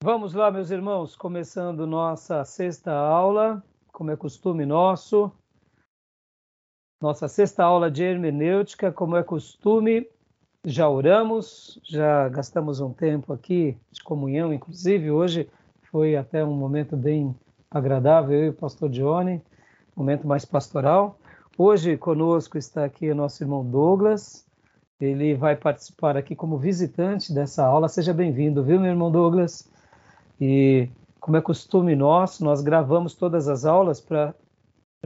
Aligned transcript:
Vamos 0.00 0.32
lá, 0.32 0.48
meus 0.48 0.70
irmãos, 0.70 1.16
começando 1.16 1.84
nossa 1.84 2.44
sexta 2.44 2.92
aula, 2.92 3.60
como 3.92 4.12
é 4.12 4.16
costume 4.16 4.64
nosso. 4.64 5.28
Nossa 7.02 7.26
sexta 7.26 7.64
aula 7.64 7.90
de 7.90 8.04
hermenêutica, 8.04 8.92
como 8.92 9.16
é 9.16 9.24
costume, 9.24 10.08
já 10.64 10.88
oramos, 10.88 11.80
já 11.82 12.28
gastamos 12.28 12.78
um 12.78 12.92
tempo 12.92 13.32
aqui 13.32 13.76
de 13.90 14.00
comunhão, 14.04 14.52
inclusive 14.52 15.10
hoje 15.10 15.50
foi 15.90 16.14
até 16.14 16.44
um 16.44 16.54
momento 16.54 16.96
bem 16.96 17.34
agradável, 17.68 18.38
eu 18.38 18.46
e 18.46 18.48
o 18.50 18.54
pastor 18.54 18.88
Johnny, 18.90 19.42
momento 19.96 20.28
mais 20.28 20.44
pastoral. 20.44 21.18
Hoje 21.58 21.96
conosco 21.96 22.56
está 22.56 22.84
aqui 22.84 23.10
o 23.10 23.16
nosso 23.16 23.42
irmão 23.42 23.68
Douglas, 23.68 24.46
ele 25.00 25.34
vai 25.34 25.56
participar 25.56 26.16
aqui 26.16 26.36
como 26.36 26.56
visitante 26.56 27.34
dessa 27.34 27.66
aula. 27.66 27.88
Seja 27.88 28.14
bem-vindo, 28.14 28.62
viu, 28.62 28.78
meu 28.78 28.90
irmão 28.90 29.10
Douglas? 29.10 29.68
E, 30.40 30.88
como 31.20 31.36
é 31.36 31.40
costume 31.40 31.96
nosso, 31.96 32.44
nós 32.44 32.60
gravamos 32.60 33.14
todas 33.14 33.48
as 33.48 33.64
aulas 33.64 34.00
para 34.00 34.34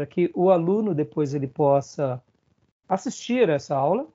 que 0.08 0.30
o 0.34 0.50
aluno 0.50 0.94
depois 0.94 1.34
ele 1.34 1.46
possa 1.46 2.22
assistir 2.88 3.48
essa 3.48 3.74
aula 3.74 4.06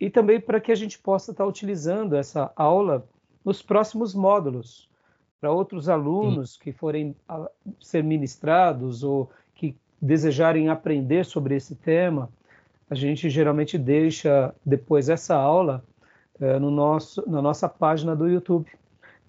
e 0.00 0.08
também 0.08 0.40
para 0.40 0.60
que 0.60 0.72
a 0.72 0.74
gente 0.74 0.98
possa 0.98 1.30
estar 1.30 1.46
utilizando 1.46 2.16
essa 2.16 2.50
aula 2.56 3.06
nos 3.44 3.62
próximos 3.62 4.14
módulos 4.14 4.88
para 5.40 5.52
outros 5.52 5.88
alunos 5.88 6.54
Sim. 6.54 6.60
que 6.60 6.72
forem 6.72 7.16
ser 7.80 8.02
ministrados 8.02 9.02
ou 9.02 9.30
que 9.54 9.76
desejarem 10.00 10.68
aprender 10.68 11.24
sobre 11.24 11.56
esse 11.56 11.74
tema. 11.74 12.30
A 12.88 12.94
gente 12.94 13.28
geralmente 13.28 13.76
deixa 13.76 14.54
depois 14.64 15.08
essa 15.08 15.34
aula 15.34 15.84
é, 16.40 16.58
no 16.58 16.70
nosso, 16.70 17.28
na 17.28 17.42
nossa 17.42 17.68
página 17.68 18.16
do 18.16 18.28
YouTube 18.28 18.70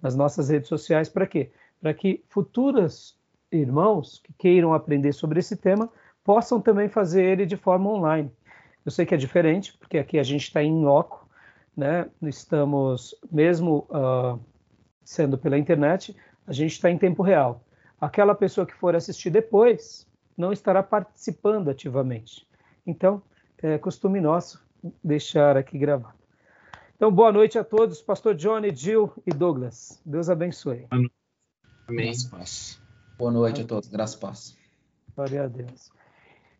nas 0.04 0.14
nossas 0.14 0.50
redes 0.50 0.68
sociais. 0.68 1.08
Para 1.08 1.26
quê? 1.26 1.50
Para 1.80 1.94
que 1.94 2.22
futuros 2.28 3.18
irmãos 3.50 4.20
que 4.22 4.34
queiram 4.34 4.74
aprender 4.74 5.14
sobre 5.14 5.40
esse 5.40 5.56
tema 5.56 5.90
possam 6.22 6.60
também 6.60 6.90
fazer 6.90 7.24
ele 7.24 7.46
de 7.46 7.56
forma 7.56 7.90
online. 7.90 8.30
Eu 8.84 8.90
sei 8.90 9.06
que 9.06 9.14
é 9.14 9.16
diferente, 9.16 9.74
porque 9.78 9.96
aqui 9.96 10.18
a 10.18 10.22
gente 10.22 10.42
está 10.42 10.62
em 10.62 10.84
loco, 10.84 11.26
né? 11.74 12.06
Estamos, 12.22 13.14
mesmo 13.32 13.88
uh, 13.88 14.38
sendo 15.02 15.38
pela 15.38 15.56
internet, 15.56 16.14
a 16.46 16.52
gente 16.52 16.72
está 16.72 16.90
em 16.90 16.98
tempo 16.98 17.22
real. 17.22 17.64
Aquela 17.98 18.34
pessoa 18.34 18.66
que 18.66 18.74
for 18.74 18.94
assistir 18.94 19.30
depois 19.30 20.06
não 20.36 20.52
estará 20.52 20.82
participando 20.82 21.70
ativamente. 21.70 22.46
Então, 22.86 23.22
é 23.62 23.78
costume 23.78 24.20
nosso 24.20 24.62
deixar 25.02 25.56
aqui 25.56 25.78
gravado. 25.78 26.23
Então, 26.96 27.10
boa 27.10 27.32
noite 27.32 27.58
a 27.58 27.64
todos, 27.64 28.00
pastor 28.00 28.36
Johnny, 28.36 28.74
Jill 28.74 29.12
e 29.26 29.30
Douglas. 29.30 30.00
Deus 30.06 30.30
abençoe. 30.30 30.86
Amém. 30.90 31.10
Paz. 32.30 32.80
Boa 33.18 33.32
noite 33.32 33.62
a 33.62 33.64
todos, 33.64 33.88
graças 33.88 34.14
paz. 34.14 34.56
Glória 35.14 35.44
a 35.44 35.48
Deus. 35.48 35.90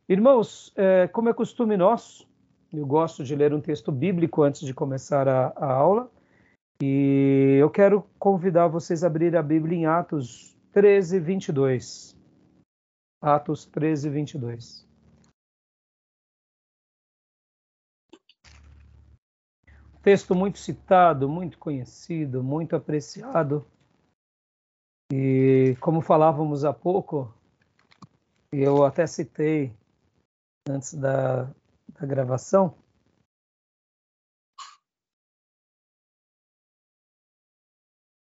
Irmãos, 0.09 0.73
é, 0.77 1.07
como 1.07 1.29
é 1.29 1.33
costume 1.33 1.77
nosso, 1.77 2.29
eu 2.73 2.85
gosto 2.85 3.23
de 3.23 3.35
ler 3.37 3.55
um 3.55 3.61
texto 3.61 3.93
bíblico 3.93 4.43
antes 4.43 4.63
de 4.63 4.75
começar 4.75 5.29
a, 5.29 5.53
a 5.57 5.73
aula, 5.73 6.11
e 6.83 7.57
eu 7.61 7.71
quero 7.71 8.05
convidar 8.19 8.67
vocês 8.67 9.05
a 9.05 9.07
abrir 9.07 9.37
a 9.37 9.43
Bíblia 9.43 9.79
em 9.79 9.87
Atos 9.87 10.57
13, 10.73 11.21
22. 11.21 12.17
Atos 13.23 13.67
13, 13.67 14.11
22. 14.11 14.85
Texto 20.05 20.35
muito 20.35 20.59
citado, 20.59 21.27
muito 21.27 21.59
conhecido, 21.59 22.43
muito 22.43 22.77
apreciado. 22.77 23.67
E 25.11 25.75
como 25.81 26.03
falávamos 26.03 26.63
há 26.63 26.75
pouco, 26.75 27.33
eu 28.53 28.85
até 28.85 29.07
citei 29.07 29.75
antes 30.69 30.93
da, 30.93 31.45
da 31.89 32.07
gravação, 32.07 32.77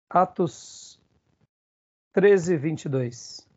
Atos 0.08 0.98
13, 2.14 2.56
22. 2.56 3.47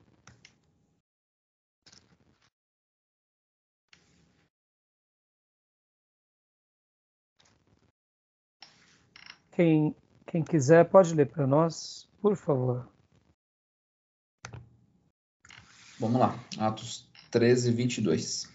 Quem, 9.62 9.96
quem 10.26 10.44
quiser 10.44 10.90
pode 10.90 11.14
ler 11.14 11.28
para 11.28 11.46
nós, 11.46 12.10
por 12.20 12.36
favor. 12.36 12.90
Vamos 16.00 16.20
lá, 16.20 16.36
Atos 16.58 17.08
13, 17.30 17.72
22. 17.72 18.50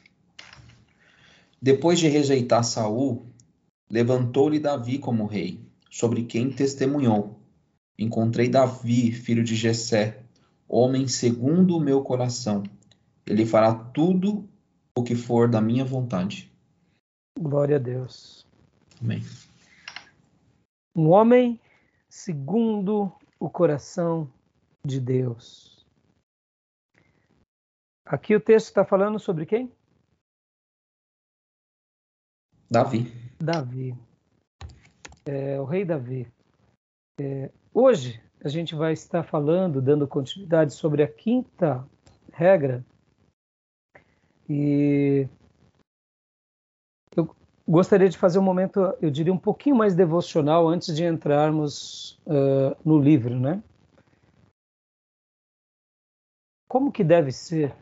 Depois 1.62 2.00
de 2.00 2.08
rejeitar 2.08 2.64
Saul, 2.64 3.24
levantou-lhe 3.88 4.58
Davi 4.58 4.98
como 4.98 5.26
rei, 5.26 5.64
sobre 5.88 6.24
quem 6.24 6.50
testemunhou: 6.50 7.38
Encontrei 7.96 8.48
Davi, 8.48 9.12
filho 9.12 9.44
de 9.44 9.54
Jessé, 9.54 10.24
homem 10.66 11.06
segundo 11.06 11.76
o 11.76 11.80
meu 11.80 12.02
coração. 12.02 12.64
Ele 13.24 13.46
fará 13.46 13.72
tudo 13.72 14.48
o 14.92 15.04
que 15.04 15.14
for 15.14 15.48
da 15.48 15.60
minha 15.60 15.84
vontade. 15.84 16.52
Glória 17.38 17.76
a 17.76 17.78
Deus. 17.78 18.44
Amém 19.00 19.22
um 20.96 21.10
homem 21.10 21.60
segundo 22.08 23.12
o 23.38 23.50
coração 23.50 24.32
de 24.82 24.98
Deus. 24.98 25.84
Aqui 28.06 28.34
o 28.34 28.40
texto 28.40 28.68
está 28.68 28.84
falando 28.84 29.18
sobre 29.18 29.44
quem? 29.44 29.70
Davi. 32.70 33.12
Davi. 33.38 33.94
É, 35.26 35.60
o 35.60 35.64
rei 35.64 35.84
Davi. 35.84 36.32
É, 37.20 37.52
hoje 37.74 38.22
a 38.42 38.48
gente 38.48 38.74
vai 38.74 38.92
estar 38.92 39.22
falando, 39.22 39.82
dando 39.82 40.08
continuidade 40.08 40.72
sobre 40.72 41.02
a 41.02 41.12
quinta 41.12 41.86
regra. 42.32 42.84
E 44.48 45.28
gostaria 47.68 48.08
de 48.08 48.16
fazer 48.16 48.38
um 48.38 48.42
momento, 48.42 48.80
eu 49.00 49.10
diria, 49.10 49.32
um 49.32 49.38
pouquinho 49.38 49.76
mais 49.76 49.94
devocional 49.94 50.68
antes 50.68 50.94
de 50.94 51.04
entrarmos 51.04 52.20
uh, 52.26 52.76
no 52.84 52.98
livro, 52.98 53.38
né? 53.38 53.62
Como 56.68 56.92
que 56.92 57.02
deve 57.02 57.32
ser 57.32 57.74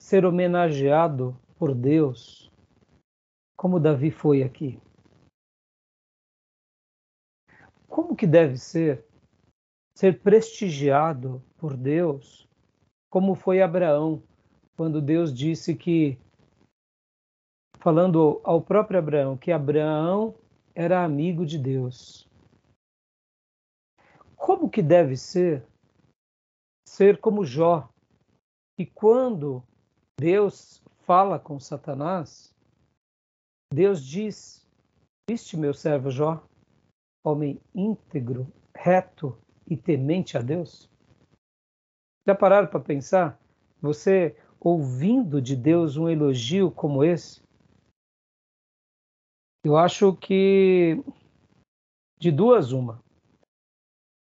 ser 0.00 0.26
homenageado 0.26 1.34
por 1.58 1.74
Deus, 1.74 2.52
como 3.56 3.80
Davi 3.80 4.10
foi 4.10 4.42
aqui? 4.42 4.78
Como 7.88 8.14
que 8.14 8.26
deve 8.26 8.58
ser 8.58 9.04
ser 9.96 10.20
prestigiado 10.20 11.42
por 11.56 11.76
Deus, 11.76 12.48
como 13.08 13.34
foi 13.34 13.62
Abraão, 13.62 14.22
quando 14.76 15.00
Deus 15.00 15.32
disse 15.32 15.74
que 15.74 16.18
falando 17.84 18.40
ao 18.44 18.62
próprio 18.62 18.98
Abraão 18.98 19.36
que 19.36 19.52
Abraão 19.52 20.34
era 20.74 21.04
amigo 21.04 21.44
de 21.44 21.58
Deus. 21.58 22.26
Como 24.34 24.70
que 24.70 24.80
deve 24.80 25.18
ser 25.18 25.62
ser 26.88 27.20
como 27.20 27.44
Jó, 27.44 27.86
que 28.78 28.86
quando 28.86 29.62
Deus 30.18 30.82
fala 31.00 31.38
com 31.38 31.60
Satanás, 31.60 32.56
Deus 33.70 34.02
diz: 34.02 34.66
Viste 35.28 35.54
meu 35.54 35.74
servo 35.74 36.10
Jó, 36.10 36.42
homem 37.22 37.60
íntegro, 37.74 38.50
reto 38.74 39.36
e 39.68 39.76
temente 39.76 40.38
a 40.38 40.40
Deus? 40.40 40.90
Já 42.26 42.34
pararam 42.34 42.68
para 42.68 42.80
pensar? 42.80 43.38
Você 43.82 44.34
ouvindo 44.58 45.42
de 45.42 45.54
Deus 45.54 45.98
um 45.98 46.08
elogio 46.08 46.70
como 46.70 47.04
esse? 47.04 47.43
Eu 49.64 49.78
acho 49.78 50.14
que 50.14 51.02
de 52.18 52.30
duas 52.30 52.70
uma. 52.70 53.02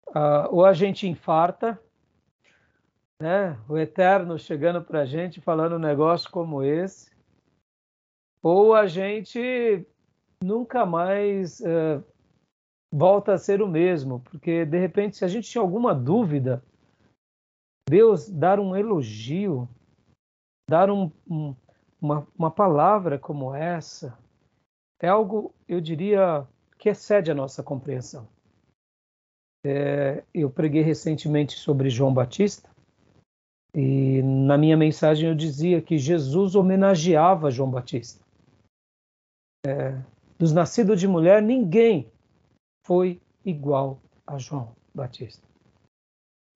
Uh, 0.09 0.47
ou 0.51 0.67
a 0.67 0.75
gente 0.75 1.09
infarta, 1.09 1.81
né? 3.19 3.59
O 3.67 3.79
Eterno 3.79 4.39
chegando 4.39 4.85
para 4.85 5.01
a 5.01 5.05
gente 5.07 5.41
falando 5.41 5.77
um 5.77 5.79
negócio 5.79 6.31
como 6.31 6.63
esse, 6.63 7.11
ou 8.43 8.75
a 8.75 8.87
gente 8.87 9.87
nunca 10.43 10.85
mais 10.85 11.61
uh, 11.61 12.05
volta 12.93 13.33
a 13.33 13.39
ser 13.39 13.63
o 13.63 13.67
mesmo, 13.67 14.21
porque 14.21 14.67
de 14.67 14.79
repente, 14.79 15.17
se 15.17 15.25
a 15.25 15.29
gente 15.29 15.49
tinha 15.49 15.63
alguma 15.63 15.95
dúvida, 15.95 16.63
Deus 17.89 18.29
dar 18.29 18.61
um 18.61 18.77
elogio, 18.77 19.67
dar 20.69 20.91
um, 20.91 21.11
um, 21.27 21.57
uma, 21.99 22.29
uma 22.39 22.51
palavra 22.51 23.19
como 23.19 23.55
essa, 23.55 24.17
é 25.01 25.09
algo, 25.09 25.55
eu 25.69 25.81
diria, 25.81 26.47
que 26.79 26.89
excede 26.89 27.31
a 27.31 27.35
nossa 27.35 27.63
compreensão. 27.63 28.29
É, 29.65 30.23
eu 30.35 30.51
preguei 30.51 30.83
recentemente 30.83 31.59
sobre 31.59 31.89
João 31.89 32.13
Batista 32.13 32.69
e 33.75 34.23
na 34.23 34.57
minha 34.57 34.77
mensagem 34.77 35.29
eu 35.29 35.35
dizia 35.35 35.83
que 35.83 35.99
Jesus 35.99 36.55
homenageava 36.55 37.51
João 37.51 37.71
Batista. 37.71 38.25
É, 39.67 40.01
dos 40.39 40.53
nascidos 40.53 41.01
de 41.01 41.09
mulher, 41.09 41.43
ninguém 41.43 42.13
foi 42.87 43.21
igual 43.45 43.99
a 44.27 44.39
João 44.39 44.77
Batista. 44.95 45.43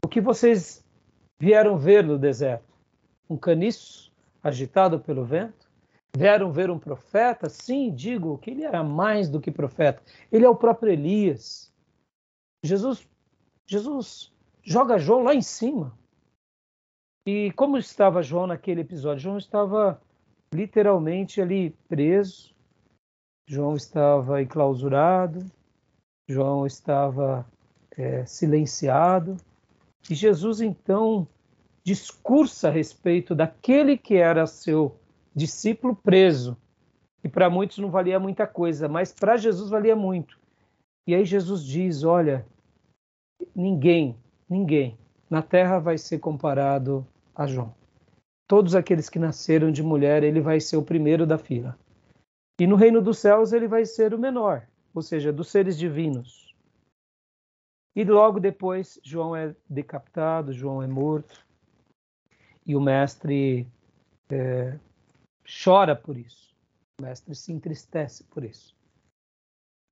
O 0.05 0.08
que 0.08 0.20
vocês 0.20 0.85
vieram 1.40 1.76
ver 1.76 2.05
no 2.05 2.19
deserto? 2.19 2.73
Um 3.29 3.37
caniço 3.37 4.12
agitado 4.43 5.00
pelo 5.00 5.25
vento? 5.25 5.68
Vieram 6.16 6.50
ver 6.50 6.70
um 6.70 6.78
profeta? 6.78 7.49
Sim, 7.49 7.94
digo 7.94 8.38
que 8.38 8.50
ele 8.50 8.64
era 8.64 8.82
mais 8.82 9.28
do 9.28 9.40
que 9.40 9.50
profeta. 9.50 10.02
Ele 10.32 10.44
é 10.44 10.49
o 10.49 10.56
próprio 10.56 10.93
Elias. 10.93 11.72
Jesus, 12.64 13.06
Jesus 13.66 14.32
joga 14.62 14.99
João 14.99 15.22
lá 15.22 15.34
em 15.34 15.43
cima. 15.43 15.96
E 17.26 17.52
como 17.52 17.76
estava 17.76 18.22
João 18.22 18.46
naquele 18.46 18.81
episódio? 18.81 19.22
João 19.22 19.38
estava 19.38 20.00
literalmente 20.52 21.40
ali 21.40 21.70
preso. 21.88 22.54
João 23.46 23.76
estava 23.76 24.43
enclausurado. 24.43 25.44
João 26.28 26.66
estava 26.66 27.46
é, 27.96 28.25
silenciado. 28.25 29.37
E 30.11 30.14
Jesus 30.14 30.61
então 30.61 31.28
discursa 31.84 32.69
a 32.69 32.70
respeito 32.70 33.34
daquele 33.34 33.96
que 33.96 34.16
era 34.16 34.46
seu 34.46 34.94
discípulo 35.38 35.96
preso. 35.96 36.56
E 37.25 37.29
para 37.29 37.49
muitos 37.49 37.79
não 37.79 37.90
valia 37.90 38.20
muita 38.20 38.46
coisa, 38.46 38.88
mas 38.88 39.12
para 39.12 39.37
Jesus 39.37 39.70
valia 39.70 39.96
muito. 39.96 40.38
E 41.06 41.14
aí 41.14 41.25
Jesus 41.25 41.64
diz: 41.64 42.05
Olha, 42.05 42.44
ninguém, 43.55 44.17
ninguém 44.49 44.99
na 45.31 45.43
terra 45.43 45.79
vai 45.79 45.96
ser 45.96 46.19
comparado 46.19 47.06
a 47.35 47.46
João. 47.46 47.75
Todos 48.46 48.75
aqueles 48.75 49.08
que 49.08 49.19
nasceram 49.19 49.70
de 49.70 49.82
mulher, 49.82 50.23
ele 50.23 50.40
vai 50.40 50.61
ser 50.61 50.76
o 50.76 50.82
primeiro 50.82 51.26
da 51.26 51.38
fila. 51.38 51.79
E 52.58 52.67
no 52.67 52.76
reino 52.76 53.00
dos 53.00 53.19
céus, 53.19 53.52
ele 53.52 53.69
vai 53.69 53.85
ser 53.85 54.14
o 54.14 54.19
menor, 54.19 54.67
ou 54.94 55.02
seja, 55.02 55.32
dos 55.32 55.49
seres 55.49 55.79
divinos. 55.79 56.55
E 57.94 58.05
logo 58.05 58.40
depois, 58.40 58.99
João 59.02 59.37
é 59.37 59.55
decapitado, 59.69 60.52
João 60.52 60.82
é 60.82 60.87
morto. 60.87 61.46
E 62.67 62.75
o 62.75 62.81
mestre 62.81 63.67
é, 64.31 64.79
chora 65.49 65.97
por 65.97 66.17
isso. 66.17 66.55
O 67.00 67.05
mestre 67.05 67.35
se 67.35 67.53
entristece 67.53 68.25
por 68.25 68.45
isso. 68.45 68.77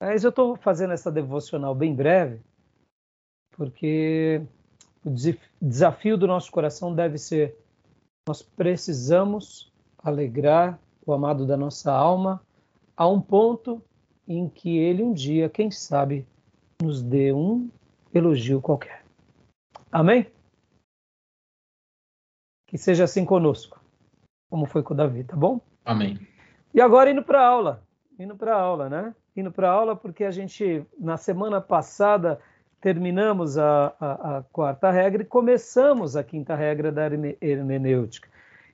Mas 0.00 0.25
eu 0.25 0.31
estou 0.31 0.56
fazendo 0.56 0.93
essa 0.93 1.11
devocional 1.11 1.75
bem 1.75 1.94
breve, 1.94 2.43
porque 3.53 4.43
o 5.05 5.11
desafio 5.62 6.19
do 6.19 6.26
nosso 6.26 6.50
coração 6.50 6.94
deve 6.94 7.17
ser: 7.17 7.56
nós 8.29 8.43
precisamos 8.43 9.73
alegrar 9.99 10.79
o 11.06 11.12
amado 11.12 11.47
da 11.47 11.56
nossa 11.56 11.93
alma 11.93 12.44
a 12.97 13.06
um 13.06 13.20
ponto 13.20 13.81
em 14.26 14.49
que 14.49 14.76
ele 14.76 15.03
um 15.03 15.12
dia, 15.12 15.49
quem 15.49 15.70
sabe, 15.70 16.26
nos 16.82 17.03
dê 17.03 17.32
um 17.32 17.70
elogio 18.12 18.61
qualquer. 18.61 19.05
Amém? 19.91 20.31
Que 22.67 22.76
seja 22.76 23.05
assim 23.05 23.25
conosco, 23.25 23.81
como 24.48 24.66
foi 24.66 24.82
com 24.82 24.94
o 24.94 24.96
Davi, 24.96 25.25
tá 25.25 25.37
bom? 25.37 25.60
Amém. 25.84 26.19
E 26.72 26.81
agora 26.81 27.10
indo 27.10 27.22
para 27.22 27.40
a 27.40 27.46
aula, 27.46 27.82
indo 28.19 28.37
para 28.37 28.54
a 28.54 28.60
aula, 28.60 28.88
né? 28.88 29.14
Indo 29.37 29.50
para 29.50 29.69
a 29.69 29.72
aula 29.72 29.96
porque 29.96 30.25
a 30.25 30.31
gente 30.31 30.84
na 30.98 31.16
semana 31.16 31.60
passada 31.60 32.40
terminamos 32.81 33.58
a, 33.58 33.94
a, 33.98 34.38
a, 34.38 34.43
quarta 34.44 34.90
regra 34.90 35.22
e 35.22 35.26
começamos 35.26 36.16
a 36.16 36.22
quinta 36.22 36.54
regra 36.54 36.93
da 36.93 37.02
hermenêutica. 37.40 38.28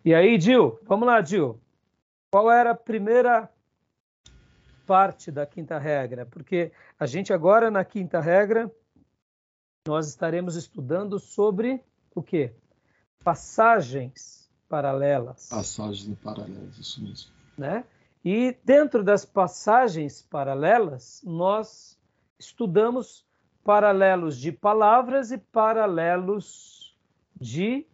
E 0.05 0.15
aí, 0.15 0.37
Dil, 0.37 0.79
vamos 0.83 1.07
lá, 1.07 1.21
Dil. 1.21 1.59
Qual 2.31 2.51
era 2.51 2.73
a 2.73 2.75
primeira 2.75 3.49
parte 4.87 5.31
da 5.31 5.47
quinta 5.47 5.79
regra? 5.79 6.27
Porque 6.27 6.73
a 6.99 7.07
gente 7.07 7.33
agora 7.33 7.71
na 7.71 7.85
quinta 7.85 8.21
regra 8.21 8.71
nós 9.87 10.09
estaremos 10.09 10.57
estudando 10.57 11.19
sobre 11.19 11.81
o 12.15 12.23
quê? 12.23 12.53
Passagens 13.25 14.42
paralelas. 14.73 15.51
Passagens 15.51 16.19
paralelas, 16.21 16.79
isso 16.79 17.05
mesmo. 17.05 17.31
Né? 17.59 17.85
E 18.25 18.57
dentro 18.65 19.05
das 19.05 19.23
passagens 19.23 20.23
paralelas, 20.23 21.21
nós 21.23 22.01
estudamos 22.39 23.23
paralelos 23.63 24.39
de 24.39 24.51
palavras 24.51 25.31
e 25.31 25.37
paralelos 25.37 26.97
de 27.39 27.85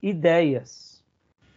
ideias. 0.00 1.04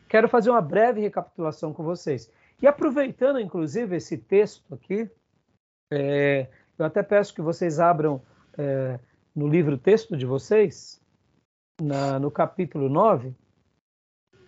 Quero 0.09 0.27
fazer 0.27 0.49
uma 0.49 0.61
breve 0.61 0.99
recapitulação 0.99 1.71
com 1.73 1.81
vocês. 1.81 2.29
E 2.61 2.67
aproveitando, 2.67 3.39
inclusive, 3.39 3.95
esse 3.95 4.17
texto 4.17 4.73
aqui, 4.73 5.09
é, 5.89 6.49
eu 6.77 6.85
até 6.85 7.01
peço 7.01 7.33
que 7.33 7.41
vocês 7.41 7.79
abram 7.79 8.21
é, 8.57 8.99
no 9.33 9.47
livro 9.47 9.77
texto 9.77 10.17
de 10.17 10.25
vocês, 10.25 11.01
na, 11.81 12.19
no 12.19 12.29
capítulo 12.29 12.89
9. 12.89 13.33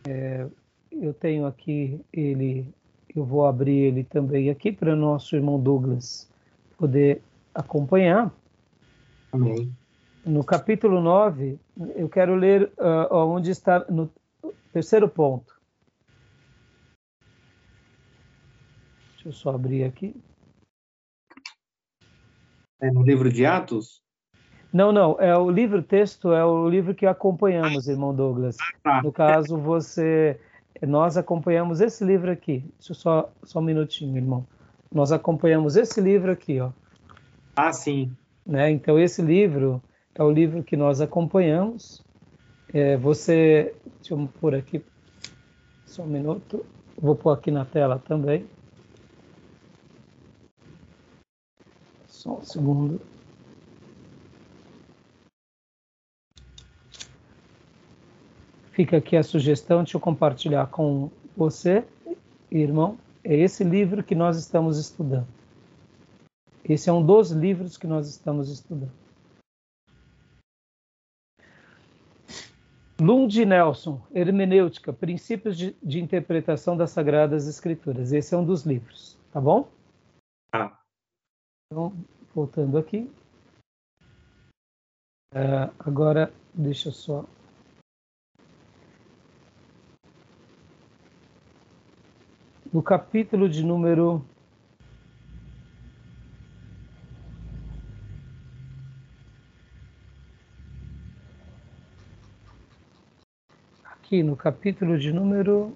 É, 0.07 0.47
eu 0.91 1.13
tenho 1.13 1.45
aqui 1.45 1.99
ele, 2.11 2.67
eu 3.15 3.23
vou 3.23 3.45
abrir 3.45 3.77
ele 3.77 4.03
também 4.03 4.49
aqui 4.49 4.71
para 4.71 4.93
o 4.93 4.97
nosso 4.97 5.35
irmão 5.35 5.59
Douglas 5.59 6.29
poder 6.77 7.21
acompanhar. 7.53 8.31
Amém. 9.31 9.73
No 10.25 10.43
capítulo 10.43 11.01
9, 11.01 11.59
eu 11.95 12.07
quero 12.09 12.35
ler 12.35 12.71
uh, 12.77 13.15
onde 13.15 13.51
está 13.51 13.85
no 13.89 14.11
terceiro 14.71 15.07
ponto. 15.07 15.53
Deixa 19.13 19.29
eu 19.29 19.33
só 19.33 19.51
abrir 19.51 19.85
aqui. 19.85 20.15
É 22.81 22.91
no 22.91 23.01
livro 23.01 23.31
de 23.31 23.45
Atos? 23.45 24.02
Não, 24.73 24.91
não. 24.91 25.15
É 25.19 25.37
o 25.37 25.51
livro 25.51 25.83
texto 25.83 26.33
é 26.33 26.43
o 26.43 26.67
livro 26.67 26.95
que 26.95 27.05
acompanhamos, 27.05 27.87
irmão 27.87 28.13
Douglas. 28.13 28.57
Ah, 28.59 28.77
tá. 28.83 29.01
No 29.03 29.11
caso, 29.11 29.55
você, 29.55 30.39
nós 30.81 31.15
acompanhamos 31.15 31.79
esse 31.79 32.03
livro 32.03 32.31
aqui. 32.31 32.65
Deixa 32.79 32.91
eu 32.91 32.95
só, 32.95 33.31
só 33.43 33.59
um 33.59 33.63
minutinho, 33.63 34.17
irmão. 34.17 34.47
Nós 34.91 35.11
acompanhamos 35.11 35.75
esse 35.75 36.01
livro 36.01 36.31
aqui, 36.31 36.59
ó. 36.59 36.71
Ah, 37.55 37.71
sim. 37.71 38.11
Né? 38.43 38.71
Então, 38.71 38.97
esse 38.97 39.21
livro 39.21 39.79
é 40.15 40.23
o 40.23 40.31
livro 40.31 40.63
que 40.63 40.75
nós 40.75 41.01
acompanhamos. 41.01 42.03
É, 42.73 42.97
você, 42.97 43.75
deixa 43.97 44.15
eu 44.15 44.29
pôr 44.41 44.55
aqui, 44.55 44.83
só 45.85 46.01
um 46.01 46.07
minuto. 46.07 46.65
Vou 46.99 47.15
pôr 47.15 47.31
aqui 47.31 47.51
na 47.51 47.63
tela 47.63 47.99
também. 47.99 48.47
Só 52.07 52.39
um 52.39 52.43
segundo. 52.43 53.12
Fica 58.73 58.97
aqui 58.97 59.15
a 59.15 59.21
sugestão, 59.21 59.83
deixa 59.83 59.97
eu 59.97 60.01
compartilhar 60.01 60.65
com 60.65 61.11
você, 61.37 61.85
irmão. 62.51 62.97
É 63.23 63.35
esse 63.35 63.63
livro 63.63 64.03
que 64.03 64.15
nós 64.15 64.35
estamos 64.35 64.79
estudando. 64.79 65.27
Esse 66.67 66.89
é 66.89 66.93
um 66.93 67.05
dos 67.05 67.29
livros 67.29 67.77
que 67.77 67.85
nós 67.85 68.07
estamos 68.09 68.49
estudando. 68.49 68.91
Lund 72.99 73.45
Nelson, 73.45 74.01
Hermenêutica, 74.11 74.91
Princípios 74.91 75.55
de, 75.55 75.75
de, 75.83 75.99
Interpretação 75.99 76.75
das 76.75 76.89
Sagradas 76.89 77.47
Escrituras. 77.47 78.11
Esse 78.11 78.33
é 78.33 78.37
um 78.37 78.45
dos 78.45 78.65
livros, 78.65 79.19
tá 79.31 79.39
bom? 79.39 79.69
Ah. 80.51 80.79
Então, 81.71 81.93
voltando 82.33 82.77
aqui. 82.79 83.11
Uh, 85.31 85.69
agora, 85.79 86.33
deixa 86.55 86.89
eu 86.89 86.93
só. 86.93 87.25
No 92.73 92.81
capítulo 92.81 93.47
de 93.47 93.63
número 93.63 94.25
aqui 103.85 104.23
no 104.23 104.35
capítulo 104.35 104.97
de 104.97 105.11
número 105.13 105.75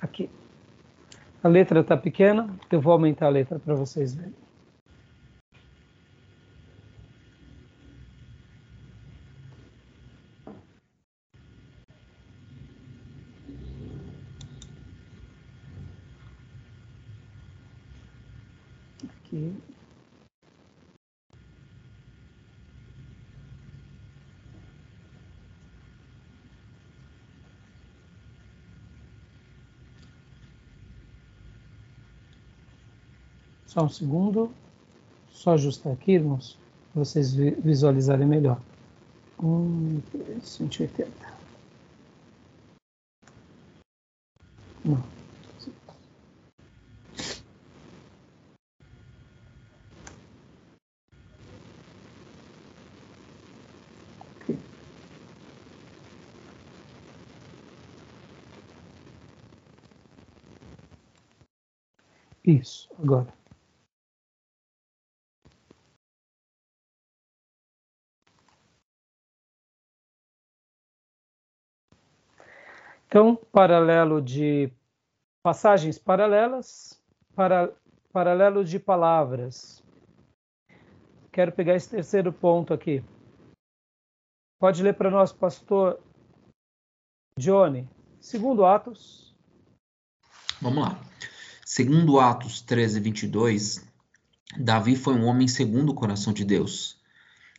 aqui. 0.00 0.30
A 1.42 1.48
letra 1.48 1.80
está 1.80 1.96
pequena, 1.96 2.48
eu 2.70 2.80
vou 2.80 2.92
aumentar 2.92 3.26
a 3.26 3.28
letra 3.30 3.58
para 3.58 3.74
vocês 3.74 4.14
verem. 4.14 4.34
Aqui. 19.24 19.56
Só 33.74 33.82
um 33.82 33.88
segundo. 33.88 34.52
Só 35.32 35.54
ajustar 35.54 35.92
aqui, 35.92 36.12
irmãos, 36.12 36.56
para 36.92 37.04
vocês 37.04 37.34
visualizarem 37.34 38.24
melhor. 38.24 38.60
1, 39.42 40.00
180. 40.40 41.10
Não. 44.84 45.02
Isso, 62.44 62.88
agora. 63.02 63.43
Então, 73.14 73.36
paralelo 73.52 74.20
de 74.20 74.72
passagens 75.40 75.96
paralelas, 75.96 77.00
para, 77.32 77.72
paralelo 78.12 78.64
de 78.64 78.76
palavras. 78.80 79.80
Quero 81.30 81.52
pegar 81.52 81.76
esse 81.76 81.88
terceiro 81.88 82.32
ponto 82.32 82.74
aqui. 82.74 83.04
Pode 84.58 84.82
ler 84.82 84.94
para 84.94 85.12
nós, 85.12 85.32
pastor 85.32 86.00
Johnny. 87.38 87.88
Segundo 88.20 88.64
Atos. 88.64 89.32
Vamos 90.60 90.82
lá. 90.82 91.00
Segundo 91.64 92.18
Atos 92.18 92.62
13, 92.62 92.98
22, 92.98 93.88
Davi 94.58 94.96
foi 94.96 95.14
um 95.14 95.26
homem 95.26 95.46
segundo 95.46 95.90
o 95.90 95.94
coração 95.94 96.32
de 96.32 96.44
Deus 96.44 97.00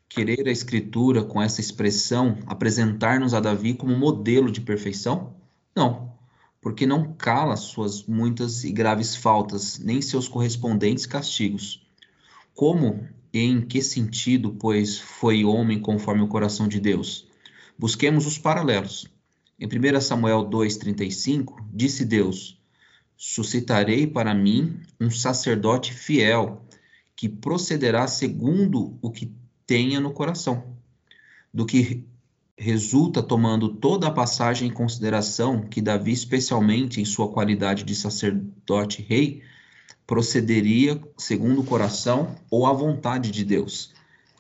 querer 0.10 0.48
a 0.48 0.52
Escritura, 0.52 1.24
com 1.24 1.42
essa 1.42 1.60
expressão, 1.60 2.38
apresentar-nos 2.46 3.34
a 3.34 3.40
Davi 3.40 3.74
como 3.74 3.98
modelo 3.98 4.52
de 4.52 4.62
perfeição? 4.62 5.45
Não, 5.76 6.14
porque 6.62 6.86
não 6.86 7.14
cala 7.14 7.58
suas 7.58 8.06
muitas 8.06 8.64
e 8.64 8.72
graves 8.72 9.16
faltas, 9.16 9.78
nem 9.78 10.02
seus 10.02 10.28
correspondentes 10.28 11.06
castigos. 11.06 11.86
Como 12.54 13.08
e 13.34 13.40
em 13.40 13.60
que 13.60 13.82
sentido, 13.82 14.56
pois, 14.58 14.98
foi 14.98 15.44
homem 15.44 15.82
conforme 15.82 16.22
o 16.22 16.28
coração 16.28 16.70
de 16.70 16.80
Deus? 16.80 17.28
Busquemos 17.78 18.26
os 18.26 18.38
paralelos. 18.38 19.06
Em 19.60 19.68
1 19.68 20.00
Samuel 20.00 20.50
2,35, 20.50 21.62
disse 21.74 22.06
Deus: 22.06 22.58
Suscitarei 23.18 24.08
para 24.08 24.34
mim 24.34 24.80
um 25.00 25.12
sacerdote 25.12 25.94
fiel, 25.94 26.66
que 27.16 27.28
procederá 27.28 28.08
segundo 28.08 28.98
o 29.02 29.12
que 29.12 29.34
tenha 29.68 30.00
no 30.00 30.14
coração, 30.14 30.78
do 31.54 31.66
que 31.66 32.06
resulta 32.58 33.22
tomando 33.22 33.70
toda 33.70 34.08
a 34.08 34.12
passagem 34.12 34.70
em 34.70 34.74
consideração 34.74 35.62
que 35.62 35.82
Davi, 35.82 36.12
especialmente 36.12 37.02
em 37.02 37.06
sua 37.06 37.28
qualidade 37.28 37.84
de 37.84 37.94
sacerdote 37.94 39.02
rei, 39.02 39.44
procederia 40.08 41.02
segundo 41.18 41.62
o 41.62 41.66
coração 41.66 42.36
ou 42.50 42.66
a 42.66 42.74
vontade 42.74 43.32
de 43.32 43.44
Deus. 43.44 43.94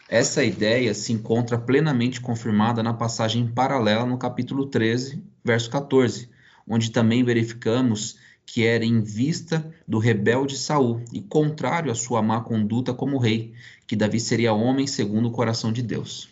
Essa 0.07 0.43
ideia 0.43 0.93
se 0.93 1.11
encontra 1.11 1.57
plenamente 1.57 2.21
confirmada 2.21 2.83
na 2.83 2.93
passagem 2.93 3.47
paralela 3.47 4.05
no 4.05 4.17
capítulo 4.17 4.67
13, 4.67 5.21
verso 5.43 5.69
14, 5.69 6.29
onde 6.67 6.91
também 6.91 7.23
verificamos 7.23 8.17
que 8.45 8.65
era 8.65 8.85
em 8.85 9.01
vista 9.01 9.73
do 9.87 9.97
rebelde 9.97 10.55
Saul 10.55 11.01
e 11.11 11.19
contrário 11.19 11.91
à 11.91 11.95
sua 11.95 12.21
má 12.21 12.39
conduta 12.41 12.93
como 12.93 13.17
rei, 13.17 13.53
que 13.87 13.95
Davi 13.95 14.19
seria 14.19 14.53
homem 14.53 14.85
segundo 14.85 15.27
o 15.29 15.31
coração 15.31 15.73
de 15.73 15.81
Deus. 15.81 16.29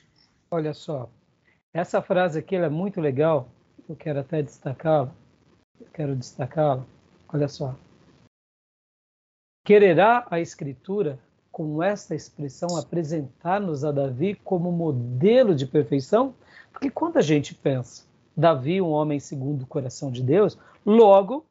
Olha 0.52 0.76
só, 0.76 1.10
essa 1.74 2.02
frase 2.02 2.40
aqui 2.40 2.56
é 2.56 2.70
muito 2.70 3.02
legal, 3.02 3.50
eu 3.90 3.96
quero 3.96 4.20
até 4.20 4.42
destacá-la. 4.44 5.14
Quero 5.94 6.16
destacá-la. 6.16 6.86
Olha 7.34 7.48
só. 7.48 7.76
Quererá 9.66 10.28
a 10.30 10.40
escritura 10.40 11.20
com 11.52 11.82
esta 11.82 12.14
expressão 12.14 12.78
apresentar-nos 12.78 13.84
a 13.84 13.92
Davi 13.92 14.36
como 14.36 14.72
modelo 14.72 15.56
de 15.56 15.66
perfeição? 15.66 16.36
Porque 16.72 16.90
quando 16.90 17.18
a 17.18 17.22
gente 17.22 17.56
pensa 17.56 18.06
Davi, 18.36 18.82
um 18.82 18.90
homem 18.90 19.20
segundo 19.20 19.64
o 19.64 19.68
coração 19.68 20.12
de 20.12 20.22
Deus, 20.22 20.58
logo 20.86 21.46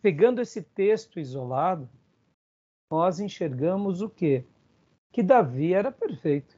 pegando 0.00 0.40
esse 0.40 0.62
texto 0.62 1.20
isolado, 1.20 1.88
nós 2.90 3.20
enxergamos 3.20 4.02
o 4.02 4.08
quê? 4.08 4.44
Que 5.12 5.22
Davi 5.22 5.72
era 5.72 5.92
perfeito. 5.92 6.56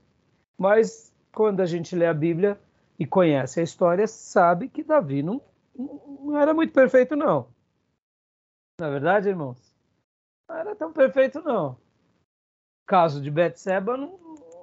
Mas 0.57 1.13
quando 1.33 1.61
a 1.61 1.67
gente 1.67 1.95
lê 1.95 2.07
a 2.07 2.15
Bíblia 2.15 2.59
e 2.99 3.07
conhece 3.07 3.61
a 3.61 3.63
história, 3.63 4.07
sabe 4.07 4.69
que 4.69 4.83
Davi 4.83 5.23
não, 5.23 5.41
não 5.77 6.39
era 6.39 6.55
muito 6.55 6.73
perfeito, 6.73 7.17
não. 7.17 7.49
Na 8.81 8.89
é 8.89 8.91
verdade, 8.91 9.29
irmãos? 9.29 9.75
Não 10.49 10.57
era 10.57 10.77
tão 10.77 10.93
perfeito, 10.93 11.41
não. 11.43 11.73
O 11.73 12.87
caso 12.87 13.21
de 13.21 13.31
Betseba 13.31 13.97
não, 13.97 14.19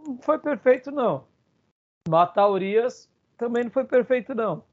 não 0.06 0.18
foi 0.22 0.40
perfeito, 0.40 0.92
não. 0.92 1.26
Matar 2.08 2.50
Urias 2.50 3.10
também 3.38 3.64
não 3.64 3.72
foi 3.72 3.86
perfeito, 3.86 4.36
não 4.36 4.64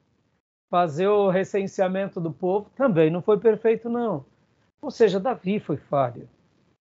fazer 0.71 1.09
o 1.09 1.31
recenseamento 1.31 2.21
do 2.21 2.33
povo 2.33 2.71
também 2.77 3.11
não 3.11 3.23
foi 3.23 3.39
perfeito, 3.39 3.89
não. 3.89 4.25
Ou 4.81 4.91
seja, 4.91 5.19
Davi 5.19 5.59
foi 5.59 5.77
falho. 5.77 6.29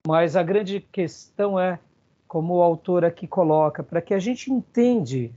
Mas 0.06 0.34
a 0.34 0.42
grande 0.42 0.80
questão 0.80 1.58
é, 1.58 1.78
como 2.26 2.54
o 2.54 2.62
autor 2.62 3.04
aqui 3.04 3.26
coloca, 3.26 3.82
para 3.82 4.00
que 4.00 4.14
a 4.14 4.18
gente 4.18 4.52
entende 4.52 5.32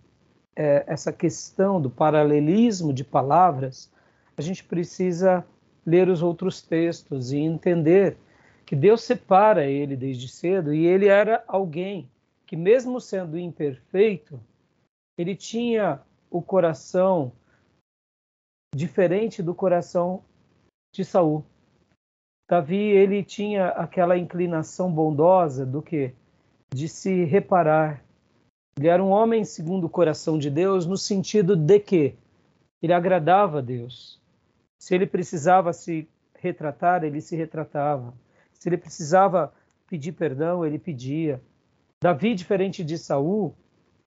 é, 0.55 0.83
essa 0.87 1.11
questão 1.11 1.81
do 1.81 1.89
paralelismo 1.89 2.93
de 2.93 3.03
palavras, 3.03 3.91
a 4.37 4.41
gente 4.41 4.63
precisa 4.63 5.45
ler 5.85 6.09
os 6.09 6.21
outros 6.21 6.61
textos 6.61 7.31
e 7.31 7.37
entender 7.37 8.17
que 8.65 8.75
Deus 8.75 9.01
separa 9.01 9.65
ele 9.65 9.95
desde 9.95 10.27
cedo 10.27 10.73
e 10.73 10.85
ele 10.85 11.07
era 11.07 11.43
alguém 11.47 12.09
que, 12.45 12.55
mesmo 12.55 12.99
sendo 12.99 13.37
imperfeito, 13.37 14.39
ele 15.17 15.35
tinha 15.35 16.01
o 16.29 16.41
coração 16.41 17.31
diferente 18.73 19.41
do 19.41 19.55
coração 19.55 20.23
de 20.93 21.03
Saul. 21.03 21.43
Davi 22.49 22.75
ele 22.75 23.23
tinha 23.23 23.67
aquela 23.69 24.17
inclinação 24.17 24.91
bondosa 24.91 25.65
do 25.65 25.81
que 25.81 26.13
de 26.73 26.87
se 26.87 27.23
reparar. 27.25 28.03
Ele 28.79 28.87
era 28.87 29.03
um 29.03 29.09
homem 29.09 29.43
segundo 29.43 29.87
o 29.87 29.89
coração 29.89 30.39
de 30.39 30.49
Deus 30.49 30.85
no 30.85 30.95
sentido 30.95 31.53
de 31.53 31.81
que 31.81 32.15
ele 32.81 32.93
agradava 32.93 33.57
a 33.57 33.61
Deus. 33.61 34.17
Se 34.77 34.95
ele 34.95 35.05
precisava 35.05 35.73
se 35.73 36.07
retratar, 36.33 37.03
ele 37.03 37.19
se 37.19 37.35
retratava. 37.35 38.13
Se 38.53 38.69
ele 38.69 38.77
precisava 38.77 39.53
pedir 39.85 40.13
perdão, 40.13 40.65
ele 40.65 40.79
pedia. 40.79 41.41
Davi, 42.01 42.33
diferente 42.33 42.81
de 42.81 42.97
Saul, 42.97 43.53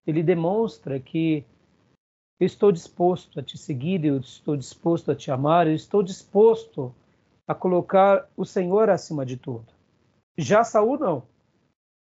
ele 0.07 0.23
demonstra 0.23 0.99
que 0.99 1.45
eu 2.39 2.47
estou 2.47 2.71
disposto 2.71 3.39
a 3.39 3.43
te 3.43 3.59
seguir, 3.59 4.03
eu 4.03 4.17
estou 4.17 4.57
disposto 4.57 5.11
a 5.11 5.15
te 5.15 5.29
amar, 5.29 5.67
eu 5.67 5.75
estou 5.75 6.01
disposto 6.01 6.91
a 7.47 7.53
colocar 7.53 8.27
o 8.35 8.43
Senhor 8.43 8.89
acima 8.89 9.23
de 9.23 9.37
tudo. 9.37 9.67
Já 10.35 10.63
Saul 10.63 10.97
não. 10.97 11.23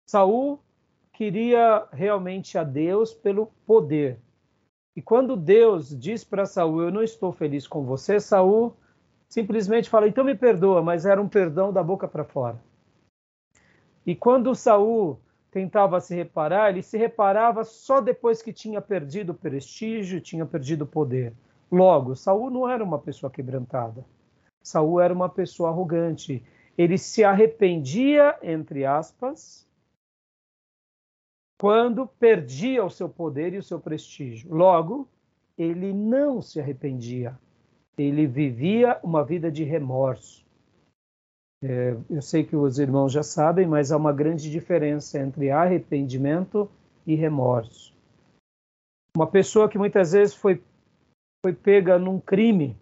Saul 0.10 0.60
queria 1.16 1.88
realmente 1.94 2.58
a 2.58 2.64
Deus 2.64 3.14
pelo 3.14 3.48
poder. 3.66 4.20
E 4.96 5.02
quando 5.02 5.38
Deus 5.38 5.98
diz 5.98 6.24
para 6.24 6.46
Saul, 6.46 6.84
eu 6.84 6.92
não 6.92 7.02
estou 7.02 7.32
feliz 7.32 7.66
com 7.66 7.84
você, 7.86 8.20
Saul 8.20 8.76
simplesmente 9.30 9.90
fala, 9.90 10.08
então 10.08 10.24
me 10.24 10.36
perdoa, 10.36 10.82
mas 10.82 11.06
era 11.06 11.22
um 11.22 11.28
perdão 11.28 11.72
da 11.72 11.82
boca 11.82 12.08
para 12.08 12.24
fora. 12.24 12.60
E 14.06 14.14
quando 14.14 14.54
Saul 14.54 15.18
tentava 15.52 16.02
se 16.02 16.14
reparar, 16.14 16.70
ele 16.70 16.84
se 16.84 16.98
reparava 16.98 17.64
só 17.64 18.02
depois 18.02 18.42
que 18.42 18.52
tinha 18.52 18.82
perdido 18.82 19.32
o 19.32 19.36
prestígio, 19.36 20.20
tinha 20.22 20.46
perdido 20.46 20.84
o 20.84 20.88
poder. 20.88 21.34
Logo, 21.72 22.16
Saul 22.16 22.50
não 22.50 22.70
era 22.70 22.84
uma 22.84 23.00
pessoa 23.00 23.32
quebrantada. 23.32 24.06
Saul 24.62 25.00
era 25.00 25.14
uma 25.14 25.30
pessoa 25.30 25.70
arrogante. 25.70 26.44
Ele 26.78 26.98
se 26.98 27.24
arrependia, 27.24 28.38
entre 28.44 28.86
aspas, 28.86 29.66
quando 31.60 32.08
perdia 32.08 32.84
o 32.84 32.90
seu 32.90 33.08
poder 33.08 33.54
e 33.54 33.58
o 33.58 33.64
seu 33.64 33.80
prestígio. 33.80 34.54
Logo, 34.54 35.08
ele 35.58 35.94
não 35.94 36.42
se 36.42 36.60
arrependia. 36.60 37.38
Ele 37.98 38.28
vivia 38.28 39.00
uma 39.02 39.24
vida 39.24 39.52
de 39.52 39.64
remorso. 39.64 40.46
É, 41.64 41.96
eu 42.10 42.22
sei 42.22 42.44
que 42.44 42.56
os 42.56 42.78
irmãos 42.78 43.12
já 43.12 43.24
sabem, 43.24 43.66
mas 43.66 43.92
há 43.92 43.98
uma 43.98 44.12
grande 44.12 44.52
diferença 44.52 45.18
entre 45.18 45.50
arrependimento 45.50 46.70
e 47.08 47.16
remorso. 47.16 47.96
Uma 49.16 49.28
pessoa 49.28 49.70
que 49.70 49.78
muitas 49.78 50.12
vezes 50.12 50.36
foi, 50.36 50.62
foi 51.44 51.54
pega 51.54 51.98
num 51.98 52.20
crime 52.20 52.76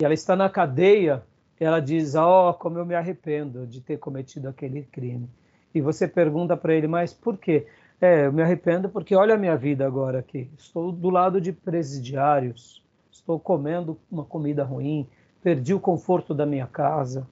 e 0.00 0.04
ela 0.04 0.14
está 0.14 0.34
na 0.34 0.48
cadeia, 0.48 1.22
ela 1.60 1.78
diz: 1.78 2.14
oh, 2.14 2.54
como 2.54 2.78
eu 2.78 2.86
me 2.86 2.94
arrependo 2.94 3.66
de 3.66 3.80
ter 3.80 3.98
cometido 3.98 4.48
aquele 4.48 4.82
crime. 4.84 5.28
E 5.74 5.80
você 5.80 6.06
pergunta 6.06 6.56
para 6.56 6.74
ele, 6.74 6.86
mas 6.86 7.12
por 7.12 7.38
quê? 7.38 7.66
É, 8.00 8.26
eu 8.26 8.32
me 8.32 8.42
arrependo 8.42 8.88
porque 8.88 9.14
olha 9.14 9.34
a 9.34 9.38
minha 9.38 9.56
vida 9.56 9.86
agora 9.86 10.18
aqui. 10.18 10.50
Estou 10.58 10.90
do 10.90 11.08
lado 11.08 11.40
de 11.40 11.52
presidiários, 11.52 12.82
estou 13.10 13.38
comendo 13.38 13.98
uma 14.10 14.24
comida 14.24 14.64
ruim, 14.64 15.08
perdi 15.42 15.72
o 15.72 15.80
conforto 15.80 16.34
da 16.34 16.44
minha 16.44 16.66
casa. 16.66 17.26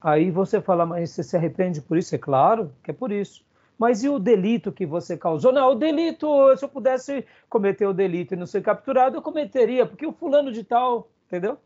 Aí 0.00 0.30
você 0.30 0.60
fala, 0.60 0.84
mas 0.84 1.10
você 1.10 1.22
se 1.22 1.36
arrepende 1.36 1.80
por 1.80 1.96
isso? 1.96 2.14
É 2.14 2.18
claro 2.18 2.72
que 2.82 2.90
é 2.90 2.94
por 2.94 3.12
isso. 3.12 3.44
Mas 3.78 4.04
e 4.04 4.08
o 4.08 4.18
delito 4.18 4.72
que 4.72 4.86
você 4.86 5.16
causou? 5.16 5.52
Não, 5.52 5.72
o 5.72 5.74
delito, 5.74 6.56
se 6.56 6.64
eu 6.64 6.68
pudesse 6.68 7.24
cometer 7.48 7.86
o 7.86 7.92
delito 7.92 8.34
e 8.34 8.36
não 8.36 8.46
ser 8.46 8.62
capturado, 8.62 9.16
eu 9.16 9.22
cometeria, 9.22 9.84
porque 9.84 10.06
o 10.06 10.12
fulano 10.12 10.52
de 10.52 10.62
tal, 10.62 11.10
entendeu? 11.26 11.58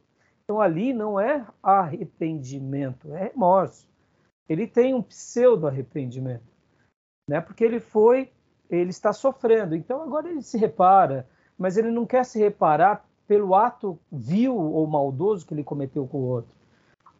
Então 0.44 0.60
ali 0.60 0.92
não 0.92 1.20
é 1.20 1.46
arrependimento, 1.62 3.14
é 3.14 3.24
remorso. 3.24 3.86
Ele 4.48 4.66
tem 4.66 4.94
um 4.94 5.02
pseudo 5.02 5.66
arrependimento, 5.66 6.42
né? 7.28 7.40
Porque 7.40 7.62
ele 7.62 7.80
foi, 7.80 8.30
ele 8.70 8.90
está 8.90 9.12
sofrendo. 9.12 9.74
Então 9.74 10.02
agora 10.02 10.30
ele 10.30 10.42
se 10.42 10.56
repara, 10.56 11.28
mas 11.58 11.76
ele 11.76 11.90
não 11.90 12.06
quer 12.06 12.24
se 12.24 12.38
reparar 12.38 13.04
pelo 13.26 13.54
ato 13.54 13.98
vil 14.10 14.56
ou 14.56 14.86
maldoso 14.86 15.46
que 15.46 15.52
ele 15.52 15.62
cometeu 15.62 16.06
com 16.06 16.18
o 16.18 16.28
outro. 16.28 16.50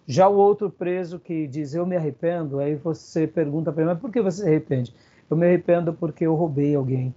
Já 0.06 0.26
o 0.26 0.36
outro 0.36 0.70
preso 0.70 1.18
que 1.18 1.46
diz 1.46 1.74
eu 1.74 1.84
me 1.84 1.94
arrependo, 1.94 2.60
aí 2.60 2.74
você 2.74 3.26
pergunta 3.26 3.70
para 3.70 3.82
ele, 3.82 3.92
mas 3.92 4.00
por 4.00 4.10
que 4.10 4.22
você 4.22 4.42
se 4.42 4.48
arrepende? 4.48 4.94
Eu 5.28 5.36
me 5.36 5.46
arrependo 5.46 5.92
porque 5.92 6.24
eu 6.24 6.34
roubei 6.34 6.74
alguém. 6.74 7.14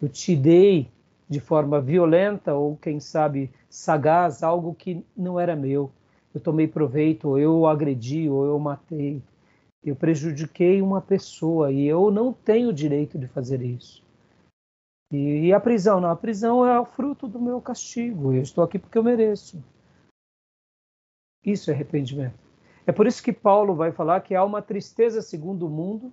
Eu 0.00 0.10
te 0.10 0.36
dei 0.36 0.90
de 1.26 1.40
forma 1.40 1.80
violenta 1.80 2.54
ou, 2.54 2.76
quem 2.76 3.00
sabe, 3.00 3.50
sagaz, 3.68 4.42
algo 4.42 4.74
que 4.74 5.02
não 5.16 5.40
era 5.40 5.56
meu. 5.56 5.90
Eu 6.34 6.40
tomei 6.40 6.68
proveito, 6.68 7.30
ou 7.30 7.38
eu 7.38 7.66
agredi, 7.66 8.28
ou 8.28 8.44
eu 8.44 8.58
matei. 8.58 9.22
Eu 9.88 9.96
prejudiquei 9.96 10.82
uma 10.82 11.00
pessoa 11.00 11.72
e 11.72 11.86
eu 11.86 12.10
não 12.10 12.32
tenho 12.32 12.72
direito 12.72 13.18
de 13.18 13.26
fazer 13.26 13.62
isso. 13.62 14.02
E, 15.10 15.52
a 15.52 15.60
prisão? 15.60 16.00
Não, 16.00 16.10
a 16.10 16.16
prisão 16.16 16.66
é 16.66 16.78
o 16.78 16.84
fruto 16.84 17.26
do 17.26 17.40
meu 17.40 17.60
castigo. 17.60 18.32
Eu 18.32 18.42
estou 18.42 18.62
aqui 18.62 18.78
porque 18.78 18.98
eu 18.98 19.02
mereço. 19.02 19.62
Isso 21.44 21.70
é 21.70 21.74
arrependimento. 21.74 22.38
É 22.86 22.92
por 22.92 23.06
isso 23.06 23.22
que 23.22 23.32
Paulo 23.32 23.74
vai 23.74 23.90
falar 23.90 24.20
que 24.20 24.34
há 24.34 24.44
uma 24.44 24.60
tristeza 24.60 25.22
segundo 25.22 25.66
o 25.66 25.70
mundo 25.70 26.12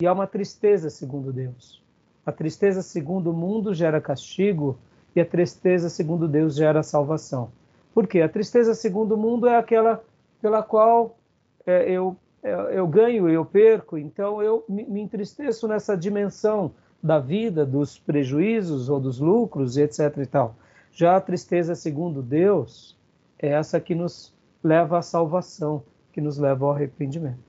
e 0.00 0.06
há 0.06 0.12
uma 0.12 0.26
tristeza 0.26 0.90
segundo 0.90 1.32
Deus. 1.32 1.82
A 2.24 2.32
tristeza 2.32 2.82
segundo 2.82 3.30
o 3.30 3.34
mundo 3.34 3.74
gera 3.74 4.00
castigo 4.00 4.78
e 5.14 5.20
a 5.20 5.26
tristeza 5.26 5.88
segundo 5.88 6.26
Deus 6.26 6.56
gera 6.56 6.82
salvação. 6.82 7.52
Por 7.94 8.06
quê? 8.06 8.22
A 8.22 8.28
tristeza 8.28 8.74
segundo 8.74 9.14
o 9.14 9.18
mundo 9.18 9.46
é 9.46 9.56
aquela 9.56 10.02
pela 10.40 10.62
qual 10.62 11.16
é, 11.64 11.90
eu, 11.90 12.16
eu, 12.42 12.86
ganho 12.86 13.28
e 13.28 13.34
eu 13.34 13.44
perco, 13.44 13.96
então 13.96 14.42
eu 14.42 14.64
me, 14.68 15.00
entristeço 15.00 15.68
nessa 15.68 15.96
dimensão 15.96 16.72
da 17.02 17.18
vida, 17.18 17.64
dos 17.64 17.98
prejuízos 17.98 18.88
ou 18.88 18.98
dos 18.98 19.18
lucros, 19.18 19.76
etc. 19.76 20.16
e 20.18 20.26
tal. 20.26 20.54
Já 20.92 21.16
a 21.16 21.20
tristeza 21.20 21.74
segundo 21.74 22.22
Deus 22.22 22.96
é 23.38 23.48
essa 23.48 23.80
que 23.80 23.94
nos 23.94 24.32
leva 24.62 24.98
à 24.98 25.02
salvação, 25.02 25.82
que 26.12 26.20
nos 26.20 26.38
leva 26.38 26.64
ao 26.64 26.72
arrependimento. 26.72 27.40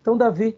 Então, 0.00 0.16
Davi 0.16 0.56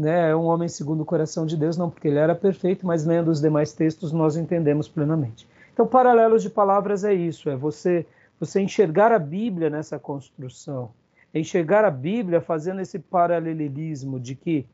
né, 0.00 0.30
é 0.30 0.36
um 0.36 0.44
homem 0.44 0.68
segundo 0.68 1.02
o 1.02 1.06
coração 1.06 1.46
de 1.46 1.56
Deus, 1.56 1.76
não 1.76 1.90
porque 1.90 2.08
ele 2.08 2.18
era 2.18 2.34
perfeito, 2.34 2.86
mas 2.86 3.04
lendo 3.04 3.30
os 3.30 3.40
demais 3.40 3.72
textos 3.72 4.12
nós 4.12 4.36
entendemos 4.36 4.88
plenamente. 4.88 5.46
Então, 5.72 5.86
paralelos 5.86 6.42
de 6.42 6.50
palavras 6.50 7.04
é 7.04 7.12
isso, 7.12 7.48
é 7.48 7.56
você 7.56 8.06
você 8.38 8.60
enxergar 8.60 9.12
a 9.12 9.18
Bíblia 9.18 9.70
nessa 9.70 9.98
construção, 9.98 10.90
enxergar 11.34 11.84
a 11.84 11.90
Bíblia 11.90 12.40
fazendo 12.40 12.80
esse 12.80 12.98
paralelismo 12.98 14.20
de 14.20 14.36
que, 14.36 14.66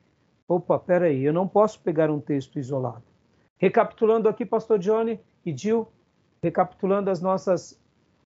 opa, 0.47 0.79
peraí, 0.79 1.23
eu 1.23 1.33
não 1.33 1.49
posso 1.49 1.81
pegar 1.81 2.11
um 2.11 2.21
texto 2.21 2.59
isolado. 2.59 3.03
Recapitulando 3.59 4.29
aqui, 4.29 4.45
Pastor 4.45 4.79
Johnny 4.79 5.19
e 5.45 5.57
Gil, 5.57 5.89
recapitulando 6.43 7.11
as 7.11 7.21
nossas 7.21 7.81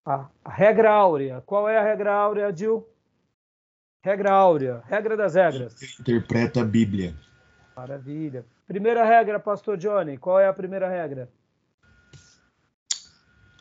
a, 0.04 0.28
a 0.44 0.50
regra 0.50 0.90
áurea. 0.90 1.42
Qual 1.46 1.68
é 1.68 1.78
a 1.78 1.82
regra 1.82 2.12
áurea, 2.12 2.54
Gil? 2.54 2.86
Regra 4.04 4.32
áurea, 4.32 4.82
regra 4.86 5.16
das 5.16 5.34
regras. 5.34 5.98
Interpreta 5.98 6.60
a 6.60 6.64
Bíblia. 6.64 7.14
Maravilha. 7.74 8.44
Primeira 8.66 9.04
regra, 9.04 9.40
pastor 9.40 9.76
Johnny, 9.76 10.18
qual 10.18 10.38
é 10.38 10.46
a 10.46 10.52
primeira 10.52 10.88
regra? 10.88 11.28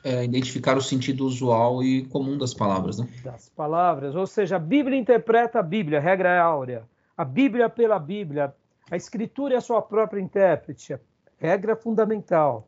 É 0.03 0.23
identificar 0.23 0.77
o 0.77 0.81
sentido 0.81 1.25
usual 1.25 1.81
e 1.81 2.05
comum 2.07 2.37
das 2.37 2.53
palavras, 2.53 2.99
né? 2.99 3.07
Das 3.23 3.47
palavras, 3.47 4.15
ou 4.15 4.27
seja, 4.27 4.57
a 4.57 4.59
Bíblia 4.59 4.97
interpreta 4.97 5.59
a 5.59 5.63
Bíblia, 5.63 5.99
regra 5.99 6.29
é 6.29 6.39
áurea. 6.39 6.83
A 7.15 7.23
Bíblia 7.23 7.69
pela 7.69 7.97
Bíblia, 7.97 8.53
a 8.91 8.97
Escritura 8.97 9.53
é 9.53 9.57
a 9.57 9.61
sua 9.61 9.81
própria 9.81 10.19
intérprete, 10.19 10.99
regra 11.37 11.75
fundamental. 11.75 12.67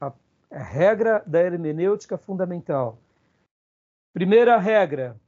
A, 0.00 0.10
a 0.50 0.62
regra 0.62 1.22
da 1.26 1.40
hermenêutica 1.40 2.16
fundamental. 2.16 2.98
Primeira 4.14 4.56
regra, 4.56 5.20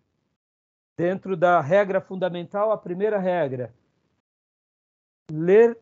dentro 0.96 1.36
da 1.36 1.60
regra 1.60 2.00
fundamental, 2.00 2.72
a 2.72 2.78
primeira 2.78 3.18
regra: 3.18 3.74
ler 5.30 5.78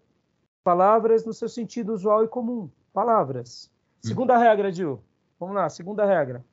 palavras 0.64 1.25
no 1.25 1.33
seu 1.33 1.48
sentido 1.48 1.92
usual 1.92 2.25
e 2.25 2.29
comum. 2.29 2.68
Palavras. 2.92 3.70
Hum. 4.05 4.09
Segunda 4.09 4.37
hum. 4.37 4.40
regra, 4.40 4.72
Gil. 4.72 5.01
Vamos 5.42 5.57
lá, 5.57 5.68
segunda 5.68 6.07
regra. 6.07 6.44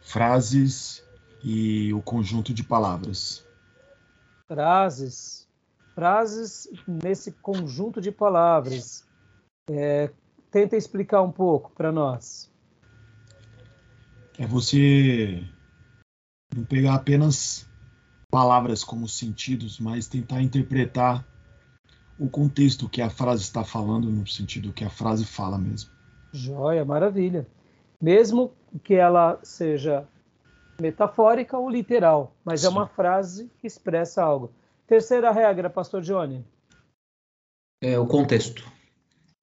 Frases 0.00 1.04
e 1.42 1.92
o 1.92 2.00
conjunto 2.00 2.54
de 2.54 2.62
palavras. 2.62 3.44
Frases. 4.46 5.48
Frases 5.92 6.68
nesse 6.86 7.32
conjunto 7.32 8.00
de 8.00 8.12
palavras. 8.12 9.04
É, 9.68 10.12
tenta 10.52 10.76
explicar 10.76 11.20
um 11.20 11.32
pouco 11.32 11.72
para 11.72 11.90
nós. 11.90 12.48
É 14.38 14.46
você 14.46 15.44
não 16.54 16.64
pegar 16.64 16.94
apenas 16.94 17.68
palavras 18.30 18.84
como 18.84 19.08
sentidos, 19.08 19.80
mas 19.80 20.06
tentar 20.06 20.42
interpretar 20.42 21.26
o 22.16 22.30
contexto 22.30 22.88
que 22.88 23.02
a 23.02 23.10
frase 23.10 23.42
está 23.42 23.64
falando 23.64 24.08
no 24.08 24.24
sentido 24.28 24.72
que 24.72 24.84
a 24.84 24.90
frase 24.90 25.24
fala 25.24 25.58
mesmo. 25.58 25.97
Joia, 26.32 26.84
maravilha. 26.84 27.46
Mesmo 28.00 28.52
que 28.84 28.94
ela 28.94 29.38
seja 29.42 30.06
metafórica 30.80 31.58
ou 31.58 31.68
literal, 31.68 32.32
mas 32.44 32.60
Sim. 32.60 32.66
é 32.66 32.70
uma 32.70 32.86
frase 32.86 33.50
que 33.58 33.66
expressa 33.66 34.22
algo. 34.22 34.52
Terceira 34.86 35.30
regra, 35.30 35.68
Pastor 35.68 36.00
Johnny. 36.02 36.44
É 37.82 37.98
o 37.98 38.06
contexto. 38.06 38.64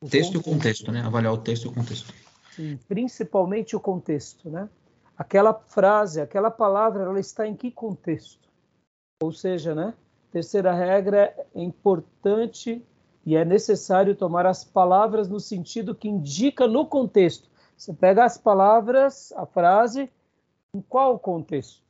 O 0.01 0.09
texto 0.09 0.33
contexto. 0.33 0.35
e 0.35 0.37
o 0.37 0.43
contexto, 0.43 0.91
né? 0.91 1.01
Avaliar 1.01 1.33
o 1.33 1.37
texto 1.37 1.65
e 1.65 1.67
o 1.67 1.73
contexto. 1.73 2.13
Sim, 2.51 2.79
principalmente 2.87 3.75
o 3.75 3.79
contexto, 3.79 4.49
né? 4.49 4.69
aquela 5.17 5.53
frase, 5.53 6.21
aquela 6.21 6.51
palavra, 6.51 7.03
ela 7.03 7.19
está 7.19 7.47
em 7.47 7.55
que 7.55 7.71
contexto? 7.71 8.49
Ou 9.21 9.31
seja, 9.31 9.73
né? 9.73 9.93
Terceira 10.31 10.73
regra 10.73 11.33
é 11.55 11.61
importante 11.61 12.85
e 13.25 13.35
é 13.35 13.43
necessário 13.43 14.15
tomar 14.15 14.45
as 14.45 14.63
palavras 14.63 15.27
no 15.27 15.39
sentido 15.39 15.95
que 15.95 16.07
indica 16.07 16.67
no 16.67 16.85
contexto. 16.85 17.49
Você 17.75 17.93
pega 17.93 18.23
as 18.23 18.37
palavras, 18.37 19.33
a 19.33 19.45
frase, 19.45 20.09
em 20.73 20.81
qual 20.81 21.17
contexto? 21.17 21.81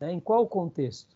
Né? 0.00 0.12
Em 0.12 0.20
qual 0.20 0.46
contexto? 0.46 1.14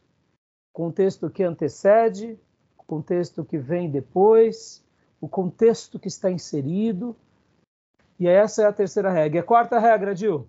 Contexto 0.72 1.30
que 1.30 1.42
antecede, 1.42 2.38
contexto 2.76 3.44
que 3.44 3.58
vem 3.58 3.90
depois, 3.90 4.84
o 5.20 5.28
contexto 5.28 5.98
que 5.98 6.08
está 6.08 6.30
inserido. 6.30 7.16
E 8.20 8.28
essa 8.28 8.62
é 8.62 8.66
a 8.66 8.72
terceira 8.72 9.10
regra. 9.10 9.38
E 9.38 9.40
a 9.40 9.44
quarta 9.44 9.78
regra, 9.78 10.14
Gil? 10.14 10.46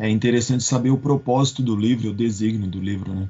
é 0.00 0.08
interessante 0.08 0.64
saber 0.64 0.88
o 0.88 0.96
propósito 0.96 1.62
do 1.62 1.76
livro, 1.76 2.08
o 2.08 2.14
desígnio 2.14 2.66
do 2.66 2.80
livro, 2.80 3.14
né? 3.14 3.28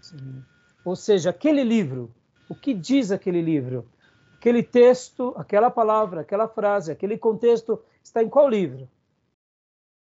Sim. 0.00 0.42
Ou 0.82 0.96
seja, 0.96 1.28
aquele 1.28 1.62
livro, 1.62 2.10
o 2.48 2.54
que 2.54 2.72
diz 2.72 3.10
aquele 3.10 3.40
livro? 3.40 3.88
Aquele 4.36 4.62
texto, 4.62 5.34
aquela 5.36 5.70
palavra, 5.70 6.20
aquela 6.20 6.46
frase, 6.46 6.92
aquele 6.92 7.18
contexto 7.18 7.82
está 8.02 8.22
em 8.22 8.28
qual 8.28 8.48
livro? 8.48 8.88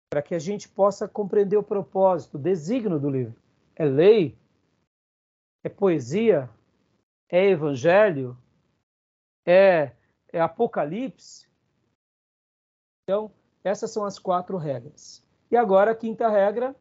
Para 0.09 0.21
que 0.21 0.33
a 0.33 0.39
gente 0.39 0.67
possa 0.67 1.07
compreender 1.07 1.57
o 1.57 1.63
propósito, 1.63 2.35
o 2.35 2.41
desígnio 2.41 2.99
do 2.99 3.09
livro. 3.09 3.35
É 3.75 3.85
lei? 3.85 4.37
É 5.63 5.69
poesia? 5.69 6.49
É 7.29 7.49
evangelho? 7.49 8.37
É, 9.45 9.91
é 10.31 10.41
apocalipse? 10.41 11.47
Então, 13.03 13.31
essas 13.63 13.91
são 13.91 14.05
as 14.05 14.17
quatro 14.17 14.57
regras. 14.57 15.23
E 15.49 15.57
agora 15.57 15.91
a 15.91 15.95
quinta 15.95 16.29
regra, 16.29 16.75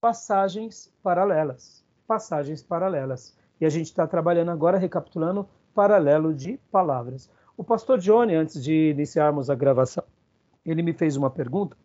passagens 0.00 0.92
paralelas. 1.02 1.84
Passagens 2.06 2.62
paralelas. 2.62 3.36
E 3.60 3.66
a 3.66 3.68
gente 3.68 3.86
está 3.86 4.06
trabalhando 4.06 4.50
agora, 4.50 4.78
recapitulando, 4.78 5.48
paralelo 5.74 6.34
de 6.34 6.58
palavras. 6.70 7.30
O 7.56 7.62
pastor 7.62 7.98
Johnny, 7.98 8.34
antes 8.34 8.62
de 8.62 8.90
iniciarmos 8.90 9.48
a 9.48 9.54
gravação, 9.54 10.04
ele 10.64 10.82
me 10.82 10.92
fez 10.92 11.16
uma 11.16 11.30
pergunta. 11.30 11.76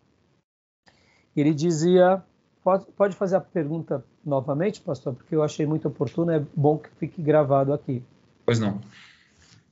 Ele 1.36 1.53
dizia: 1.53 2.23
pode, 2.63 3.15
fazer 3.15 3.36
a 3.36 3.41
pergunta 3.41 4.03
novamente, 4.25 4.82
pastor, 4.82 5.13
porque 5.13 5.36
eu 5.36 5.43
achei 5.43 5.65
muito 5.65 5.88
oportuno, 5.88 6.32
é 6.32 6.43
bom 6.55 6.77
que 6.77 6.89
fique 6.99 7.21
gravado 7.21 7.73
aqui. 7.73 8.03
Pois 8.45 8.60
não. 8.60 8.79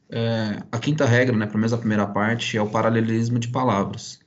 É, 0.10 0.64
a 0.72 0.80
quinta 0.80 1.06
regra, 1.06 1.36
né, 1.36 1.46
pelo 1.46 1.60
menos 1.60 1.74
a 1.74 1.78
primeira 1.78 2.06
parte, 2.06 2.58
é 2.58 2.62
o 2.62 2.70
paralelismo 2.70 3.40
de 3.40 3.50
palavras. 3.50 4.20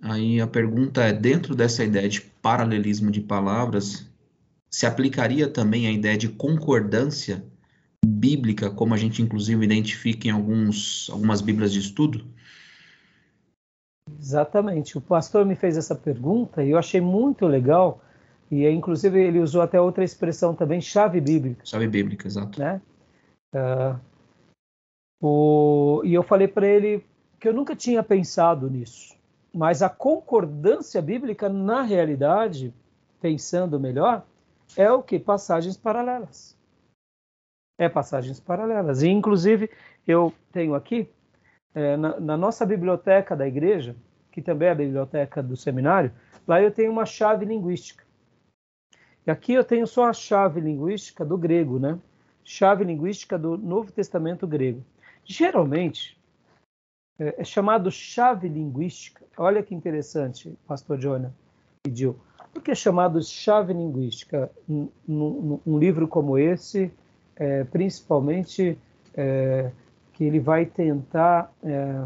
Aí 0.00 0.40
a 0.40 0.46
pergunta 0.46 1.02
é, 1.02 1.12
dentro 1.12 1.54
dessa 1.54 1.82
ideia 1.82 2.08
de 2.08 2.20
paralelismo 2.20 3.10
de 3.10 3.20
palavras, 3.20 4.07
se 4.70 4.86
aplicaria 4.86 5.48
também 5.48 5.86
a 5.86 5.90
ideia 5.90 6.16
de 6.16 6.28
concordância 6.28 7.44
bíblica, 8.04 8.70
como 8.70 8.94
a 8.94 8.96
gente 8.96 9.22
inclusive 9.22 9.64
identifica 9.64 10.28
em 10.28 10.30
alguns, 10.30 11.08
algumas 11.10 11.40
bíblias 11.40 11.72
de 11.72 11.80
estudo? 11.80 12.24
Exatamente. 14.18 14.96
O 14.96 15.00
pastor 15.00 15.44
me 15.44 15.54
fez 15.54 15.76
essa 15.76 15.94
pergunta 15.94 16.62
e 16.62 16.70
eu 16.70 16.78
achei 16.78 17.00
muito 17.00 17.46
legal. 17.46 18.02
E 18.50 18.68
inclusive 18.68 19.20
ele 19.20 19.40
usou 19.40 19.60
até 19.60 19.80
outra 19.80 20.04
expressão 20.04 20.54
também, 20.54 20.80
chave 20.80 21.20
bíblica. 21.20 21.66
Chave 21.66 21.86
bíblica, 21.86 22.26
exato. 22.26 22.58
Né? 22.58 22.80
Uh, 23.54 23.98
o, 25.20 26.02
e 26.04 26.14
eu 26.14 26.22
falei 26.22 26.48
para 26.48 26.66
ele 26.66 27.04
que 27.38 27.48
eu 27.48 27.52
nunca 27.52 27.76
tinha 27.76 28.02
pensado 28.02 28.70
nisso. 28.70 29.16
Mas 29.52 29.82
a 29.82 29.88
concordância 29.88 31.00
bíblica, 31.02 31.48
na 31.48 31.82
realidade, 31.82 32.72
pensando 33.20 33.78
melhor, 33.78 34.24
é 34.76 34.90
o 34.90 35.02
que? 35.02 35.18
Passagens 35.18 35.76
paralelas. 35.76 36.56
É 37.78 37.88
passagens 37.88 38.40
paralelas. 38.40 39.02
E, 39.02 39.08
inclusive, 39.08 39.70
eu 40.06 40.32
tenho 40.52 40.74
aqui, 40.74 41.08
é, 41.74 41.96
na, 41.96 42.18
na, 42.18 42.36
nossa 42.36 42.66
biblioteca 42.66 43.36
da 43.36 43.46
igreja, 43.46 43.94
que 44.32 44.42
também 44.42 44.68
é 44.68 44.72
a 44.72 44.74
biblioteca 44.74 45.42
do 45.42 45.56
seminário, 45.56 46.12
lá 46.46 46.60
eu 46.60 46.70
tenho 46.70 46.90
uma 46.90 47.06
chave 47.06 47.44
linguística. 47.44 48.04
E 49.26 49.30
aqui 49.30 49.52
eu 49.52 49.64
tenho 49.64 49.86
só 49.86 50.06
a 50.06 50.12
chave 50.12 50.60
linguística 50.60 51.24
do 51.24 51.36
grego, 51.36 51.78
né? 51.78 51.98
Chave 52.42 52.84
linguística 52.84 53.38
do 53.38 53.58
Novo 53.58 53.92
Testamento 53.92 54.46
grego. 54.46 54.82
Geralmente, 55.24 56.18
é, 57.18 57.42
é 57.42 57.44
chamado 57.44 57.90
chave 57.90 58.48
linguística. 58.48 59.24
Olha 59.36 59.62
que 59.62 59.74
interessante, 59.74 60.56
pastor 60.66 60.98
Jonah 60.98 61.32
e. 61.86 62.14
Por 62.52 62.62
que 62.62 62.70
é 62.70 62.74
chamado 62.74 63.22
chave 63.22 63.72
linguística? 63.72 64.50
Num 64.68 65.78
livro 65.78 66.08
como 66.08 66.38
esse, 66.38 66.92
é, 67.36 67.64
principalmente 67.64 68.78
é, 69.14 69.70
que 70.12 70.24
ele 70.24 70.40
vai 70.40 70.66
tentar 70.66 71.52
é, 71.62 72.04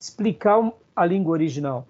explicar 0.00 0.72
a 0.94 1.04
língua 1.04 1.32
original. 1.32 1.86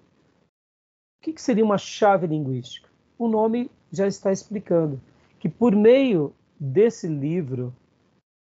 O 1.19 1.23
que, 1.23 1.33
que 1.33 1.41
seria 1.41 1.63
uma 1.63 1.77
chave 1.77 2.27
linguística? 2.27 2.89
O 3.17 3.27
nome 3.27 3.69
já 3.91 4.07
está 4.07 4.31
explicando 4.31 4.99
que 5.39 5.47
por 5.47 5.75
meio 5.75 6.33
desse 6.59 7.07
livro, 7.07 7.73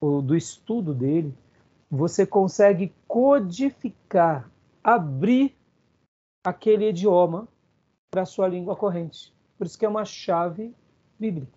ou 0.00 0.20
do 0.20 0.36
estudo 0.36 0.94
dele, 0.94 1.32
você 1.90 2.26
consegue 2.26 2.92
codificar, 3.06 4.50
abrir 4.82 5.54
aquele 6.44 6.88
idioma 6.88 7.48
para 8.10 8.22
a 8.22 8.26
sua 8.26 8.48
língua 8.48 8.76
corrente. 8.76 9.34
Por 9.58 9.66
isso 9.66 9.78
que 9.78 9.84
é 9.84 9.88
uma 9.88 10.04
chave 10.04 10.74
bíblica. 11.18 11.56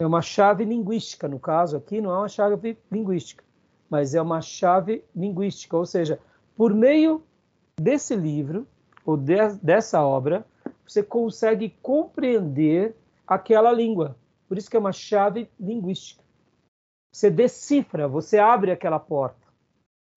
É 0.00 0.06
uma 0.06 0.22
chave 0.22 0.64
linguística, 0.64 1.28
no 1.28 1.38
caso 1.38 1.76
aqui, 1.76 2.00
não 2.00 2.10
é 2.10 2.18
uma 2.18 2.28
chave 2.28 2.78
linguística, 2.90 3.44
mas 3.88 4.14
é 4.14 4.22
uma 4.22 4.40
chave 4.40 5.04
linguística, 5.14 5.76
ou 5.76 5.84
seja, 5.84 6.18
por 6.56 6.72
meio 6.74 7.22
desse 7.78 8.16
livro, 8.16 8.66
ou 9.04 9.16
de, 9.16 9.36
dessa 9.62 10.02
obra, 10.02 10.46
você 10.86 11.02
consegue 11.02 11.70
compreender 11.82 12.96
aquela 13.26 13.72
língua. 13.72 14.16
Por 14.48 14.58
isso 14.58 14.70
que 14.70 14.76
é 14.76 14.80
uma 14.80 14.92
chave 14.92 15.50
linguística. 15.58 16.22
Você 17.12 17.30
decifra, 17.30 18.08
você 18.08 18.38
abre 18.38 18.70
aquela 18.70 18.98
porta. 18.98 19.46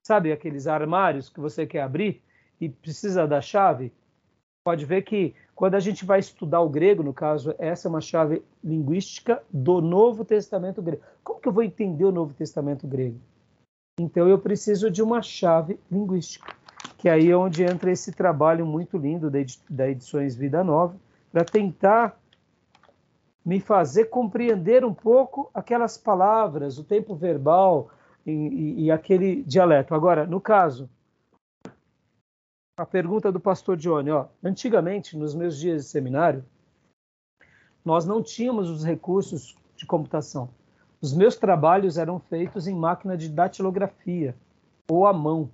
Sabe 0.06 0.32
aqueles 0.32 0.68
armários 0.68 1.30
que 1.30 1.40
você 1.40 1.66
quer 1.66 1.82
abrir 1.82 2.22
e 2.60 2.70
precisa 2.70 3.28
da 3.28 3.42
chave? 3.42 3.92
Pode 4.64 4.86
ver 4.86 5.02
que 5.02 5.36
quando 5.54 5.76
a 5.76 5.80
gente 5.80 6.06
vai 6.06 6.20
estudar 6.20 6.62
o 6.62 6.70
grego, 6.70 7.04
no 7.04 7.14
caso, 7.14 7.54
essa 7.60 7.88
é 7.88 7.90
uma 7.90 8.00
chave 8.00 8.42
linguística 8.64 9.44
do 9.52 9.82
Novo 9.82 10.24
Testamento 10.24 10.82
grego. 10.82 11.04
Como 11.24 11.40
que 11.40 11.48
eu 11.48 11.52
vou 11.52 11.64
entender 11.64 12.06
o 12.06 12.12
Novo 12.12 12.34
Testamento 12.34 12.88
grego? 12.88 13.20
Então 14.00 14.28
eu 14.28 14.40
preciso 14.40 14.90
de 14.90 15.04
uma 15.04 15.22
chave 15.22 15.80
linguística, 15.92 16.52
que 16.98 17.10
aí 17.10 17.30
é 17.30 17.36
onde 17.36 17.64
entra 17.64 17.92
esse 17.92 18.12
trabalho 18.12 18.66
muito 18.66 18.98
lindo 18.98 19.30
da 19.70 19.90
Edições 19.90 20.36
Vida 20.36 20.64
Nova, 20.64 20.96
para 21.32 21.44
tentar 21.44 22.18
me 23.46 23.60
fazer 23.60 24.06
compreender 24.06 24.86
um 24.86 24.94
pouco 24.94 25.52
aquelas 25.54 25.98
palavras, 25.98 26.80
o 26.80 26.84
tempo 26.84 27.14
verbal 27.14 27.90
e, 28.26 28.32
e, 28.32 28.84
e 28.86 28.92
aquele 28.92 29.44
dialeto. 29.44 29.94
Agora, 29.94 30.26
no 30.26 30.40
caso, 30.40 30.90
a 32.78 32.86
pergunta 32.86 33.32
do 33.32 33.40
pastor 33.40 33.78
Johnny, 33.78 34.10
ó, 34.10 34.28
antigamente, 34.44 35.16
nos 35.16 35.36
meus 35.36 35.58
dias 35.58 35.84
de 35.84 35.90
seminário, 35.90 36.44
nós 37.86 38.06
não 38.06 38.24
tínhamos 38.24 38.70
os 38.70 38.84
recursos 38.84 39.56
de 39.76 39.86
computação. 39.86 40.50
Os 41.02 41.14
meus 41.14 41.36
trabalhos 41.36 41.98
eram 41.98 42.20
feitos 42.20 42.68
em 42.68 42.76
máquina 42.76 43.18
de 43.18 43.30
datilografia 43.30 44.36
ou 44.90 45.06
à 45.06 45.14
mão. 45.14 45.52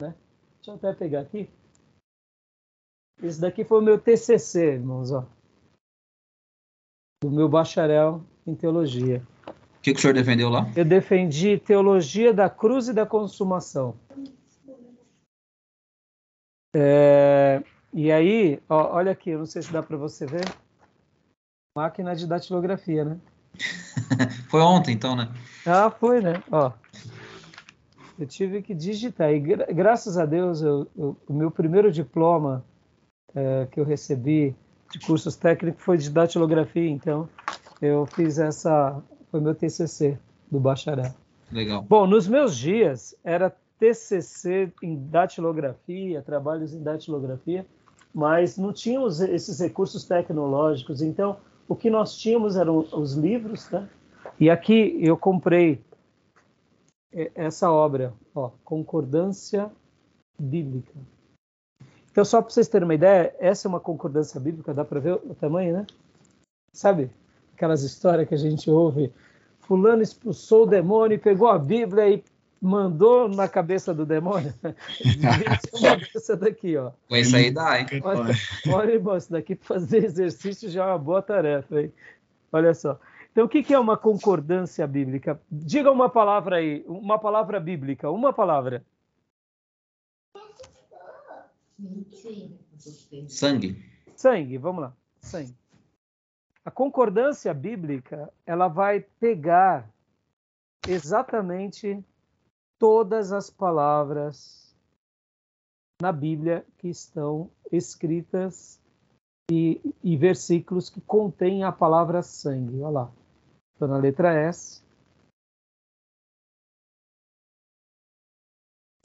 Né? 0.00 0.14
Deixa 0.56 0.70
eu 0.70 0.74
até 0.74 0.92
pegar 0.94 1.20
aqui. 1.20 1.50
Esse 3.22 3.40
daqui 3.40 3.64
foi 3.64 3.78
o 3.80 3.82
meu 3.82 3.98
TCC, 3.98 4.74
irmãos, 4.74 5.12
ó, 5.12 5.26
do 7.22 7.30
meu 7.30 7.48
bacharel 7.48 8.22
em 8.46 8.54
teologia. 8.54 9.22
O 9.46 9.82
que, 9.82 9.92
que 9.92 9.98
o 9.98 10.00
senhor 10.00 10.14
defendeu 10.14 10.48
lá? 10.48 10.70
Eu 10.74 10.84
defendi 10.84 11.58
teologia 11.58 12.32
da 12.32 12.48
cruz 12.48 12.88
e 12.88 12.94
da 12.94 13.04
consumação. 13.04 13.94
É, 16.74 17.62
e 17.92 18.12
aí, 18.12 18.60
ó, 18.68 18.94
olha 18.94 19.12
aqui, 19.12 19.34
não 19.34 19.46
sei 19.46 19.62
se 19.62 19.72
dá 19.72 19.82
para 19.82 19.96
você 19.96 20.26
ver. 20.26 20.44
Máquina 21.76 22.14
de 22.14 22.26
datilografia, 22.26 23.04
né? 23.04 23.18
foi 24.48 24.60
ontem, 24.60 24.92
então, 24.92 25.16
né? 25.16 25.28
Ah, 25.66 25.90
foi, 25.90 26.20
né? 26.20 26.42
Ó, 26.50 26.72
eu 28.18 28.26
tive 28.26 28.62
que 28.62 28.74
digitar. 28.74 29.32
E 29.32 29.40
gra 29.40 29.66
graças 29.72 30.18
a 30.18 30.26
Deus, 30.26 30.62
eu, 30.62 30.86
eu, 30.96 31.16
o 31.26 31.32
meu 31.32 31.50
primeiro 31.50 31.90
diploma 31.90 32.64
é, 33.34 33.66
que 33.70 33.80
eu 33.80 33.84
recebi 33.84 34.54
de 34.92 34.98
cursos 35.00 35.36
técnicos 35.36 35.82
foi 35.82 35.96
de 35.96 36.10
datilografia, 36.10 36.88
então 36.88 37.28
eu 37.80 38.06
fiz 38.06 38.38
essa, 38.38 39.00
foi 39.30 39.40
meu 39.40 39.54
TCC 39.54 40.18
do 40.50 40.60
bacharel. 40.60 41.14
Legal. 41.50 41.82
Bom, 41.82 42.06
nos 42.06 42.28
meus 42.28 42.56
dias 42.56 43.14
era 43.24 43.54
TCC 43.80 44.70
em 44.82 45.08
datilografia, 45.08 46.22
trabalhos 46.22 46.74
em 46.74 46.82
datilografia, 46.82 47.66
mas 48.14 48.58
não 48.58 48.72
tínhamos 48.72 49.20
esses 49.20 49.58
recursos 49.58 50.04
tecnológicos. 50.04 51.00
Então, 51.00 51.38
o 51.66 51.74
que 51.74 51.88
nós 51.88 52.16
tínhamos 52.16 52.56
eram 52.56 52.78
os 52.78 53.14
livros, 53.14 53.70
né? 53.70 53.88
E 54.38 54.50
aqui 54.50 54.98
eu 55.00 55.16
comprei 55.16 55.82
essa 57.34 57.72
obra, 57.72 58.12
ó, 58.34 58.50
Concordância 58.64 59.70
Bíblica. 60.38 60.92
Então, 62.10 62.24
só 62.24 62.42
para 62.42 62.50
vocês 62.50 62.68
terem 62.68 62.84
uma 62.84 62.94
ideia, 62.94 63.34
essa 63.38 63.66
é 63.66 63.68
uma 63.68 63.80
concordância 63.80 64.38
bíblica, 64.38 64.74
dá 64.74 64.84
para 64.84 65.00
ver 65.00 65.14
o 65.14 65.34
tamanho, 65.34 65.72
né? 65.72 65.86
Sabe 66.72 67.10
aquelas 67.54 67.82
histórias 67.82 68.28
que 68.28 68.34
a 68.34 68.38
gente 68.38 68.70
ouve? 68.70 69.12
Fulano 69.60 70.02
expulsou 70.02 70.64
o 70.64 70.66
demônio, 70.66 71.20
pegou 71.20 71.48
a 71.48 71.58
Bíblia 71.58 72.08
e 72.08 72.24
mandou 72.60 73.28
na 73.28 73.48
cabeça 73.48 73.94
do 73.94 74.04
demônio. 74.04 74.52
essa 76.14 76.36
daqui, 76.36 76.76
ó. 76.76 76.92
Com 77.08 77.16
isso 77.16 77.34
aí 77.34 77.50
dá, 77.50 77.80
hein? 77.80 77.86
Olha, 78.02 78.34
olha 78.68 78.92
irmão, 78.92 79.16
isso 79.16 79.32
daqui 79.32 79.54
para 79.54 79.66
fazer 79.66 80.04
exercício 80.04 80.68
já 80.68 80.84
é 80.84 80.86
uma 80.88 80.98
boa 80.98 81.22
tarefa, 81.22 81.80
hein? 81.80 81.92
Olha 82.52 82.74
só. 82.74 82.98
Então, 83.32 83.46
o 83.46 83.48
que 83.48 83.72
é 83.72 83.78
uma 83.78 83.96
concordância 83.96 84.86
bíblica? 84.86 85.40
Diga 85.50 85.90
uma 85.90 86.10
palavra 86.10 86.56
aí, 86.56 86.84
uma 86.86 87.18
palavra 87.18 87.60
bíblica, 87.60 88.10
uma 88.10 88.32
palavra. 88.32 88.84
Sangue. 93.28 93.82
Sangue, 94.16 94.58
vamos 94.58 94.82
lá. 94.82 94.92
Sangue. 95.22 95.54
A 96.64 96.70
concordância 96.70 97.54
bíblica, 97.54 98.30
ela 98.44 98.68
vai 98.68 99.00
pegar 99.00 99.88
exatamente 100.86 102.04
todas 102.80 103.30
as 103.30 103.50
palavras 103.50 104.74
na 106.00 106.10
Bíblia 106.10 106.66
que 106.78 106.88
estão 106.88 107.50
escritas 107.70 108.80
e, 109.52 109.94
e 110.02 110.16
versículos 110.16 110.88
que 110.88 111.00
contêm 111.02 111.62
a 111.62 111.70
palavra 111.70 112.22
sangue. 112.22 112.80
Olha 112.80 112.88
lá. 112.88 113.12
Estou 113.74 113.86
na 113.86 113.98
letra 113.98 114.32
S. 114.32 114.82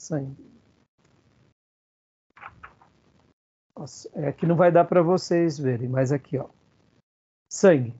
Sangue. 0.00 0.56
Nossa, 3.76 4.10
é 4.14 4.32
que 4.32 4.46
não 4.46 4.56
vai 4.56 4.72
dar 4.72 4.86
para 4.86 5.02
vocês 5.02 5.58
verem, 5.58 5.88
mas 5.88 6.12
aqui, 6.12 6.38
ó. 6.38 6.48
Sangue. 7.52 7.94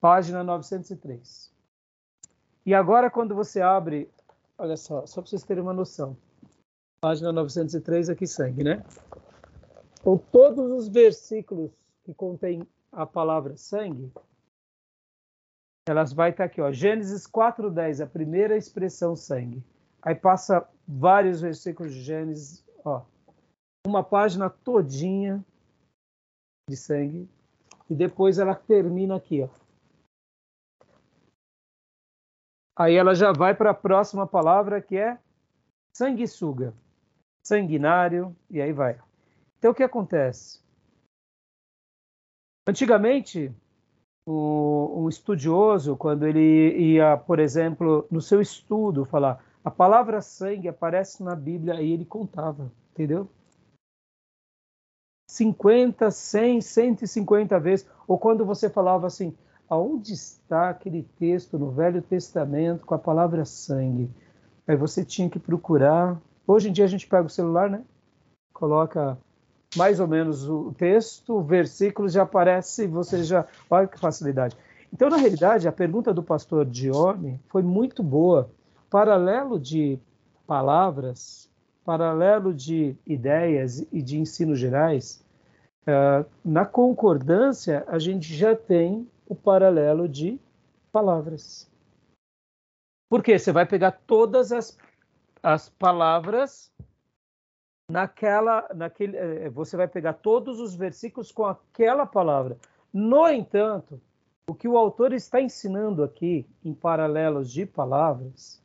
Página 0.00 0.42
903. 0.42 1.54
E 2.66 2.74
agora, 2.74 3.10
quando 3.10 3.34
você 3.34 3.60
abre, 3.60 4.10
olha 4.58 4.76
só, 4.76 5.06
só 5.06 5.22
para 5.22 5.30
vocês 5.30 5.44
terem 5.44 5.62
uma 5.62 5.72
noção. 5.72 6.16
Página 7.00 7.32
903, 7.32 8.10
aqui 8.10 8.26
sangue, 8.26 8.64
né? 8.64 8.82
Então, 10.00 10.18
todos 10.18 10.70
os 10.72 10.88
versículos 10.88 11.70
que 12.04 12.12
contêm 12.12 12.66
a 12.90 13.06
palavra 13.06 13.56
sangue, 13.56 14.12
elas 15.88 16.12
vai 16.12 16.30
estar 16.30 16.44
aqui, 16.44 16.60
ó. 16.60 16.72
Gênesis 16.72 17.26
4:10, 17.26 18.00
a 18.00 18.06
primeira 18.06 18.56
expressão 18.56 19.14
sangue. 19.14 19.62
Aí 20.02 20.14
passa 20.14 20.68
vários 20.86 21.40
versículos 21.40 21.92
de 21.92 22.00
Gênesis, 22.02 22.64
ó. 22.84 23.02
Uma 23.86 24.02
página 24.02 24.50
todinha 24.50 25.44
de 26.68 26.76
sangue 26.76 27.28
e 27.88 27.94
depois 27.94 28.38
ela 28.38 28.54
termina 28.54 29.16
aqui, 29.16 29.42
ó. 29.42 29.48
Aí 32.78 32.94
ela 32.94 33.12
já 33.12 33.32
vai 33.32 33.56
para 33.56 33.70
a 33.70 33.74
próxima 33.74 34.24
palavra 34.24 34.80
que 34.80 34.96
é 34.96 35.18
sanguessuga, 35.92 36.72
sanguinário 37.42 38.36
e 38.48 38.62
aí 38.62 38.72
vai. 38.72 39.00
Então 39.58 39.72
o 39.72 39.74
que 39.74 39.82
acontece? 39.82 40.60
Antigamente, 42.68 43.52
o, 44.24 45.02
um 45.02 45.08
estudioso, 45.08 45.96
quando 45.96 46.24
ele 46.24 46.78
ia, 46.92 47.16
por 47.16 47.40
exemplo, 47.40 48.06
no 48.08 48.20
seu 48.20 48.40
estudo, 48.40 49.04
falar 49.04 49.42
a 49.64 49.70
palavra 49.72 50.22
sangue 50.22 50.68
aparece 50.68 51.22
na 51.22 51.34
Bíblia 51.34 51.82
e 51.82 51.92
ele 51.92 52.04
contava, 52.04 52.70
entendeu? 52.92 53.28
50, 55.28 56.10
100, 56.10 56.60
150 56.60 57.58
vezes. 57.58 57.90
Ou 58.06 58.18
quando 58.18 58.46
você 58.46 58.70
falava 58.70 59.06
assim, 59.06 59.36
aonde 59.68 60.12
está 60.12 60.70
aquele 60.70 61.02
texto 61.18 61.58
no 61.58 61.70
Velho 61.70 62.02
Testamento 62.02 62.86
com 62.86 62.94
a 62.94 62.98
palavra 62.98 63.44
sangue? 63.44 64.10
Aí 64.66 64.76
você 64.76 65.04
tinha 65.04 65.28
que 65.28 65.38
procurar. 65.38 66.20
Hoje 66.46 66.68
em 66.68 66.72
dia 66.72 66.84
a 66.84 66.88
gente 66.88 67.06
pega 67.06 67.26
o 67.26 67.30
celular, 67.30 67.68
né? 67.70 67.82
Coloca 68.52 69.18
mais 69.76 70.00
ou 70.00 70.06
menos 70.06 70.48
o 70.48 70.72
texto, 70.76 71.34
o 71.34 71.42
versículo 71.42 72.08
já 72.08 72.22
aparece, 72.22 72.86
você 72.86 73.22
já. 73.22 73.46
Olha 73.70 73.86
que 73.86 73.98
facilidade. 73.98 74.56
Então, 74.92 75.10
na 75.10 75.18
realidade, 75.18 75.68
a 75.68 75.72
pergunta 75.72 76.14
do 76.14 76.22
pastor 76.22 76.64
Dione 76.64 77.38
foi 77.48 77.62
muito 77.62 78.02
boa. 78.02 78.50
Paralelo 78.88 79.60
de 79.60 79.98
palavras, 80.46 81.50
paralelo 81.84 82.54
de 82.54 82.96
ideias 83.06 83.84
e 83.92 84.00
de 84.00 84.18
ensinos 84.18 84.58
gerais, 84.58 85.22
uh, 85.82 86.24
na 86.42 86.64
concordância 86.64 87.84
a 87.86 87.98
gente 87.98 88.34
já 88.34 88.56
tem 88.56 89.06
o 89.28 89.34
paralelo 89.34 90.08
de 90.08 90.40
palavras. 90.90 91.70
Porque 93.10 93.38
você 93.38 93.52
vai 93.52 93.66
pegar 93.66 93.92
todas 93.92 94.52
as, 94.52 94.76
as 95.42 95.68
palavras 95.68 96.72
naquela, 97.90 98.68
naquele, 98.74 99.16
eh, 99.16 99.50
você 99.50 99.76
vai 99.76 99.86
pegar 99.86 100.14
todos 100.14 100.60
os 100.60 100.74
versículos 100.74 101.30
com 101.30 101.44
aquela 101.44 102.06
palavra. 102.06 102.58
No 102.92 103.28
entanto, 103.28 104.00
o 104.48 104.54
que 104.54 104.66
o 104.66 104.78
autor 104.78 105.12
está 105.12 105.40
ensinando 105.40 106.02
aqui, 106.02 106.46
em 106.64 106.72
paralelos 106.72 107.52
de 107.52 107.66
palavras, 107.66 108.62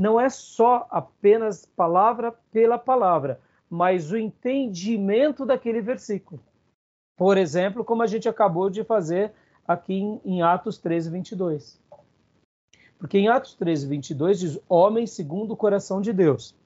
não 0.00 0.18
é 0.18 0.30
só 0.30 0.86
apenas 0.90 1.66
palavra 1.66 2.32
pela 2.50 2.78
palavra, 2.78 3.40
mas 3.68 4.10
o 4.10 4.16
entendimento 4.16 5.44
daquele 5.44 5.82
versículo. 5.82 6.40
Por 7.16 7.36
exemplo, 7.36 7.84
como 7.84 8.02
a 8.02 8.06
gente 8.06 8.28
acabou 8.28 8.70
de 8.70 8.84
fazer 8.84 9.32
aqui 9.68 9.94
em, 9.94 10.20
em 10.24 10.42
Atos 10.42 10.78
13, 10.78 11.10
22. 11.10 11.78
Porque 12.98 13.18
em 13.18 13.28
Atos 13.28 13.54
13, 13.54 13.86
22 13.86 14.40
diz: 14.40 14.58
Homem 14.68 15.06
segundo 15.06 15.52
o 15.52 15.56
coração 15.56 16.00
de 16.00 16.12
Deus. 16.12 16.56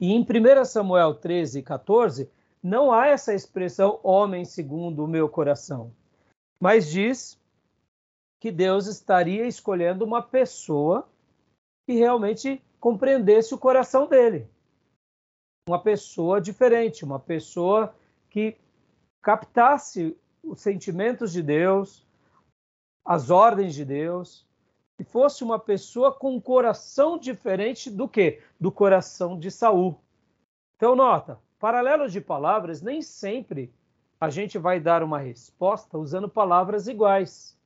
E 0.00 0.12
em 0.12 0.20
1 0.20 0.64
Samuel 0.64 1.14
13, 1.14 1.62
14, 1.62 2.28
não 2.62 2.92
há 2.92 3.06
essa 3.06 3.32
expressão 3.32 4.00
homem 4.02 4.44
segundo 4.44 5.04
o 5.04 5.08
meu 5.08 5.28
coração, 5.28 5.92
mas 6.60 6.90
diz 6.90 7.38
que 8.40 8.52
Deus 8.52 8.86
estaria 8.86 9.46
escolhendo 9.46 10.04
uma 10.04 10.22
pessoa 10.22 11.08
que 11.86 11.94
realmente 11.94 12.62
compreendesse 12.78 13.54
o 13.54 13.58
coração 13.58 14.06
dele. 14.06 14.48
Uma 15.68 15.80
pessoa 15.80 16.40
diferente, 16.40 17.04
uma 17.04 17.18
pessoa 17.18 17.94
que 18.30 18.56
captasse 19.20 20.16
os 20.50 20.60
sentimentos 20.60 21.32
de 21.32 21.42
Deus, 21.42 22.06
as 23.04 23.30
ordens 23.30 23.74
de 23.74 23.84
Deus, 23.84 24.46
e 24.98 25.04
fosse 25.04 25.44
uma 25.44 25.58
pessoa 25.58 26.12
com 26.12 26.34
um 26.34 26.40
coração 26.40 27.16
diferente 27.16 27.90
do 27.90 28.08
que? 28.08 28.40
Do 28.58 28.72
coração 28.72 29.38
de 29.38 29.50
Saul. 29.50 29.98
Então, 30.76 30.96
nota, 30.96 31.38
paralelos 31.58 32.12
de 32.12 32.20
palavras, 32.20 32.82
nem 32.82 33.00
sempre 33.00 33.72
a 34.20 34.28
gente 34.28 34.58
vai 34.58 34.80
dar 34.80 35.02
uma 35.02 35.18
resposta 35.18 35.96
usando 35.96 36.28
palavras 36.28 36.88
iguais, 36.88 37.56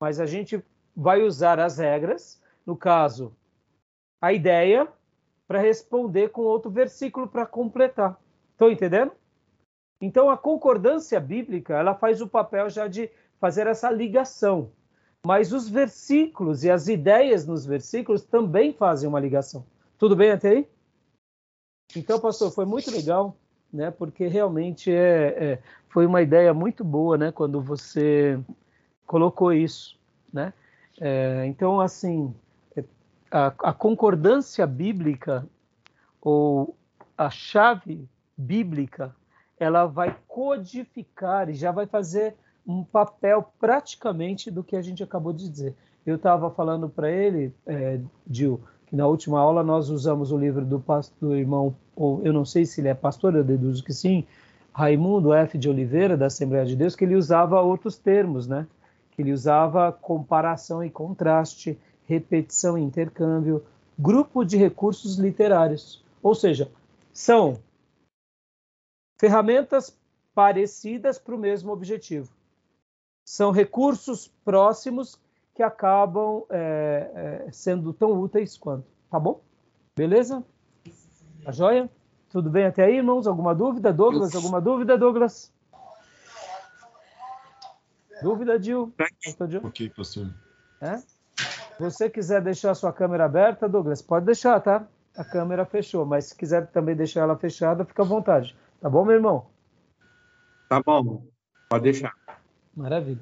mas 0.00 0.18
a 0.18 0.26
gente 0.26 0.64
vai 0.96 1.22
usar 1.22 1.60
as 1.60 1.78
regras, 1.78 2.40
no 2.64 2.76
caso, 2.76 3.36
a 4.20 4.32
ideia, 4.32 4.88
para 5.46 5.60
responder 5.60 6.30
com 6.30 6.42
outro 6.42 6.70
versículo 6.70 7.28
para 7.28 7.44
completar. 7.44 8.18
Estão 8.52 8.70
entendendo? 8.70 9.12
Então, 10.02 10.28
a 10.28 10.36
concordância 10.36 11.20
bíblica, 11.20 11.74
ela 11.74 11.94
faz 11.94 12.20
o 12.20 12.26
papel 12.26 12.68
já 12.68 12.88
de 12.88 13.08
fazer 13.38 13.68
essa 13.68 13.88
ligação. 13.88 14.72
Mas 15.24 15.52
os 15.52 15.68
versículos 15.68 16.64
e 16.64 16.70
as 16.70 16.88
ideias 16.88 17.46
nos 17.46 17.64
versículos 17.64 18.24
também 18.24 18.72
fazem 18.72 19.08
uma 19.08 19.20
ligação. 19.20 19.64
Tudo 19.96 20.16
bem 20.16 20.32
até 20.32 20.48
aí? 20.48 20.68
Então, 21.94 22.18
pastor, 22.18 22.50
foi 22.50 22.64
muito 22.64 22.90
legal, 22.90 23.36
né? 23.72 23.92
Porque 23.92 24.26
realmente 24.26 24.90
é, 24.90 25.52
é, 25.52 25.62
foi 25.88 26.04
uma 26.04 26.20
ideia 26.20 26.52
muito 26.52 26.82
boa, 26.82 27.16
né? 27.16 27.30
Quando 27.30 27.60
você 27.60 28.40
colocou 29.06 29.52
isso, 29.52 29.96
né? 30.32 30.52
É, 31.00 31.46
então, 31.46 31.80
assim, 31.80 32.34
a, 33.30 33.46
a 33.46 33.72
concordância 33.72 34.66
bíblica 34.66 35.46
ou 36.20 36.76
a 37.16 37.30
chave 37.30 38.08
bíblica 38.36 39.14
ela 39.62 39.86
vai 39.86 40.16
codificar 40.26 41.48
e 41.48 41.54
já 41.54 41.70
vai 41.70 41.86
fazer 41.86 42.34
um 42.66 42.82
papel 42.82 43.52
praticamente 43.60 44.50
do 44.50 44.64
que 44.64 44.74
a 44.74 44.82
gente 44.82 45.02
acabou 45.02 45.32
de 45.32 45.48
dizer. 45.48 45.74
Eu 46.04 46.16
estava 46.16 46.50
falando 46.50 46.88
para 46.88 47.10
ele, 47.10 47.54
é, 47.64 48.00
Gil, 48.28 48.60
que 48.86 48.96
na 48.96 49.06
última 49.06 49.38
aula 49.38 49.62
nós 49.62 49.88
usamos 49.88 50.32
o 50.32 50.36
livro 50.36 50.64
do, 50.64 50.80
pastor, 50.80 51.14
do 51.20 51.36
irmão, 51.36 51.76
ou 51.94 52.20
eu 52.24 52.32
não 52.32 52.44
sei 52.44 52.66
se 52.66 52.80
ele 52.80 52.88
é 52.88 52.94
pastor, 52.94 53.36
eu 53.36 53.44
deduzo 53.44 53.84
que 53.84 53.92
sim, 53.92 54.26
Raimundo 54.72 55.32
F. 55.32 55.56
de 55.56 55.68
Oliveira, 55.68 56.16
da 56.16 56.26
Assembleia 56.26 56.66
de 56.66 56.74
Deus, 56.74 56.96
que 56.96 57.04
ele 57.04 57.14
usava 57.14 57.60
outros 57.60 57.96
termos, 57.96 58.48
né? 58.48 58.66
Que 59.12 59.22
ele 59.22 59.32
usava 59.32 59.92
comparação 59.92 60.82
e 60.82 60.90
contraste, 60.90 61.78
repetição 62.08 62.76
e 62.76 62.82
intercâmbio, 62.82 63.62
grupo 63.96 64.44
de 64.44 64.56
recursos 64.56 65.18
literários. 65.18 66.02
Ou 66.22 66.34
seja, 66.34 66.68
são 67.12 67.58
ferramentas 69.22 69.96
parecidas 70.34 71.16
para 71.16 71.32
o 71.32 71.38
mesmo 71.38 71.72
objetivo. 71.72 72.28
São 73.24 73.52
recursos 73.52 74.26
próximos 74.44 75.16
que 75.54 75.62
acabam 75.62 76.42
é, 76.50 77.44
é, 77.46 77.52
sendo 77.52 77.92
tão 77.92 78.10
úteis 78.20 78.58
quanto. 78.58 78.84
Tá 79.08 79.20
bom? 79.20 79.40
Beleza? 79.94 80.42
Tá 81.44 81.52
joia? 81.52 81.88
Tudo 82.30 82.50
bem 82.50 82.66
até 82.66 82.84
aí, 82.84 82.96
irmãos? 82.96 83.28
Alguma 83.28 83.54
dúvida? 83.54 83.92
Douglas, 83.92 84.34
alguma 84.34 84.60
dúvida, 84.60 84.98
Douglas? 84.98 85.52
Dúvida, 88.22 88.58
Dil? 88.58 88.92
Ok, 89.64 89.88
pastor. 89.90 90.34
É? 90.80 90.96
Se 90.96 91.78
você 91.78 92.10
quiser 92.10 92.42
deixar 92.42 92.72
a 92.72 92.74
sua 92.74 92.92
câmera 92.92 93.26
aberta, 93.26 93.68
Douglas, 93.68 94.02
pode 94.02 94.26
deixar, 94.26 94.58
tá? 94.60 94.84
A 95.16 95.22
câmera 95.22 95.64
fechou, 95.64 96.04
mas 96.04 96.24
se 96.24 96.34
quiser 96.34 96.66
também 96.72 96.96
deixar 96.96 97.20
ela 97.20 97.36
fechada, 97.36 97.84
fica 97.84 98.02
à 98.02 98.04
vontade. 98.04 98.56
Tá 98.82 98.90
bom, 98.90 99.04
meu 99.04 99.14
irmão? 99.14 99.46
Tá 100.68 100.82
bom, 100.84 101.22
pode 101.70 101.84
deixar. 101.84 102.12
Maravilha. 102.76 103.20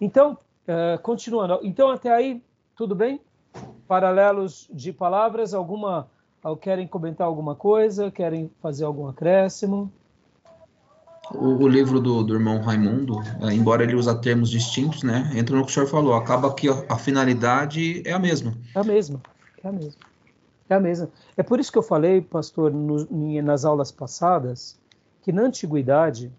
Então, 0.00 0.38
uh, 0.68 1.02
continuando. 1.02 1.58
Então, 1.64 1.90
até 1.90 2.14
aí, 2.14 2.40
tudo 2.76 2.94
bem? 2.94 3.20
Paralelos 3.88 4.70
de 4.72 4.92
palavras, 4.92 5.52
alguma. 5.52 6.08
Querem 6.60 6.86
comentar 6.86 7.26
alguma 7.26 7.56
coisa? 7.56 8.08
Querem 8.08 8.48
fazer 8.62 8.84
algum 8.84 9.08
acréscimo? 9.08 9.90
o, 11.32 11.64
o 11.64 11.66
livro 11.66 12.00
do, 12.00 12.22
do, 12.22 12.34
irmão 12.34 12.60
Raimundo, 12.60 13.20
é, 13.40 13.52
embora 13.52 13.82
ele 13.82 13.96
use 13.96 14.14
termos 14.20 14.50
distintos, 14.50 15.02
né, 15.02 15.32
entra 15.34 15.56
no 15.56 15.64
que 15.64 15.70
o 15.70 15.74
senhor 15.74 15.86
falou, 15.86 16.14
acaba 16.14 16.52
que 16.54 16.68
a, 16.68 16.84
a, 16.88 16.98
finalidade 16.98 18.02
é 18.06 18.12
a 18.12 18.18
mesma. 18.18 18.54
É 18.74 18.78
a 18.78 18.84
mesma, 18.84 19.20
é 19.62 19.68
a 19.68 19.72
mesma. 19.72 20.00
É 20.68 20.74
a 20.74 20.80
mesma. 20.80 21.08
É 21.36 21.42
por 21.42 21.58
isso 21.58 21.72
que 21.72 21.78
eu 21.78 21.82
falei, 21.82 22.20
pastor, 22.20 22.72
no, 22.72 23.06
nas 23.42 23.64
aulas 23.64 23.90
passadas, 23.90 24.78
que 25.24 25.32
na 25.32 25.42
antiguidade 25.42 26.30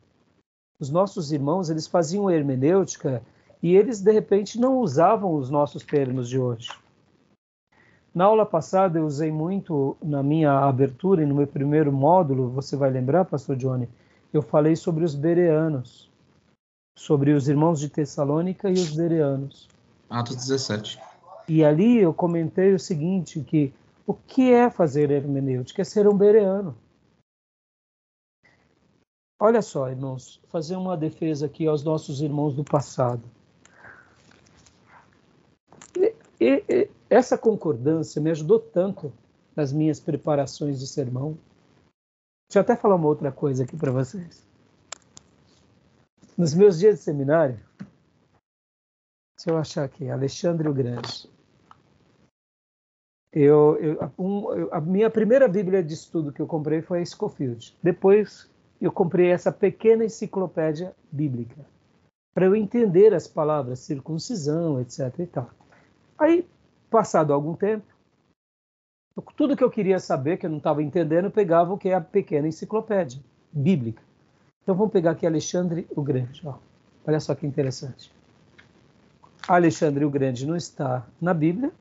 os 0.79 0.91
nossos 0.91 1.31
irmãos 1.31 1.71
eles 1.71 1.87
faziam 1.87 2.29
hermenêutica 2.29 3.23
e 3.61 3.75
eles 3.75 3.99
de 3.99 4.11
repente 4.11 4.59
não 4.59 4.79
usavam 4.79 5.33
os 5.33 5.49
nossos 5.49 5.83
termos 5.83 6.29
de 6.29 6.39
hoje. 6.39 6.69
Na 8.13 8.25
aula 8.25 8.45
passada 8.45 8.99
eu 8.99 9.05
usei 9.07 9.31
muito 9.31 9.97
na 10.03 10.21
minha 10.21 10.51
abertura 10.51 11.23
e 11.23 11.25
no 11.25 11.33
meu 11.33 11.47
primeiro 11.47 11.91
módulo, 11.91 12.47
você 12.49 12.75
vai 12.75 12.91
lembrar, 12.91 13.25
pastor 13.25 13.55
Johnny, 13.55 13.89
eu 14.31 14.43
falei 14.43 14.75
sobre 14.75 15.03
os 15.03 15.15
bereanos, 15.15 16.07
sobre 16.95 17.31
os 17.31 17.49
irmãos 17.49 17.79
de 17.79 17.89
Tessalônica 17.89 18.69
e 18.69 18.73
os 18.73 18.95
bereanos. 18.95 19.67
Atos 20.07 20.35
17. 20.35 20.99
E 21.49 21.65
ali 21.65 21.97
eu 21.97 22.13
comentei 22.13 22.71
o 22.75 22.79
seguinte, 22.79 23.41
que 23.41 23.73
o 24.05 24.13
que 24.13 24.53
é 24.53 24.69
fazer 24.69 25.09
hermenêutica? 25.09 25.81
É 25.81 25.85
ser 25.85 26.07
um 26.07 26.15
bereano. 26.15 26.75
Olha 29.39 29.61
só, 29.61 29.89
irmãos, 29.89 30.41
fazer 30.47 30.77
uma 30.77 30.95
defesa 30.95 31.45
aqui 31.47 31.67
aos 31.67 31.83
nossos 31.83 32.21
irmãos 32.21 32.55
do 32.55 32.63
passado. 32.63 33.23
E, 36.39 36.63
e, 36.69 36.89
essa 37.09 37.37
concordância 37.37 38.21
me 38.21 38.31
ajudou 38.31 38.59
tanto 38.59 39.11
nas 39.55 39.73
minhas 39.73 39.99
preparações 39.99 40.79
de 40.79 40.87
sermão. 40.87 41.37
Deixa 42.47 42.59
eu 42.59 42.61
até 42.61 42.75
falar 42.75 42.95
uma 42.95 43.07
outra 43.07 43.31
coisa 43.31 43.63
aqui 43.63 43.75
para 43.75 43.91
vocês. 43.91 44.45
Nos 46.37 46.53
meus 46.53 46.79
dias 46.79 46.97
de 46.97 47.01
seminário, 47.01 47.59
deixa 49.37 49.49
eu 49.49 49.57
achar 49.57 49.83
aqui, 49.83 50.09
Alexandre 50.09 50.67
o 50.67 50.73
Grande. 50.73 51.29
Eu, 53.31 53.77
eu, 53.77 54.11
um, 54.17 54.53
eu, 54.53 54.73
a 54.73 54.79
minha 54.79 55.09
primeira 55.09 55.47
Bíblia 55.47 55.83
de 55.83 55.93
estudo 55.93 56.31
que 56.31 56.41
eu 56.41 56.47
comprei 56.47 56.81
foi 56.81 57.01
a 57.01 57.05
Scofield. 57.05 57.77
Depois 57.83 58.49
eu 58.79 58.91
comprei 58.91 59.31
essa 59.31 59.51
pequena 59.51 60.05
enciclopédia 60.05 60.93
bíblica 61.11 61.65
para 62.33 62.45
eu 62.45 62.55
entender 62.55 63.13
as 63.13 63.27
palavras 63.27 63.79
circuncisão, 63.79 64.81
etc. 64.81 65.19
E 65.19 65.25
tal. 65.25 65.49
Aí, 66.17 66.45
passado 66.89 67.31
algum 67.31 67.55
tempo, 67.55 67.85
tudo 69.37 69.55
que 69.55 69.63
eu 69.63 69.71
queria 69.71 69.99
saber, 69.99 70.37
que 70.37 70.45
eu 70.45 70.49
não 70.49 70.57
estava 70.57 70.83
entendendo, 70.83 71.25
eu 71.25 71.31
pegava 71.31 71.73
o 71.73 71.77
que 71.77 71.89
é 71.89 71.93
a 71.93 72.01
pequena 72.01 72.47
enciclopédia 72.47 73.21
bíblica. 73.51 74.03
Então 74.61 74.75
vamos 74.75 74.91
pegar 74.91 75.11
aqui 75.11 75.25
Alexandre 75.25 75.87
o 75.95 76.01
Grande. 76.01 76.41
Ó. 76.45 76.55
Olha 77.07 77.19
só 77.21 77.33
que 77.33 77.47
interessante. 77.47 78.11
Alexandre 79.47 80.03
o 80.03 80.09
Grande 80.09 80.45
não 80.45 80.55
está 80.55 81.05
na 81.21 81.33
Bíblia, 81.33 81.71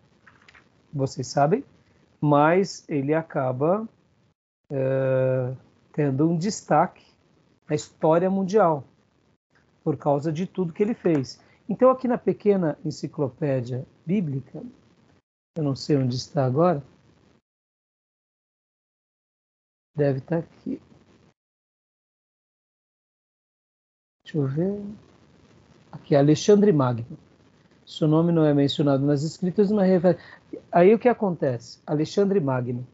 vocês 0.93 1.27
sabem, 1.27 1.65
mas 2.21 2.85
ele 2.89 3.15
acaba 3.15 3.89
é, 4.71 5.53
tendo 5.95 6.29
um 6.29 6.37
destaque 6.37 7.07
na 7.67 7.75
história 7.75 8.29
mundial 8.29 8.85
por 9.83 9.97
causa 9.97 10.31
de 10.31 10.47
tudo 10.47 10.73
que 10.73 10.83
ele 10.83 10.95
fez. 10.95 11.41
Então, 11.67 11.91
aqui 11.91 12.07
na 12.07 12.19
pequena 12.19 12.79
enciclopédia 12.85 13.87
bíblica, 14.05 14.63
eu 15.57 15.65
não 15.65 15.75
sei 15.75 15.97
onde 15.97 16.17
está 16.17 16.45
agora, 16.45 16.83
Deve 19.95 20.19
estar 20.19 20.39
aqui. 20.39 20.83
Deixa 24.25 24.39
eu 24.39 24.47
ver. 24.47 24.83
Aqui, 25.93 26.17
Alexandre 26.17 26.73
Magno. 26.73 27.17
Seu 27.87 28.09
nome 28.09 28.33
não 28.33 28.45
é 28.45 28.53
mencionado 28.53 29.07
nas 29.07 29.23
escritas, 29.23 29.71
mas 29.71 30.03
aí 30.73 30.93
o 30.93 30.99
que 30.99 31.09
acontece? 31.09 31.81
Alexandre 31.87 32.41
Magno. 32.41 32.85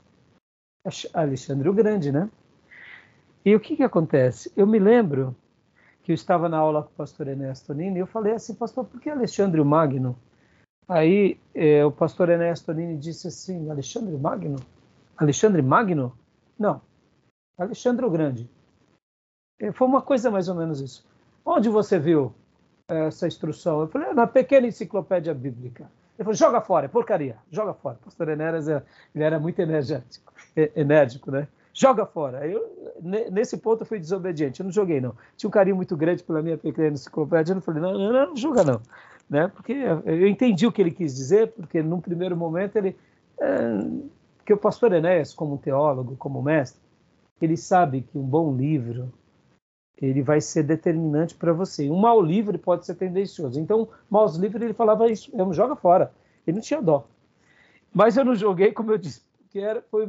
Alexandre 1.14 1.68
o 1.68 1.72
Grande, 1.72 2.12
né? 2.12 2.30
E 3.44 3.54
o 3.54 3.60
que, 3.60 3.76
que 3.76 3.82
acontece? 3.82 4.52
Eu 4.56 4.66
me 4.66 4.78
lembro 4.78 5.34
que 6.02 6.12
eu 6.12 6.14
estava 6.14 6.48
na 6.48 6.58
aula 6.58 6.82
com 6.82 6.90
o 6.90 6.94
pastor 6.94 7.28
Ernesto 7.28 7.72
Nini 7.72 7.96
e 7.96 8.00
eu 8.00 8.06
falei 8.06 8.34
assim, 8.34 8.54
pastor, 8.54 8.84
por 8.84 9.00
que 9.00 9.08
Alexandre 9.08 9.60
o 9.60 9.64
Magno? 9.64 10.18
Aí 10.88 11.38
eh, 11.54 11.84
o 11.84 11.92
pastor 11.92 12.28
Ernesto 12.28 12.72
Nini 12.72 12.96
disse 12.96 13.28
assim, 13.28 13.70
Alexandre 13.70 14.16
Magno? 14.16 14.56
Alexandre 15.16 15.62
Magno? 15.62 16.12
Não, 16.58 16.80
Alexandre 17.56 18.04
o 18.04 18.10
Grande. 18.10 18.48
Foi 19.74 19.86
uma 19.86 20.00
coisa 20.00 20.30
mais 20.30 20.48
ou 20.48 20.54
menos 20.54 20.80
isso. 20.80 21.06
Onde 21.44 21.68
você 21.68 21.98
viu 21.98 22.34
essa 22.88 23.26
instrução? 23.26 23.80
Eu 23.80 23.88
falei, 23.88 24.08
ah, 24.08 24.14
na 24.14 24.26
pequena 24.26 24.66
enciclopédia 24.66 25.34
bíblica. 25.34 25.90
Ele 26.18 26.24
falou, 26.24 26.34
joga 26.34 26.60
fora, 26.60 26.86
é 26.86 26.88
porcaria, 26.88 27.36
joga 27.50 27.74
fora. 27.74 27.96
O 28.00 28.04
pastor 28.04 28.28
Enéas, 28.28 28.66
ele 28.68 29.24
era 29.24 29.38
muito 29.38 29.58
energético, 29.60 30.32
enérgico, 30.74 31.30
né? 31.30 31.48
Joga 31.72 32.04
fora. 32.04 32.46
Eu, 32.46 32.98
nesse 33.30 33.56
ponto 33.58 33.82
eu 33.82 33.86
fui 33.86 33.98
desobediente, 33.98 34.60
eu 34.60 34.64
não 34.64 34.72
joguei 34.72 35.00
não. 35.00 35.14
Tinha 35.36 35.48
um 35.48 35.52
carinho 35.52 35.76
muito 35.76 35.96
grande 35.96 36.22
pela 36.22 36.42
minha 36.42 36.58
pequena 36.58 36.88
enciclopédia, 36.88 37.52
eu 37.52 37.56
não 37.56 37.62
falei, 37.62 37.80
não, 37.80 37.92
não, 37.92 38.12
não, 38.12 38.26
não 38.28 38.36
joga 38.36 38.64
não. 38.64 38.80
Né? 39.28 39.48
Porque 39.48 39.72
eu 39.72 40.26
entendi 40.26 40.66
o 40.66 40.72
que 40.72 40.82
ele 40.82 40.90
quis 40.90 41.14
dizer, 41.14 41.52
porque 41.52 41.82
num 41.82 42.00
primeiro 42.00 42.36
momento 42.36 42.76
ele... 42.76 42.96
É, 43.38 43.48
que 44.50 44.54
o 44.54 44.58
pastor 44.58 44.92
Enéas, 44.92 45.32
como 45.32 45.58
teólogo, 45.58 46.16
como 46.16 46.42
mestre, 46.42 46.80
ele 47.40 47.56
sabe 47.56 48.02
que 48.02 48.18
um 48.18 48.22
bom 48.22 48.56
livro 48.56 49.12
ele 49.96 50.22
vai 50.22 50.40
ser 50.40 50.64
determinante 50.64 51.36
para 51.36 51.52
você. 51.52 51.88
Um 51.88 52.00
mau 52.00 52.20
livro 52.20 52.58
pode 52.58 52.84
ser 52.84 52.96
tendencioso. 52.96 53.60
Então, 53.60 53.88
maus 54.10 54.36
livros 54.36 54.60
ele 54.62 54.72
falava 54.72 55.08
isso 55.08 55.30
joga 55.52 55.76
fora. 55.76 56.12
Ele 56.44 56.56
não 56.56 56.62
tinha 56.62 56.82
dó. 56.82 57.06
Mas 57.92 58.16
eu 58.16 58.24
não 58.24 58.34
joguei, 58.34 58.72
como 58.72 58.90
eu 58.90 58.98
disse, 58.98 59.20
porque 59.38 59.60
era, 59.60 59.82
foi, 59.90 60.08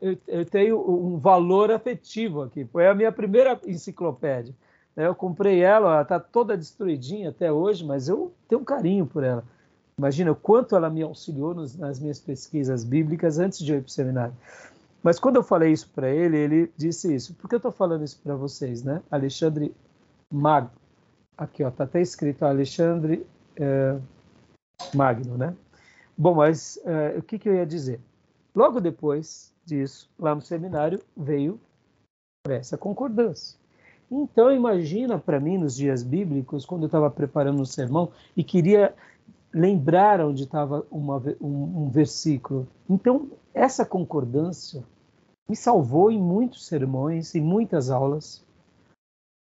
eu, 0.00 0.18
eu 0.28 0.44
tenho 0.44 0.78
um 0.78 1.18
valor 1.18 1.70
afetivo 1.70 2.42
aqui. 2.42 2.64
Foi 2.64 2.86
a 2.86 2.94
minha 2.94 3.10
primeira 3.10 3.60
enciclopédia. 3.66 4.54
Né? 4.94 5.06
Eu 5.06 5.14
comprei 5.14 5.62
ela, 5.62 5.92
ela 5.92 6.02
está 6.02 6.20
toda 6.20 6.56
destruidinha 6.56 7.30
até 7.30 7.50
hoje, 7.50 7.84
mas 7.84 8.08
eu 8.08 8.32
tenho 8.48 8.60
um 8.60 8.64
carinho 8.64 9.06
por 9.06 9.24
ela. 9.24 9.44
Imagina 9.98 10.32
o 10.32 10.36
quanto 10.36 10.74
ela 10.74 10.88
me 10.88 11.02
auxiliou 11.02 11.54
nas 11.54 12.00
minhas 12.00 12.18
pesquisas 12.18 12.82
bíblicas 12.82 13.38
antes 13.38 13.58
de 13.58 13.72
eu 13.72 13.78
ir 13.78 13.82
para 13.82 13.88
o 13.88 13.92
seminário. 13.92 14.34
Mas 15.02 15.18
quando 15.18 15.36
eu 15.36 15.42
falei 15.42 15.72
isso 15.72 15.90
para 15.94 16.08
ele, 16.08 16.36
ele 16.36 16.72
disse 16.76 17.14
isso. 17.14 17.34
Por 17.34 17.48
que 17.48 17.56
eu 17.56 17.58
estou 17.58 17.72
falando 17.72 18.04
isso 18.04 18.18
para 18.22 18.34
vocês, 18.34 18.82
né? 18.82 19.02
Alexandre 19.10 19.74
Magno. 20.30 20.70
Aqui, 21.36 21.64
ó, 21.64 21.70
tá 21.70 21.84
até 21.84 22.00
escrito 22.00 22.44
Alexandre 22.44 23.26
é, 23.56 23.98
Magno, 24.94 25.36
né? 25.36 25.54
Bom, 26.16 26.34
mas 26.34 26.78
é, 26.84 27.18
o 27.18 27.22
que, 27.22 27.38
que 27.38 27.48
eu 27.48 27.54
ia 27.54 27.66
dizer? 27.66 28.00
Logo 28.54 28.80
depois 28.80 29.51
disso, 29.64 30.10
lá 30.18 30.34
no 30.34 30.40
seminário, 30.40 31.00
veio 31.16 31.60
essa 32.48 32.76
concordância. 32.76 33.58
Então, 34.10 34.52
imagina 34.52 35.18
para 35.18 35.40
mim, 35.40 35.56
nos 35.56 35.74
dias 35.74 36.02
bíblicos, 36.02 36.66
quando 36.66 36.82
eu 36.82 36.86
estava 36.86 37.10
preparando 37.10 37.62
um 37.62 37.64
sermão 37.64 38.10
e 38.36 38.44
queria 38.44 38.94
lembrar 39.52 40.20
onde 40.20 40.44
estava 40.44 40.86
um, 40.90 41.10
um 41.40 41.88
versículo. 41.88 42.66
Então, 42.88 43.30
essa 43.54 43.84
concordância 43.84 44.84
me 45.48 45.56
salvou 45.56 46.10
em 46.10 46.20
muitos 46.20 46.66
sermões, 46.66 47.34
em 47.34 47.40
muitas 47.40 47.90
aulas. 47.90 48.44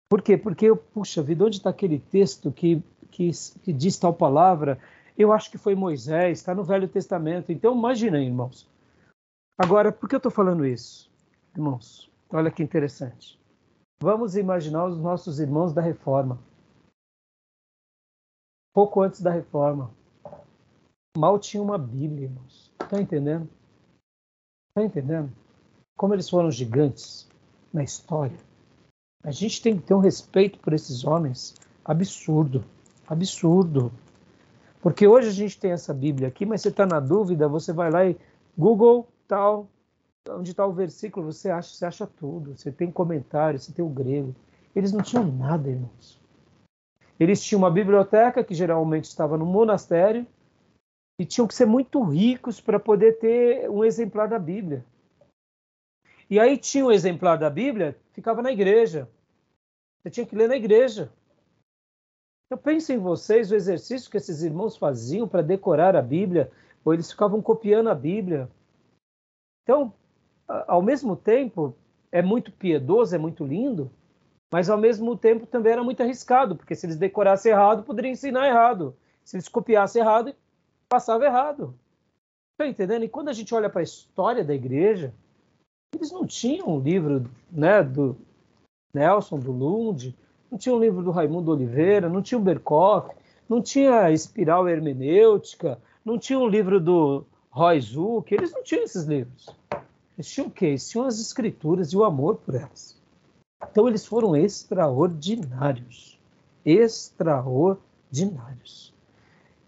Por 0.09 0.22
quê? 0.22 0.36
Porque 0.36 0.66
eu, 0.66 0.76
puxa 0.76 1.22
vida, 1.22 1.44
onde 1.44 1.59
está 1.59 1.70
aquele 1.70 1.99
texto 1.99 2.51
que, 2.51 2.82
que, 3.11 3.30
que, 3.62 3.72
diz 3.72 3.97
tal 3.99 4.12
palavra? 4.12 4.78
Eu 5.16 5.32
acho 5.32 5.51
que 5.51 5.59
foi 5.59 5.74
Moisés, 5.74 6.38
está 6.38 6.55
no 6.55 6.64
Velho 6.64 6.88
Testamento. 6.88 7.53
Então, 7.53 7.76
imagina, 7.76 8.20
irmãos. 8.20 8.68
Agora, 9.62 9.92
por 9.92 10.08
que 10.08 10.14
eu 10.14 10.16
estou 10.16 10.32
falando 10.32 10.64
isso? 10.64 11.12
Irmãos, 11.54 12.11
olha 12.30 12.50
que 12.50 12.62
interessante. 12.62 13.38
Vamos 14.02 14.34
imaginar 14.34 14.86
os 14.86 14.98
nossos 14.98 15.38
irmãos 15.38 15.74
da 15.74 15.82
Reforma. 15.82 16.38
Pouco 18.72 19.02
antes 19.02 19.20
da 19.20 19.30
Reforma. 19.30 19.90
Mal 21.14 21.38
tinha 21.38 21.62
uma 21.62 21.76
Bíblia, 21.76 22.24
irmãos. 22.24 22.72
Está 22.80 23.02
entendendo? 23.02 23.46
Está 24.70 24.82
entendendo? 24.82 25.30
Como 25.94 26.14
eles 26.14 26.30
foram 26.30 26.50
gigantes 26.50 27.28
na 27.70 27.82
história. 27.82 28.38
A 29.22 29.30
gente 29.30 29.61
tem 29.61 29.76
que 29.76 29.82
ter 29.82 29.92
um 29.92 29.98
respeito 30.00 30.58
por 30.61 30.72
esses 30.72 31.04
homens 31.04 31.54
absurdo, 31.84 32.64
absurdo. 33.06 33.92
Porque 34.80 35.06
hoje 35.06 35.28
a 35.28 35.32
gente 35.32 35.61
tem 35.61 35.72
essa 35.72 35.92
Bíblia 35.92 36.28
aqui, 36.28 36.46
mas 36.46 36.62
você 36.62 36.70
está 36.70 36.86
na 36.86 36.98
dúvida, 36.98 37.46
você 37.46 37.74
vai 37.74 37.90
lá 37.90 38.06
e 38.06 38.16
Google 38.56 39.06
tal, 39.31 39.70
onde 40.28 40.51
está 40.51 40.66
o 40.66 40.72
versículo, 40.72 41.33
você 41.33 41.51
acha, 41.51 41.72
você 41.72 41.87
acha 41.87 42.07
tudo. 42.07 42.57
Você 42.57 42.72
tem 42.72 42.91
comentário, 42.91 43.61
você 43.61 43.72
tem 43.72 43.85
o 43.85 43.89
grego. 43.89 44.35
Eles 44.74 44.93
não 44.93 45.03
tinham 45.03 45.24
nada, 45.24 45.70
irmãos. 45.70 46.20
Eles 47.18 47.41
tinham 47.41 47.61
uma 47.61 47.70
biblioteca 47.70 48.43
que 48.43 48.55
geralmente 48.55 49.05
estava 49.05 49.39
no 49.39 49.47
monastério 49.47 50.26
e 51.16 51.24
tinham 51.24 51.47
que 51.47 51.55
ser 51.55 51.66
muito 51.66 52.03
ricos 52.03 52.61
para 52.61 52.81
poder 52.81 53.18
ter 53.18 53.70
um 53.70 53.85
exemplar 53.85 54.26
da 54.26 54.39
Bíblia. 54.39 54.85
E 56.28 56.41
aí 56.41 56.59
tinha 56.59 56.85
um 56.85 56.91
exemplar 56.91 57.39
da 57.39 57.51
Bíblia, 57.51 57.97
ficava 58.12 58.43
na 58.43 58.51
igreja. 58.51 59.09
Você 60.03 60.11
tinha 60.11 60.26
que 60.26 60.35
ler 60.35 60.49
na 60.49 60.57
igreja. 60.57 61.12
Eu 62.51 62.59
penso 62.59 62.93
em 62.93 62.99
vocês, 62.99 63.53
o 63.53 63.55
exercício 63.55 64.11
que 64.11 64.16
esses 64.16 64.43
irmãos 64.43 64.76
faziam 64.76 65.28
para 65.28 65.43
decorar 65.43 65.95
a 65.95 66.03
Bíblia, 66.03 66.51
ou 66.85 66.93
eles 66.93 67.11
ficavam 67.11 67.41
copiando 67.41 67.91
a 67.91 67.95
Bíblia. 67.95 68.51
Então, 69.70 69.92
ao 70.66 70.82
mesmo 70.82 71.14
tempo, 71.14 71.76
é 72.10 72.20
muito 72.20 72.50
piedoso, 72.50 73.14
é 73.14 73.18
muito 73.18 73.44
lindo, 73.44 73.88
mas 74.50 74.68
ao 74.68 74.76
mesmo 74.76 75.16
tempo 75.16 75.46
também 75.46 75.74
era 75.74 75.84
muito 75.84 76.02
arriscado, 76.02 76.56
porque 76.56 76.74
se 76.74 76.86
eles 76.86 76.96
decorassem 76.96 77.52
errado, 77.52 77.84
poderiam 77.84 78.10
ensinar 78.10 78.48
errado. 78.48 78.96
Se 79.24 79.36
eles 79.36 79.46
copiassem 79.46 80.02
errado, 80.02 80.34
passava 80.88 81.24
errado. 81.24 81.72
Está 82.54 82.66
entendendo? 82.66 83.04
E 83.04 83.08
quando 83.08 83.28
a 83.28 83.32
gente 83.32 83.54
olha 83.54 83.70
para 83.70 83.80
a 83.80 83.84
história 83.84 84.42
da 84.42 84.52
igreja, 84.52 85.14
eles 85.94 86.10
não 86.10 86.26
tinham 86.26 86.66
um 86.66 86.80
livro 86.80 87.30
né, 87.48 87.80
do 87.80 88.16
Nelson, 88.92 89.38
do 89.38 89.52
Lund, 89.52 90.18
não 90.50 90.58
tinha 90.58 90.74
um 90.74 90.80
livro 90.80 91.00
do 91.00 91.12
Raimundo 91.12 91.52
Oliveira, 91.52 92.08
não 92.08 92.22
tinha 92.22 92.38
o 92.38 92.42
Berkoff, 92.42 93.14
não 93.48 93.62
tinha 93.62 94.10
espiral 94.10 94.68
hermenêutica, 94.68 95.80
não 96.04 96.18
tinha 96.18 96.40
um 96.40 96.48
livro 96.48 96.80
do 96.80 97.24
Roy 97.51 97.80
Zuck, 97.80 98.32
eles 98.32 98.53
não 98.53 98.62
tinham 98.62 98.84
esses 98.84 99.05
livros. 99.05 99.48
Eles 100.16 100.30
tinham 100.30 100.46
o 100.46 100.51
quê? 100.51 100.66
Eles 100.66 100.88
tinham 100.88 101.07
as 101.07 101.18
escrituras 101.18 101.92
e 101.92 101.96
o 101.96 102.05
amor 102.05 102.36
por 102.36 102.55
elas. 102.55 102.96
Então 103.70 103.88
eles 103.88 104.07
foram 104.07 104.36
extraordinários. 104.36 106.18
Extraordinários. 106.64 108.94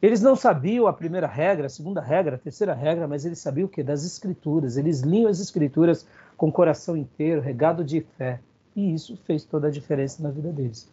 Eles 0.01 0.21
não 0.21 0.37
sabiam 0.37 0.87
a 0.87 0.93
primeira 0.93 1.27
regra, 1.27 1.67
a 1.67 1.71
segunda 1.71 2.01
regra, 2.01 2.37
a 2.37 2.39
terceira 2.39 2.75
regra, 2.75 3.07
mas 3.07 3.25
eles 3.25 3.39
sabiam 3.39 3.67
o 3.67 3.69
que? 3.69 3.83
Das 3.83 4.05
escrituras. 4.05 4.77
Eles 4.77 5.01
liam 5.01 5.31
as 5.31 5.41
escrituras 5.41 6.07
com 6.37 6.49
o 6.49 6.53
coração 6.53 6.97
inteiro, 6.97 7.41
regado 7.41 7.85
de 7.85 8.01
fé. 8.01 8.41
E 8.75 8.95
isso 8.95 9.17
fez 9.25 9.45
toda 9.45 9.69
a 9.69 9.71
diferença 9.71 10.23
na 10.23 10.31
vida 10.31 10.51
deles. 10.51 10.89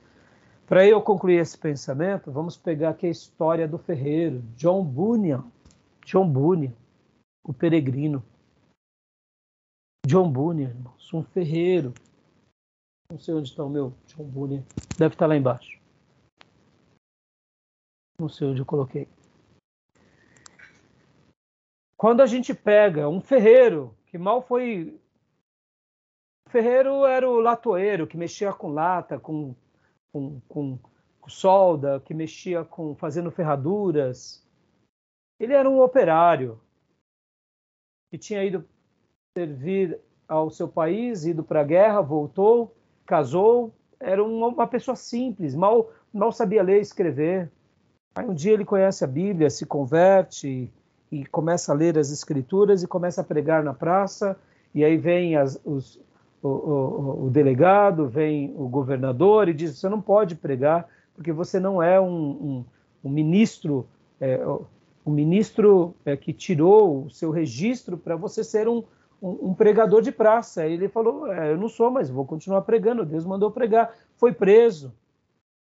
Para 0.67 0.85
eu 0.85 1.01
concluir 1.01 1.37
esse 1.37 1.57
pensamento, 1.57 2.31
vamos 2.31 2.55
pegar 2.55 2.89
aqui 2.89 3.07
a 3.07 3.11
história 3.11 3.67
do 3.67 3.79
ferreiro, 3.79 4.43
John 4.55 4.83
Bunyan. 4.83 5.43
John 6.09 6.27
Bunyan, 6.27 6.73
o 7.43 7.53
peregrino. 7.53 8.25
John 10.07 10.31
Bunyan, 10.31 10.69
irmãos, 10.69 11.13
um 11.13 11.23
ferreiro. 11.23 11.93
Não 13.11 13.19
sei 13.19 13.35
onde 13.35 13.49
está 13.49 13.63
o 13.63 13.69
meu 13.69 13.93
John 14.07 14.23
Bunyan. 14.23 14.63
Deve 14.97 15.13
estar 15.13 15.27
lá 15.27 15.37
embaixo. 15.37 15.79
Não 18.19 18.27
sei 18.27 18.47
onde 18.47 18.59
eu 18.59 18.65
coloquei. 18.65 19.07
Quando 21.95 22.21
a 22.21 22.25
gente 22.25 22.55
pega 22.55 23.07
um 23.07 23.21
ferreiro 23.21 23.95
que 24.07 24.17
mal 24.17 24.41
foi 24.41 24.99
ferreiro 26.47 27.05
era 27.05 27.29
o 27.29 27.39
latoeiro, 27.39 28.07
que 28.07 28.17
mexia 28.17 28.51
com 28.51 28.73
lata, 28.73 29.19
com, 29.19 29.53
com, 30.11 30.41
com, 30.49 30.79
com 31.21 31.29
solda, 31.29 31.99
que 31.99 32.15
mexia 32.15 32.65
com 32.65 32.95
fazendo 32.95 33.29
ferraduras. 33.29 34.43
Ele 35.39 35.53
era 35.53 35.69
um 35.69 35.81
operário 35.81 36.59
que 38.11 38.17
tinha 38.17 38.43
ido 38.43 38.65
servir 39.37 39.99
ao 40.27 40.49
seu 40.49 40.67
país, 40.67 41.25
ido 41.25 41.43
para 41.43 41.61
a 41.61 41.63
guerra, 41.63 42.01
voltou, 42.01 42.75
casou, 43.05 43.73
era 43.99 44.23
uma, 44.23 44.67
pessoa 44.67 44.95
simples, 44.95 45.55
mal, 45.55 45.91
mal 46.13 46.31
sabia 46.31 46.63
ler 46.63 46.77
e 46.77 46.81
escrever. 46.81 47.49
Aí 48.15 48.25
um 48.25 48.33
dia 48.33 48.53
ele 48.53 48.65
conhece 48.65 49.03
a 49.03 49.07
Bíblia, 49.07 49.49
se 49.49 49.65
converte 49.65 50.71
e, 51.11 51.19
e 51.19 51.25
começa 51.25 51.71
a 51.71 51.75
ler 51.75 51.97
as 51.97 52.11
Escrituras 52.11 52.83
e 52.83 52.87
começa 52.87 53.21
a 53.21 53.23
pregar 53.23 53.63
na 53.63 53.73
praça. 53.73 54.37
E 54.73 54.83
aí 54.83 54.97
vem 54.97 55.35
as, 55.35 55.59
os, 55.65 55.99
o, 56.41 56.47
o, 56.47 57.25
o, 57.25 57.29
delegado, 57.29 58.07
vem 58.07 58.53
o 58.55 58.67
governador 58.67 59.47
e 59.47 59.53
diz: 59.53 59.77
você 59.77 59.89
não 59.89 60.01
pode 60.01 60.35
pregar 60.35 60.87
porque 61.15 61.33
você 61.33 61.59
não 61.59 61.83
é 61.83 61.99
um, 61.99 62.07
um, 62.07 62.65
um 63.03 63.09
ministro, 63.09 63.85
é, 64.21 64.39
um 65.09 65.13
ministro 65.13 65.95
é, 66.05 66.15
que 66.15 66.31
tirou 66.31 67.05
o 67.05 67.09
seu 67.09 67.31
registro 67.31 67.97
para 67.97 68.15
você 68.15 68.43
ser 68.43 68.67
um, 68.67 68.83
um, 69.21 69.53
pregador 69.55 70.03
de 70.03 70.11
praça. 70.11 70.67
Ele 70.67 70.87
falou: 70.87 71.31
é, 71.31 71.51
eu 71.51 71.57
não 71.57 71.67
sou, 71.67 71.89
mas 71.89 72.09
vou 72.09 72.25
continuar 72.25 72.61
pregando. 72.61 73.03
Deus 73.03 73.25
mandou 73.25 73.49
pregar. 73.49 73.91
Foi 74.17 74.31
preso. 74.31 74.93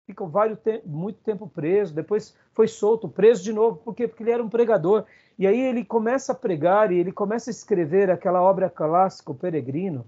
Ficou 0.05 0.27
vários 0.27 0.59
te 0.59 0.81
muito 0.85 1.19
tempo 1.19 1.47
preso, 1.47 1.93
depois 1.93 2.35
foi 2.51 2.67
solto, 2.67 3.07
preso 3.07 3.41
de 3.43 3.53
novo. 3.53 3.77
Por 3.77 3.95
quê? 3.95 4.07
Porque 4.07 4.23
ele 4.23 4.31
era 4.31 4.43
um 4.43 4.49
pregador. 4.49 5.05
E 5.39 5.47
aí 5.47 5.59
ele 5.59 5.85
começa 5.85 6.33
a 6.33 6.35
pregar 6.35 6.91
e 6.91 6.97
ele 6.97 7.13
começa 7.13 7.49
a 7.49 7.53
escrever 7.53 8.11
aquela 8.11 8.41
obra 8.41 8.69
clássica, 8.69 9.31
O 9.31 9.35
Peregrino, 9.35 10.05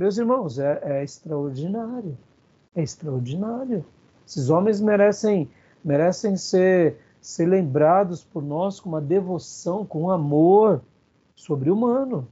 meus 0.00 0.16
irmãos, 0.18 0.58
é, 0.58 0.80
é 0.84 1.02
extraordinário. 1.02 2.16
É 2.76 2.82
extraordinário. 2.82 3.84
Esses 4.24 4.48
homens 4.48 4.80
merecem, 4.80 5.50
merecem 5.84 6.36
ser, 6.36 6.98
ser 7.22 7.46
lembrados 7.46 8.22
por 8.22 8.42
nós 8.42 8.78
com 8.78 8.90
uma 8.90 9.00
devoção, 9.00 9.86
com 9.86 10.02
um 10.02 10.10
amor 10.10 10.82
sobre-humano. 11.34 12.28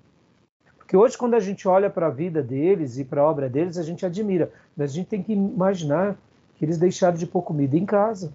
Porque 0.77 0.95
hoje, 0.95 1.17
quando 1.17 1.35
a 1.35 1.41
gente 1.41 1.67
olha 1.67 1.89
para 1.89 2.09
a 2.09 2.11
vida 2.11 2.43
deles 2.43 2.99
e 2.99 3.05
para 3.05 3.23
a 3.23 3.25
obra 3.25 3.49
deles, 3.49 3.79
a 3.79 3.83
gente 3.83 4.05
admira. 4.05 4.53
Mas 4.77 4.91
a 4.91 4.95
gente 4.95 5.09
tem 5.09 5.23
que 5.23 5.33
imaginar 5.33 6.19
que 6.57 6.65
eles 6.65 6.77
deixaram 6.77 7.17
de 7.17 7.27
pôr 7.27 7.43
comida 7.43 7.79
em 7.79 7.87
casa. 7.87 8.31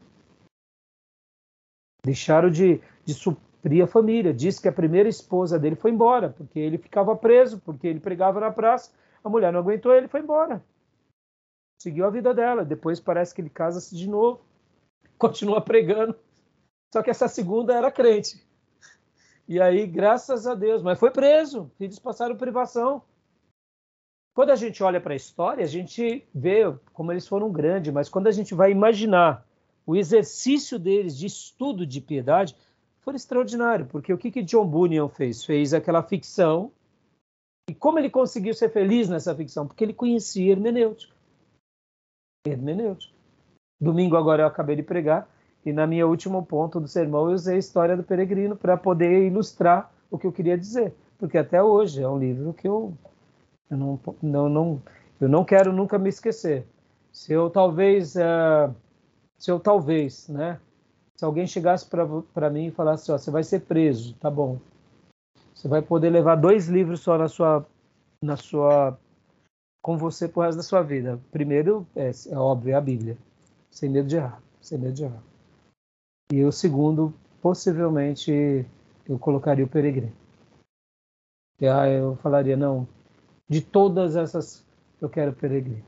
Deixaram 2.04 2.50
de, 2.50 2.82
de 3.04 3.14
suprir 3.14 3.84
a 3.84 3.88
família. 3.88 4.34
Diz 4.34 4.58
que 4.58 4.68
a 4.68 4.72
primeira 4.72 5.10
esposa 5.10 5.60
dele 5.60 5.76
foi 5.76 5.92
embora, 5.92 6.30
porque 6.30 6.58
ele 6.58 6.80
ficava 6.80 7.16
preso, 7.16 7.60
porque 7.60 7.86
ele 7.86 8.00
pregava 8.00 8.40
na 8.40 8.50
praça 8.50 8.90
a 9.26 9.30
mulher 9.30 9.52
não 9.52 9.60
aguentou 9.60 9.92
ele 9.92 10.08
foi 10.08 10.20
embora. 10.20 10.64
Seguiu 11.82 12.06
a 12.06 12.12
vida 12.12 12.32
dela. 12.32 12.64
Depois 12.64 13.00
parece 13.00 13.34
que 13.34 13.42
ele 13.42 13.50
casa-se 13.50 13.96
de 13.96 14.08
novo. 14.08 14.40
Continua 15.18 15.60
pregando. 15.60 16.16
Só 16.96 17.04
que 17.04 17.10
essa 17.10 17.28
segunda 17.28 17.74
era 17.74 17.92
crente. 17.92 18.42
E 19.50 19.60
aí, 19.60 19.86
graças 19.86 20.48
a 20.48 20.56
Deus, 20.56 20.82
mas 20.82 20.98
foi 20.98 21.12
preso. 21.12 21.70
Filhos 21.78 22.00
passaram 22.00 22.38
privação. 22.38 23.02
Quando 24.34 24.52
a 24.52 24.56
gente 24.56 24.82
olha 24.82 25.02
para 25.02 25.12
a 25.12 25.18
história, 25.18 25.66
a 25.66 25.68
gente 25.68 26.26
vê 26.34 26.62
como 26.94 27.12
eles 27.12 27.28
foram 27.28 27.52
grandes, 27.52 27.92
mas 27.92 28.08
quando 28.08 28.28
a 28.28 28.32
gente 28.32 28.56
vai 28.56 28.72
imaginar 28.72 29.46
o 29.86 29.94
exercício 29.94 30.80
deles 30.80 31.18
de 31.18 31.26
estudo 31.26 31.86
de 31.86 32.00
piedade, 32.00 32.56
foi 33.02 33.16
extraordinário, 33.16 33.88
porque 33.88 34.14
o 34.14 34.18
que, 34.18 34.32
que 34.32 34.42
John 34.42 34.66
Bunyan 34.66 35.10
fez? 35.10 35.44
Fez 35.44 35.74
aquela 35.74 36.02
ficção 36.02 36.72
e 37.70 37.76
como 37.76 38.00
ele 38.00 38.10
conseguiu 38.10 38.54
ser 38.54 38.70
feliz 38.70 39.10
nessa 39.10 39.36
ficção? 39.36 39.68
Porque 39.68 39.84
ele 39.84 39.94
conhecia 39.94 40.50
hermenêutica. 40.50 41.14
Hermenêutica. 42.48 43.14
Domingo 43.82 44.16
agora 44.16 44.44
eu 44.44 44.48
acabei 44.48 44.78
de 44.78 44.84
pregar 44.84 45.35
e 45.66 45.74
na 45.74 45.88
minha 45.88 46.08
último 46.08 46.46
ponto 46.46 46.80
do 46.80 46.88
sermão 46.88 47.28
eu 47.28 47.36
usei 47.36 47.56
a 47.56 47.60
história 47.60 47.98
do 47.98 48.04
peregrino 48.04 48.56
para 48.56 48.78
poder 48.78 49.26
ilustrar 49.26 49.92
o 50.12 50.18
que 50.18 50.28
eu 50.28 50.32
queria 50.32 50.58
dizer, 50.58 50.94
porque 51.18 51.38
até 51.38 51.62
hoje 51.62 52.02
é 52.02 52.08
um 52.08 52.20
livro 52.20 52.54
que 52.54 52.68
eu, 52.68 52.94
eu 53.70 53.78
não, 53.78 54.00
não, 54.22 54.50
não 54.50 54.82
eu 55.20 55.30
não 55.30 55.44
quero 55.44 55.74
nunca 55.74 55.98
me 55.98 56.10
esquecer. 56.10 56.68
Se 57.12 57.34
eu 57.34 57.50
talvez 57.50 58.16
uh, 58.16 58.74
se 59.38 59.52
eu 59.52 59.60
talvez, 59.60 60.28
né? 60.28 60.60
Se 61.16 61.24
alguém 61.24 61.48
chegasse 61.48 61.86
para 61.88 62.50
mim 62.50 62.68
e 62.68 62.72
falasse, 62.72 63.12
ó, 63.12 63.18
você 63.18 63.32
vai 63.32 63.44
ser 63.44 63.62
preso, 63.62 64.14
tá 64.16 64.30
bom? 64.30 64.60
Você 65.54 65.68
vai 65.68 65.82
poder 65.82 66.10
levar 66.10 66.36
dois 66.36 66.68
livros 66.68 67.00
só 67.00 67.18
na 67.18 67.30
sua, 67.30 67.66
na 68.22 68.36
sua, 68.36 69.00
com 69.82 69.98
você 69.98 70.28
pro 70.28 70.42
resto 70.42 70.58
da 70.58 70.64
sua 70.64 70.82
vida. 70.82 71.20
Primeiro, 71.32 71.88
é, 71.96 72.12
é 72.30 72.38
óbvio, 72.38 72.72
é 72.72 72.76
a 72.76 72.82
Bíblia. 72.82 73.18
Sem 73.72 73.90
medo 73.90 74.08
de 74.10 74.18
errar. 74.18 74.42
Sem 74.60 74.78
medo 74.78 74.94
de 74.94 75.04
errar. 75.04 75.24
E 76.32 76.44
o 76.44 76.52
segundo, 76.52 77.14
possivelmente, 77.42 78.66
eu 79.08 79.18
colocaria 79.20 79.66
o 79.66 79.70
Peregrino. 79.70 80.16
E 81.60 81.68
aí 81.68 81.96
eu 81.96 82.16
falaria, 82.18 82.58
não, 82.58 82.88
de 83.48 83.62
todas 83.62 84.16
essas, 84.16 84.66
eu 85.00 85.10
quero 85.10 85.32
o 85.32 85.36
Peregrino. 85.36 85.86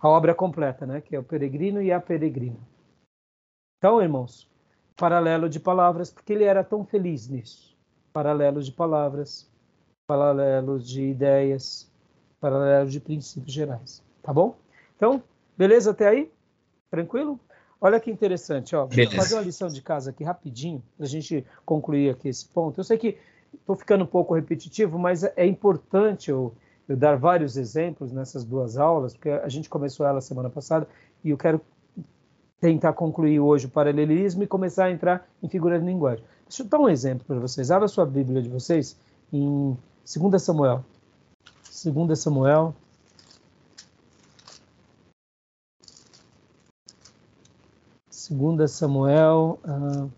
A 0.00 0.08
obra 0.08 0.34
completa, 0.34 0.86
né? 0.86 1.00
Que 1.00 1.16
é 1.16 1.18
o 1.18 1.24
Peregrino 1.24 1.82
e 1.82 1.92
a 1.92 2.00
Peregrina. 2.00 2.58
Então, 3.78 4.00
irmãos, 4.00 4.50
paralelo 4.96 5.48
de 5.48 5.60
palavras, 5.60 6.10
porque 6.10 6.32
ele 6.32 6.44
era 6.44 6.64
tão 6.64 6.84
feliz 6.84 7.28
nisso 7.28 7.78
paralelos 8.18 8.66
de 8.66 8.72
palavras, 8.72 9.48
paralelos 10.04 10.88
de 10.88 11.04
ideias, 11.04 11.88
paralelos 12.40 12.92
de 12.92 12.98
princípios 12.98 13.52
gerais. 13.52 14.02
Tá 14.22 14.32
bom? 14.32 14.56
Então, 14.96 15.22
beleza 15.56 15.92
até 15.92 16.08
aí? 16.08 16.32
Tranquilo? 16.90 17.38
Olha 17.80 18.00
que 18.00 18.10
interessante, 18.10 18.74
ó. 18.74 18.86
Vou 18.86 19.10
fazer 19.12 19.36
uma 19.36 19.42
lição 19.42 19.68
de 19.68 19.80
casa 19.80 20.10
aqui 20.10 20.24
rapidinho, 20.24 20.82
para 20.96 21.06
a 21.06 21.08
gente 21.08 21.46
concluir 21.64 22.10
aqui 22.10 22.28
esse 22.28 22.46
ponto. 22.46 22.78
Eu 22.78 22.84
sei 22.84 22.98
que 22.98 23.16
estou 23.54 23.76
ficando 23.76 24.04
um 24.04 24.06
pouco 24.06 24.34
repetitivo, 24.34 24.98
mas 24.98 25.22
é 25.22 25.46
importante 25.46 26.30
eu, 26.30 26.52
eu 26.88 26.96
dar 26.96 27.16
vários 27.16 27.56
exemplos 27.56 28.12
nessas 28.12 28.44
duas 28.44 28.76
aulas, 28.76 29.14
porque 29.14 29.30
a 29.30 29.48
gente 29.48 29.68
começou 29.68 30.04
ela 30.04 30.20
semana 30.20 30.50
passada 30.50 30.88
e 31.24 31.30
eu 31.30 31.38
quero 31.38 31.60
tentar 32.60 32.92
concluir 32.92 33.38
hoje 33.38 33.66
o 33.66 33.70
paralelismo 33.70 34.42
e 34.42 34.46
começar 34.46 34.86
a 34.86 34.90
entrar 34.90 35.28
em 35.40 35.48
figuras 35.48 35.80
de 35.80 35.86
linguagem. 35.86 36.24
Deixa 36.48 36.62
eu 36.62 36.66
dar 36.66 36.80
um 36.80 36.88
exemplo 36.88 37.24
para 37.24 37.38
vocês. 37.38 37.70
Abra 37.70 37.84
a 37.84 37.88
sua 37.88 38.04
Bíblia 38.04 38.42
de 38.42 38.48
vocês 38.48 38.98
em 39.32 39.76
2 40.04 40.42
Samuel. 40.42 40.84
2 41.84 42.18
Samuel. 42.18 42.74
2 48.30 48.68
Samuel 48.68 49.58
uh, 49.64 50.10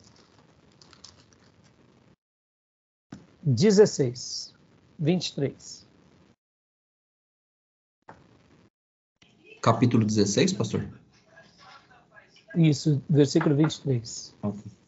16, 3.43 4.55
23. 4.99 5.87
Capítulo 9.63 10.05
16, 10.05 10.53
pastor? 10.55 10.89
Isso, 12.57 13.03
versículo 13.09 13.55
23. 13.55 14.35
Ok. 14.43 14.81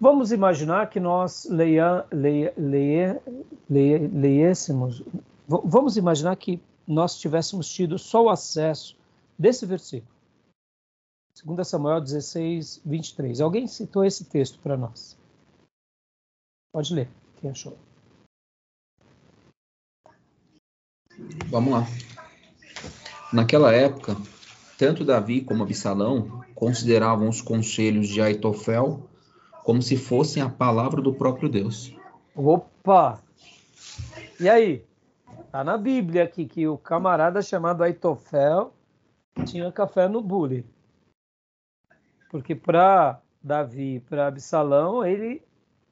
Vamos 0.00 0.32
imaginar 0.32 0.90
que 0.90 1.00
nós 1.00 1.46
leia, 1.48 2.06
leia, 2.12 2.52
leia, 2.58 3.22
leia, 3.70 4.10
leiêssemos, 4.12 5.02
vamos 5.48 5.96
imaginar 5.96 6.36
que 6.36 6.60
nós 6.86 7.18
tivéssemos 7.18 7.68
tido 7.68 7.98
só 7.98 8.24
o 8.24 8.30
acesso 8.30 8.96
desse 9.38 9.66
versículo. 9.66 10.12
2 11.44 11.66
Samuel 11.66 12.00
16, 12.00 12.80
23. 12.84 13.40
Alguém 13.40 13.66
citou 13.66 14.04
esse 14.04 14.24
texto 14.24 14.58
para 14.60 14.76
nós? 14.76 15.18
Pode 16.72 16.94
ler, 16.94 17.08
quem 17.40 17.50
achou. 17.50 17.76
Vamos 21.46 21.72
lá. 21.72 21.86
Naquela 23.32 23.72
época, 23.72 24.16
tanto 24.78 25.04
Davi 25.04 25.40
como 25.40 25.62
Absalão 25.62 26.44
consideravam 26.54 27.28
os 27.28 27.40
conselhos 27.40 28.08
de 28.08 28.20
Aitofel 28.20 29.08
como 29.64 29.80
se 29.82 29.96
fossem 29.96 30.42
a 30.42 30.48
palavra 30.48 31.00
do 31.00 31.14
próprio 31.14 31.48
Deus. 31.48 31.96
Opa! 32.34 33.22
E 34.38 34.48
aí? 34.48 34.84
Tá 35.54 35.62
na 35.62 35.78
Bíblia 35.78 36.24
aqui 36.24 36.46
que 36.46 36.66
o 36.66 36.76
camarada 36.76 37.40
chamado 37.40 37.84
Aitofel 37.84 38.74
tinha 39.46 39.70
café 39.70 40.08
no 40.08 40.20
bule. 40.20 40.66
Porque 42.28 42.56
para 42.56 43.20
Davi, 43.40 44.00
para 44.00 44.26
Absalão, 44.26 45.06
ele 45.06 45.40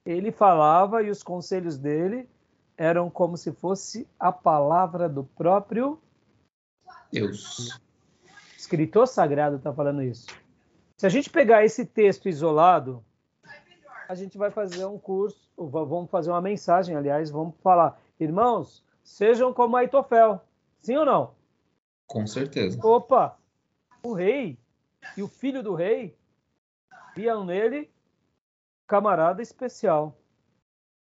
ele 0.04 0.32
falava 0.32 1.00
e 1.00 1.10
os 1.10 1.22
conselhos 1.22 1.78
dele 1.78 2.28
eram 2.76 3.08
como 3.08 3.36
se 3.36 3.52
fosse 3.52 4.04
a 4.18 4.32
palavra 4.32 5.08
do 5.08 5.22
próprio 5.22 5.96
Deus. 7.12 7.68
O 7.68 8.58
escritor 8.58 9.06
sagrado 9.06 9.58
está 9.58 9.72
falando 9.72 10.02
isso. 10.02 10.26
Se 10.96 11.06
a 11.06 11.08
gente 11.08 11.30
pegar 11.30 11.64
esse 11.64 11.86
texto 11.86 12.28
isolado, 12.28 13.00
a 14.08 14.14
gente 14.16 14.36
vai 14.36 14.50
fazer 14.50 14.84
um 14.86 14.98
curso, 14.98 15.48
vamos 15.56 16.10
fazer 16.10 16.30
uma 16.30 16.42
mensagem, 16.42 16.96
aliás, 16.96 17.30
vamos 17.30 17.54
falar, 17.62 17.96
irmãos, 18.18 18.82
sejam 19.03 19.53
como 19.53 19.76
Aitofel. 19.76 20.40
Sim 20.80 20.96
ou 20.96 21.05
não? 21.05 21.34
Com 22.07 22.26
certeza. 22.26 22.78
Opa! 22.84 23.38
O 24.03 24.12
rei 24.12 24.59
e 25.16 25.22
o 25.22 25.28
filho 25.28 25.62
do 25.62 25.74
rei 25.74 26.16
viam 27.14 27.44
nele 27.44 27.90
camarada 28.86 29.40
especial. 29.42 30.18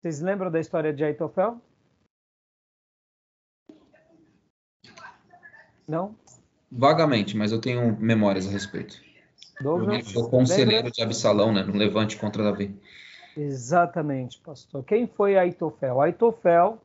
Vocês 0.01 0.20
lembram 0.20 0.51
da 0.51 0.61
história 0.61 0.92
de 0.92 1.05
Aitofel? 1.05 1.61
Não? 5.86 6.16
Vagamente, 6.70 7.36
mas 7.36 7.53
eu 7.53 7.61
tenho 7.61 7.97
memórias 7.99 8.47
a 8.47 8.51
respeito. 8.51 9.01
Douglas? 9.61 10.12
Conselheiro 10.12 10.90
de 10.90 11.03
Absalão, 11.03 11.53
né, 11.53 11.62
no 11.62 11.74
levante 11.74 12.18
contra 12.18 12.42
Davi. 12.42 12.78
Exatamente, 13.36 14.40
pastor. 14.40 14.82
Quem 14.84 15.07
foi 15.07 15.36
Aitofel? 15.36 16.01
Aitofel 16.01 16.82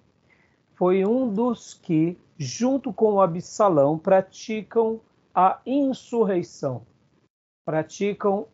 foi 0.82 1.06
um 1.06 1.32
dos 1.32 1.76
que, 1.76 2.18
junto 2.40 2.92
com 2.92 3.22
Absalão, 3.22 4.00
praticam 4.00 5.00
a 5.32 5.62
insurreição, 5.64 6.88
praticam 7.64 8.48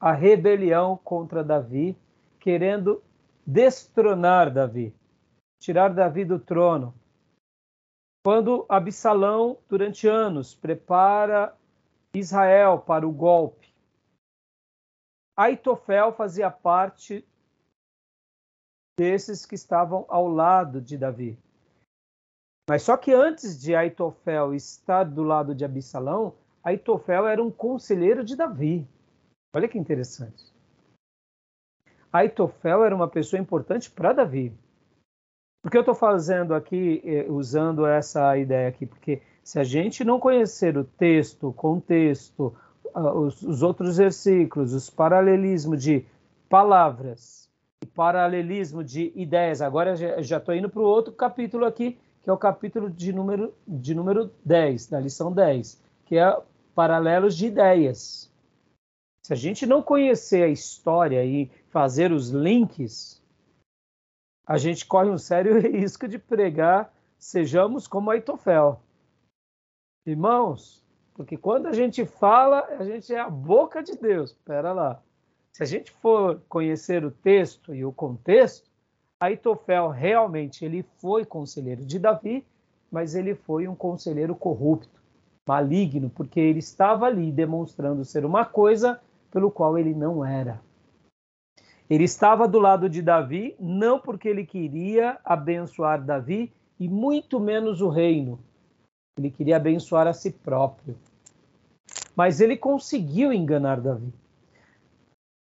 a 0.00 0.10
rebelião 0.10 0.96
contra 0.96 1.44
Davi, 1.44 1.94
querendo 2.40 3.02
destronar 3.46 4.50
Davi, 4.50 4.94
tirar 5.60 5.92
Davi 5.92 6.24
do 6.24 6.38
trono. 6.38 6.94
Quando 8.24 8.64
Absalão, 8.66 9.58
durante 9.68 10.08
anos, 10.08 10.54
prepara 10.54 11.54
Israel 12.14 12.78
para 12.78 13.06
o 13.06 13.12
golpe, 13.12 13.68
Aitofel 15.36 16.14
fazia 16.14 16.50
parte 16.50 17.22
desses 18.98 19.44
que 19.44 19.54
estavam 19.54 20.06
ao 20.08 20.26
lado 20.26 20.80
de 20.80 20.96
Davi. 20.96 21.38
Mas 22.68 22.82
só 22.82 22.96
que 22.96 23.12
antes 23.12 23.60
de 23.60 23.74
Aitofel 23.74 24.54
estar 24.54 25.04
do 25.04 25.22
lado 25.22 25.54
de 25.54 25.64
Absalão, 25.64 26.34
Aitofel 26.62 27.26
era 27.26 27.42
um 27.42 27.50
conselheiro 27.50 28.24
de 28.24 28.36
Davi. 28.36 28.86
Olha 29.54 29.68
que 29.68 29.78
interessante. 29.78 30.52
Aitofel 32.12 32.84
era 32.84 32.94
uma 32.94 33.08
pessoa 33.08 33.40
importante 33.40 33.90
para 33.90 34.12
Davi. 34.12 34.52
Por 35.62 35.70
que 35.70 35.76
eu 35.76 35.82
estou 35.82 35.94
fazendo 35.94 36.54
aqui, 36.54 37.02
eh, 37.04 37.26
usando 37.28 37.86
essa 37.86 38.36
ideia 38.36 38.68
aqui? 38.68 38.86
Porque 38.86 39.22
se 39.42 39.58
a 39.58 39.64
gente 39.64 40.04
não 40.04 40.18
conhecer 40.18 40.76
o 40.76 40.84
texto, 40.84 41.48
o 41.48 41.52
contexto, 41.52 42.54
os, 42.94 43.42
os 43.42 43.62
outros 43.62 43.96
versículos, 43.98 44.72
os 44.72 44.88
paralelismos 44.88 45.82
de 45.82 46.06
palavras 46.48 47.44
paralelismo 47.94 48.82
de 48.82 49.12
ideias, 49.14 49.60
agora 49.60 49.94
já 50.22 50.38
estou 50.38 50.54
indo 50.54 50.68
para 50.68 50.80
o 50.80 50.86
outro 50.86 51.12
capítulo 51.12 51.64
aqui, 51.64 51.98
que 52.24 52.30
é 52.30 52.32
o 52.32 52.38
capítulo 52.38 52.90
de 52.90 53.12
número, 53.12 53.54
de 53.68 53.94
número 53.94 54.32
10, 54.44 54.86
da 54.86 54.98
lição 54.98 55.30
10, 55.30 55.78
que 56.06 56.16
é 56.16 56.42
paralelos 56.74 57.36
de 57.36 57.46
ideias. 57.46 58.32
Se 59.22 59.32
a 59.34 59.36
gente 59.36 59.66
não 59.66 59.82
conhecer 59.82 60.42
a 60.42 60.48
história 60.48 61.22
e 61.22 61.50
fazer 61.68 62.12
os 62.12 62.30
links, 62.30 63.22
a 64.46 64.56
gente 64.56 64.86
corre 64.86 65.10
um 65.10 65.18
sério 65.18 65.60
risco 65.60 66.08
de 66.08 66.18
pregar 66.18 66.92
sejamos 67.18 67.86
como 67.86 68.10
Aitofel. 68.10 68.80
Irmãos, 70.06 70.84
porque 71.14 71.36
quando 71.36 71.66
a 71.66 71.72
gente 71.72 72.04
fala, 72.04 72.64
a 72.78 72.84
gente 72.84 73.14
é 73.14 73.20
a 73.20 73.30
boca 73.30 73.82
de 73.82 73.96
Deus. 73.96 74.30
Espera 74.30 74.72
lá. 74.72 75.02
Se 75.52 75.62
a 75.62 75.66
gente 75.66 75.90
for 75.90 76.42
conhecer 76.48 77.04
o 77.04 77.10
texto 77.10 77.74
e 77.74 77.84
o 77.84 77.92
contexto, 77.92 78.70
Aitofel 79.24 79.88
realmente 79.88 80.64
ele 80.64 80.84
foi 80.98 81.24
conselheiro 81.24 81.84
de 81.84 81.98
Davi, 81.98 82.44
mas 82.90 83.14
ele 83.14 83.34
foi 83.34 83.66
um 83.66 83.74
conselheiro 83.74 84.34
corrupto, 84.34 85.00
maligno, 85.46 86.10
porque 86.10 86.38
ele 86.38 86.58
estava 86.58 87.06
ali 87.06 87.32
demonstrando 87.32 88.04
ser 88.04 88.24
uma 88.24 88.44
coisa 88.44 89.00
pelo 89.30 89.50
qual 89.50 89.78
ele 89.78 89.94
não 89.94 90.24
era. 90.24 90.60
Ele 91.88 92.04
estava 92.04 92.46
do 92.46 92.58
lado 92.58 92.88
de 92.88 93.02
Davi, 93.02 93.56
não 93.58 93.98
porque 93.98 94.28
ele 94.28 94.44
queria 94.44 95.18
abençoar 95.24 96.04
Davi 96.04 96.52
e 96.78 96.88
muito 96.88 97.40
menos 97.40 97.80
o 97.80 97.88
reino. 97.88 98.38
Ele 99.18 99.30
queria 99.30 99.56
abençoar 99.56 100.06
a 100.06 100.12
si 100.12 100.30
próprio. 100.30 100.96
Mas 102.16 102.40
ele 102.40 102.56
conseguiu 102.56 103.32
enganar 103.32 103.80
Davi. 103.80 104.12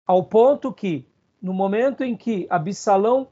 Ao 0.07 0.24
ponto 0.24 0.72
que, 0.72 1.07
no 1.43 1.53
momento 1.53 2.03
em 2.03 2.16
que 2.16 2.47
Absalão 2.51 3.28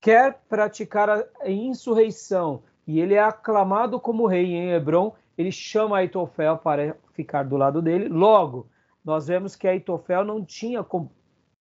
quer 0.00 0.40
praticar 0.48 1.08
a 1.10 1.50
insurreição 1.50 2.62
e 2.86 3.00
ele 3.00 3.14
é 3.14 3.22
aclamado 3.22 4.00
como 4.00 4.26
rei 4.26 4.46
em 4.46 4.70
Hebron, 4.70 5.14
ele 5.36 5.52
chama 5.52 5.98
Aitofel 5.98 6.58
para 6.58 6.96
ficar 7.12 7.44
do 7.44 7.56
lado 7.56 7.82
dele. 7.82 8.08
Logo, 8.08 8.66
nós 9.04 9.26
vemos 9.26 9.54
que 9.54 9.68
Aitofel 9.68 10.24
não 10.24 10.44
tinha 10.44 10.84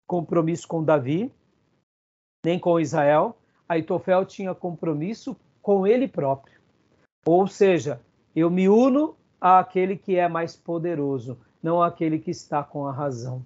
compromisso 0.07 0.67
com 0.67 0.83
Davi, 0.83 1.31
nem 2.45 2.57
com 2.57 2.79
Israel. 2.79 3.37
Aitofel 3.67 4.25
tinha 4.25 4.55
compromisso 4.55 5.35
com 5.61 5.85
ele 5.85 6.07
próprio. 6.07 6.59
Ou 7.25 7.47
seja, 7.47 8.01
eu 8.35 8.49
me 8.49 8.67
uno 8.67 9.15
àquele 9.39 9.95
que 9.95 10.15
é 10.15 10.27
mais 10.27 10.55
poderoso, 10.55 11.37
não 11.61 11.81
àquele 11.81 12.19
que 12.19 12.31
está 12.31 12.63
com 12.63 12.87
a 12.87 12.91
razão. 12.91 13.45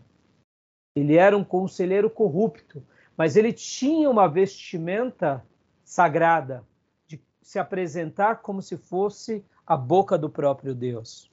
Ele 0.96 1.18
era 1.18 1.36
um 1.36 1.44
conselheiro 1.44 2.10
corrupto, 2.10 2.82
mas 3.18 3.36
ele 3.36 3.54
tinha 3.54 4.10
uma 4.10 4.28
vestimenta 4.28 5.46
sagrada 5.84 6.64
de 7.08 7.22
se 7.42 7.60
apresentar 7.60 8.42
como 8.42 8.62
se 8.62 8.78
fosse 8.78 9.44
a 9.66 9.78
boca 9.78 10.18
do 10.18 10.30
próprio 10.30 10.76
Deus. 10.76 11.32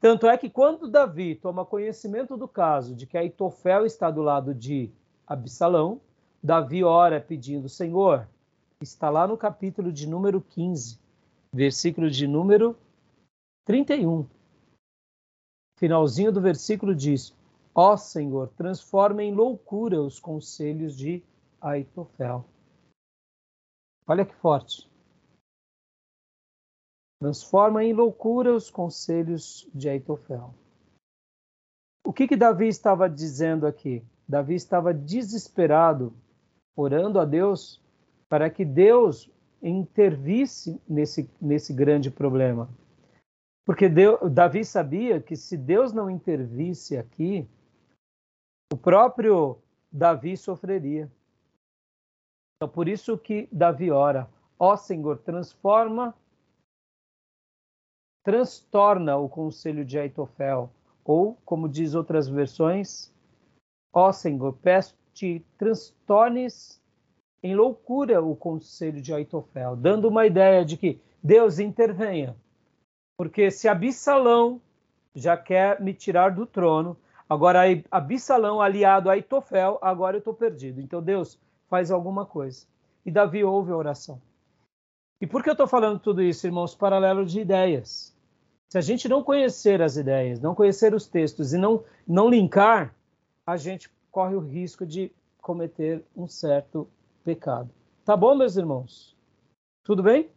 Tanto 0.00 0.26
é 0.26 0.36
que 0.36 0.50
quando 0.50 0.90
Davi 0.90 1.36
toma 1.36 1.64
conhecimento 1.64 2.36
do 2.36 2.48
caso 2.48 2.94
de 2.94 3.06
que 3.06 3.16
Aitofel 3.16 3.86
está 3.86 4.10
do 4.10 4.20
lado 4.20 4.52
de 4.52 4.90
Absalão, 5.26 6.00
Davi 6.42 6.82
ora 6.82 7.20
pedindo, 7.20 7.68
Senhor, 7.68 8.28
está 8.80 9.08
lá 9.08 9.28
no 9.28 9.36
capítulo 9.36 9.92
de 9.92 10.08
número 10.08 10.40
15, 10.40 10.98
versículo 11.54 12.10
de 12.10 12.26
número 12.26 12.76
31. 13.64 14.26
Finalzinho 15.78 16.32
do 16.32 16.40
versículo 16.40 16.94
diz: 16.94 17.32
Ó 17.74 17.96
Senhor, 17.96 18.48
transforma 18.48 19.22
em 19.22 19.34
loucura 19.34 20.00
os 20.00 20.20
conselhos 20.20 20.96
de 20.96 21.22
Aitofel. 21.60 22.44
Olha 24.06 24.26
que 24.26 24.34
forte. 24.34 24.90
transforma 27.18 27.84
em 27.84 27.92
loucura 27.92 28.52
os 28.52 28.68
conselhos 28.68 29.68
de 29.72 29.88
Aitofel. 29.88 30.52
O 32.04 32.12
que 32.12 32.26
que 32.26 32.36
Davi 32.36 32.66
estava 32.66 33.08
dizendo 33.08 33.64
aqui? 33.64 34.04
Davi 34.28 34.56
estava 34.56 34.92
desesperado, 34.92 36.12
orando 36.76 37.20
a 37.20 37.24
Deus 37.24 37.80
para 38.28 38.50
que 38.50 38.64
Deus 38.64 39.30
intervisse 39.62 40.80
nesse, 40.88 41.30
nesse 41.40 41.72
grande 41.72 42.10
problema. 42.10 42.68
Porque 43.64 43.88
Deus, 43.88 44.18
Davi 44.32 44.64
sabia 44.64 45.20
que 45.20 45.36
se 45.36 45.56
Deus 45.56 45.92
não 45.92 46.10
intervisse 46.10 46.96
aqui, 46.96 47.48
o 48.72 48.76
próprio 48.76 49.58
Davi 49.92 50.34
sofreria. 50.34 51.10
Então, 52.56 52.68
por 52.68 52.88
isso 52.88 53.18
que 53.18 53.46
Davi 53.52 53.90
ora: 53.90 54.28
Ó 54.58 54.74
Senhor, 54.76 55.18
transforma, 55.18 56.14
transtorna 58.24 59.18
o 59.18 59.28
conselho 59.28 59.84
de 59.84 59.98
Aitofel. 59.98 60.70
Ou, 61.04 61.36
como 61.44 61.68
diz 61.68 61.94
outras 61.94 62.28
versões, 62.28 63.12
Ó 63.92 64.10
Senhor, 64.10 64.54
peço-te, 64.54 65.44
transtornes 65.58 66.80
em 67.42 67.54
loucura 67.54 68.22
o 68.22 68.34
conselho 68.36 69.02
de 69.02 69.12
Aitofel, 69.12 69.76
dando 69.76 70.08
uma 70.08 70.24
ideia 70.24 70.64
de 70.64 70.76
que 70.78 71.00
Deus 71.22 71.58
intervenha. 71.58 72.36
Porque 73.18 73.50
se 73.50 73.68
Absalão 73.68 74.62
já 75.14 75.36
quer 75.36 75.80
me 75.80 75.92
tirar 75.92 76.30
do 76.30 76.46
trono, 76.46 76.96
agora 77.32 77.60
Absalão 77.90 78.60
aliado 78.60 79.08
a 79.08 79.14
Aitofel, 79.14 79.78
agora 79.80 80.16
eu 80.16 80.18
estou 80.18 80.34
perdido. 80.34 80.80
Então 80.80 81.02
Deus 81.02 81.38
faz 81.68 81.90
alguma 81.90 82.26
coisa. 82.26 82.66
E 83.04 83.10
Davi 83.10 83.42
ouve 83.42 83.72
a 83.72 83.76
oração. 83.76 84.20
E 85.20 85.26
por 85.26 85.42
que 85.42 85.48
eu 85.48 85.52
estou 85.52 85.66
falando 85.66 85.98
tudo 85.98 86.20
isso, 86.20 86.46
irmãos? 86.46 86.74
Paralelo 86.74 87.24
de 87.24 87.40
ideias. 87.40 88.14
Se 88.68 88.78
a 88.78 88.80
gente 88.80 89.08
não 89.08 89.22
conhecer 89.22 89.82
as 89.82 89.96
ideias, 89.96 90.40
não 90.40 90.54
conhecer 90.54 90.94
os 90.94 91.06
textos 91.06 91.52
e 91.52 91.58
não, 91.58 91.84
não 92.06 92.28
linkar, 92.28 92.94
a 93.46 93.56
gente 93.56 93.90
corre 94.10 94.34
o 94.34 94.40
risco 94.40 94.86
de 94.86 95.12
cometer 95.40 96.04
um 96.16 96.26
certo 96.26 96.88
pecado. 97.24 97.70
Tá 98.04 98.16
bom, 98.16 98.34
meus 98.34 98.56
irmãos? 98.56 99.16
Tudo 99.84 100.02
bem? 100.02 100.28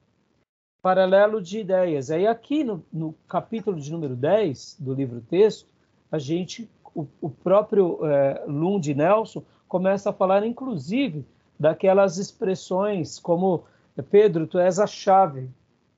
Paralelo 0.82 1.42
de 1.42 1.60
ideias. 1.60 2.12
Aí 2.12 2.28
aqui 2.28 2.64
no, 2.64 2.86
no 2.92 3.14
capítulo 3.28 3.80
de 3.80 3.92
número 3.92 4.16
10 4.16 4.78
do 4.80 4.94
livro 4.94 5.22
texto, 5.22 5.68
a 6.12 6.20
gente, 6.20 6.70
o, 6.96 7.06
o 7.22 7.30
próprio 7.30 8.00
é, 8.06 8.44
Lund 8.48 8.94
Nelson 8.96 9.44
começa 9.68 10.10
a 10.10 10.14
falar, 10.14 10.46
inclusive, 10.46 11.26
daquelas 11.60 12.18
expressões 12.18 13.20
como 13.20 13.66
Pedro, 14.10 14.48
tu 14.48 14.58
és 14.58 14.80
a 14.80 14.88
chave. 14.88 15.50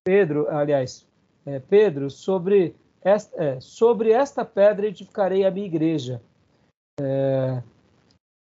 Pedro, 0.03 0.49
aliás, 0.49 1.05
é, 1.45 1.59
Pedro, 1.59 2.09
sobre 2.09 2.75
esta, 3.01 3.43
é, 3.43 3.59
sobre 3.59 4.11
esta 4.11 4.43
pedra 4.43 4.87
edificarei 4.87 5.45
a 5.45 5.51
minha 5.51 5.65
igreja. 5.65 6.21
É, 6.99 7.61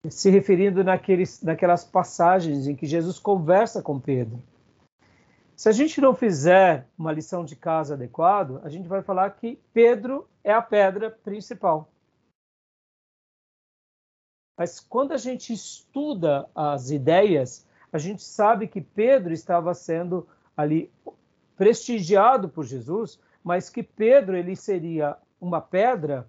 se 0.09 0.29
referindo 0.29 0.83
naqueles, 0.83 1.41
naquelas 1.41 1.83
passagens 1.83 2.67
em 2.67 2.75
que 2.75 2.85
Jesus 2.85 3.17
conversa 3.17 3.81
com 3.81 3.99
Pedro. 3.99 4.41
Se 5.55 5.69
a 5.69 5.71
gente 5.71 6.01
não 6.01 6.13
fizer 6.13 6.87
uma 6.97 7.11
lição 7.11 7.45
de 7.45 7.55
casa 7.55 7.93
adequada, 7.93 8.59
a 8.63 8.69
gente 8.69 8.87
vai 8.87 9.01
falar 9.01 9.29
que 9.31 9.57
Pedro 9.73 10.27
é 10.43 10.51
a 10.51 10.61
pedra 10.61 11.09
principal. 11.09 11.87
Mas 14.57 14.79
quando 14.79 15.13
a 15.13 15.17
gente 15.17 15.51
estuda 15.51 16.47
as 16.53 16.89
ideias, 16.91 17.65
a 17.91 17.97
gente 17.97 18.23
sabe 18.23 18.67
que 18.67 18.81
Pedro 18.81 19.33
estava 19.33 19.73
sendo 19.73 20.27
ali 20.55 20.91
prestigiado 21.55 22.49
por 22.49 22.65
Jesus, 22.65 23.19
mas 23.43 23.69
que 23.69 23.83
Pedro 23.83 24.35
ele 24.35 24.55
seria 24.55 25.17
uma 25.39 25.59
pedra 25.59 26.27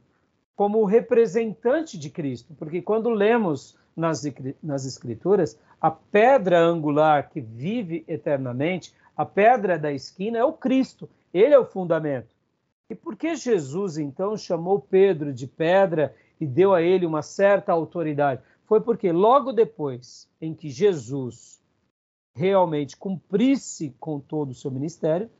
como 0.56 0.84
representante 0.84 1.98
de 1.98 2.10
Cristo, 2.10 2.54
porque 2.54 2.80
quando 2.80 3.10
lemos 3.10 3.76
nas, 3.96 4.22
nas 4.62 4.84
Escrituras, 4.84 5.58
a 5.80 5.90
pedra 5.90 6.58
angular 6.58 7.28
que 7.28 7.40
vive 7.40 8.04
eternamente, 8.08 8.94
a 9.16 9.24
pedra 9.24 9.78
da 9.78 9.92
esquina 9.92 10.38
é 10.38 10.44
o 10.44 10.52
Cristo, 10.52 11.08
ele 11.32 11.54
é 11.54 11.58
o 11.58 11.64
fundamento. 11.64 12.34
E 12.88 12.94
por 12.94 13.16
que 13.16 13.34
Jesus 13.34 13.98
então 13.98 14.36
chamou 14.36 14.80
Pedro 14.80 15.32
de 15.32 15.46
pedra 15.46 16.14
e 16.40 16.46
deu 16.46 16.74
a 16.74 16.82
ele 16.82 17.06
uma 17.06 17.22
certa 17.22 17.72
autoridade? 17.72 18.42
Foi 18.66 18.80
porque 18.80 19.12
logo 19.12 19.52
depois 19.52 20.28
em 20.40 20.54
que 20.54 20.70
Jesus 20.70 21.62
realmente 22.34 22.96
cumprisse 22.96 23.94
com 24.00 24.18
todo 24.18 24.50
o 24.50 24.54
seu 24.54 24.70
ministério, 24.70 25.30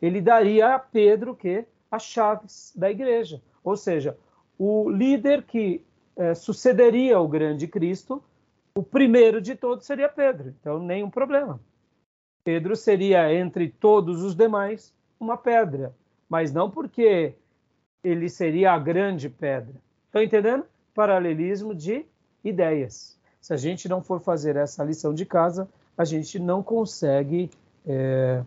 ele 0.00 0.20
daria 0.20 0.74
a 0.74 0.78
Pedro 0.78 1.34
que 1.34 1.64
as 1.90 2.04
chaves 2.04 2.72
da 2.76 2.90
igreja. 2.90 3.42
Ou 3.64 3.76
seja, 3.76 4.16
o 4.58 4.88
líder 4.88 5.42
que 5.42 5.84
é, 6.16 6.34
sucederia 6.34 7.18
o 7.18 7.28
grande 7.28 7.66
Cristo, 7.66 8.22
o 8.74 8.82
primeiro 8.82 9.40
de 9.40 9.54
todos 9.54 9.86
seria 9.86 10.08
Pedro. 10.08 10.54
Então, 10.60 10.78
nenhum 10.78 11.10
problema. 11.10 11.60
Pedro 12.44 12.76
seria, 12.76 13.32
entre 13.34 13.68
todos 13.68 14.22
os 14.22 14.34
demais, 14.34 14.94
uma 15.18 15.36
pedra, 15.36 15.94
mas 16.28 16.52
não 16.52 16.70
porque 16.70 17.34
ele 18.04 18.28
seria 18.28 18.72
a 18.72 18.78
grande 18.78 19.28
pedra. 19.28 19.74
Estão 20.06 20.22
entendendo? 20.22 20.64
Paralelismo 20.94 21.74
de 21.74 22.06
ideias. 22.42 23.18
Se 23.40 23.52
a 23.52 23.56
gente 23.56 23.88
não 23.88 24.02
for 24.02 24.20
fazer 24.20 24.56
essa 24.56 24.82
lição 24.82 25.14
de 25.14 25.24
casa, 25.26 25.68
a 25.96 26.04
gente 26.04 26.38
não 26.38 26.62
consegue 26.62 27.50
é, 27.86 28.42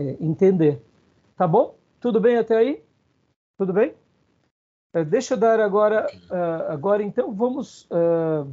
é, 0.00 0.16
entender. 0.20 0.82
Tá 1.36 1.46
bom? 1.46 1.74
Tudo 2.00 2.20
bem 2.20 2.36
até 2.36 2.56
aí? 2.56 2.82
Tudo 3.58 3.72
bem? 3.72 3.94
Uh, 4.94 5.04
deixa 5.04 5.34
eu 5.34 5.38
dar 5.38 5.60
agora, 5.60 6.06
uh, 6.30 6.72
agora 6.72 7.02
então 7.02 7.32
vamos 7.32 7.84
uh, 7.84 8.52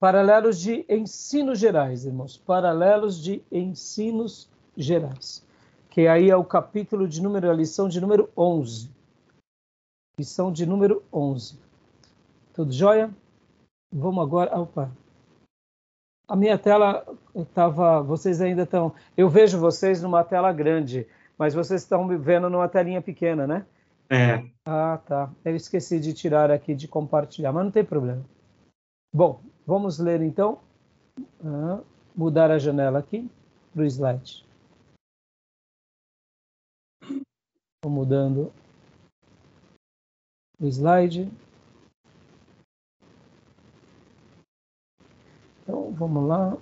paralelos 0.00 0.58
de 0.58 0.86
ensinos 0.88 1.58
gerais, 1.58 2.06
irmãos, 2.06 2.38
paralelos 2.38 3.22
de 3.22 3.42
ensinos 3.52 4.48
gerais, 4.76 5.44
que 5.90 6.06
aí 6.06 6.30
é 6.30 6.36
o 6.36 6.44
capítulo 6.44 7.06
de 7.06 7.22
número, 7.22 7.50
a 7.50 7.54
lição 7.54 7.88
de 7.88 8.00
número 8.00 8.30
11, 8.36 8.90
lição 10.18 10.52
de 10.52 10.66
número 10.66 11.02
11. 11.12 11.58
Tudo 12.54 12.72
jóia? 12.72 13.10
Vamos 13.92 14.24
agora, 14.24 14.58
opa, 14.58 14.90
a 16.32 16.36
minha 16.36 16.56
tela 16.56 17.04
estava, 17.34 18.02
vocês 18.02 18.40
ainda 18.40 18.62
estão, 18.62 18.94
eu 19.16 19.28
vejo 19.28 19.58
vocês 19.58 20.00
numa 20.00 20.24
tela 20.24 20.50
grande, 20.50 21.06
mas 21.36 21.52
vocês 21.52 21.82
estão 21.82 22.04
me 22.04 22.16
vendo 22.16 22.48
numa 22.48 22.68
telinha 22.68 23.02
pequena, 23.02 23.46
né? 23.46 23.66
É. 24.08 24.42
Ah, 24.64 24.98
tá. 25.06 25.30
Eu 25.44 25.56
esqueci 25.56 25.98
de 26.00 26.12
tirar 26.12 26.50
aqui 26.50 26.74
de 26.74 26.86
compartilhar, 26.88 27.52
mas 27.52 27.64
não 27.64 27.70
tem 27.70 27.84
problema. 27.84 28.24
Bom, 29.14 29.42
vamos 29.66 29.98
ler 29.98 30.22
então. 30.22 30.60
Ah, 31.44 31.80
mudar 32.16 32.50
a 32.50 32.58
janela 32.58 32.98
aqui 32.98 33.30
para 33.72 33.82
o 33.82 33.84
slide. 33.84 34.46
Estou 37.02 37.90
mudando 37.90 38.52
slide. 40.68 41.30
Então, 45.62 45.92
vamos 45.92 46.28
lá. 46.28 46.56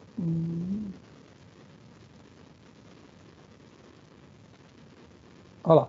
Olha 5.65 5.81
lá. 5.81 5.89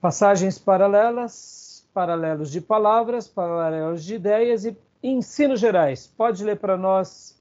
Passagens 0.00 0.58
paralelas, 0.58 1.86
paralelos 1.92 2.50
de 2.50 2.60
palavras, 2.60 3.26
paralelos 3.26 4.04
de 4.04 4.14
ideias 4.14 4.64
e 4.64 4.76
ensinos 5.02 5.58
gerais. 5.60 6.06
Pode 6.06 6.44
ler 6.44 6.58
para 6.58 6.76
nós, 6.76 7.40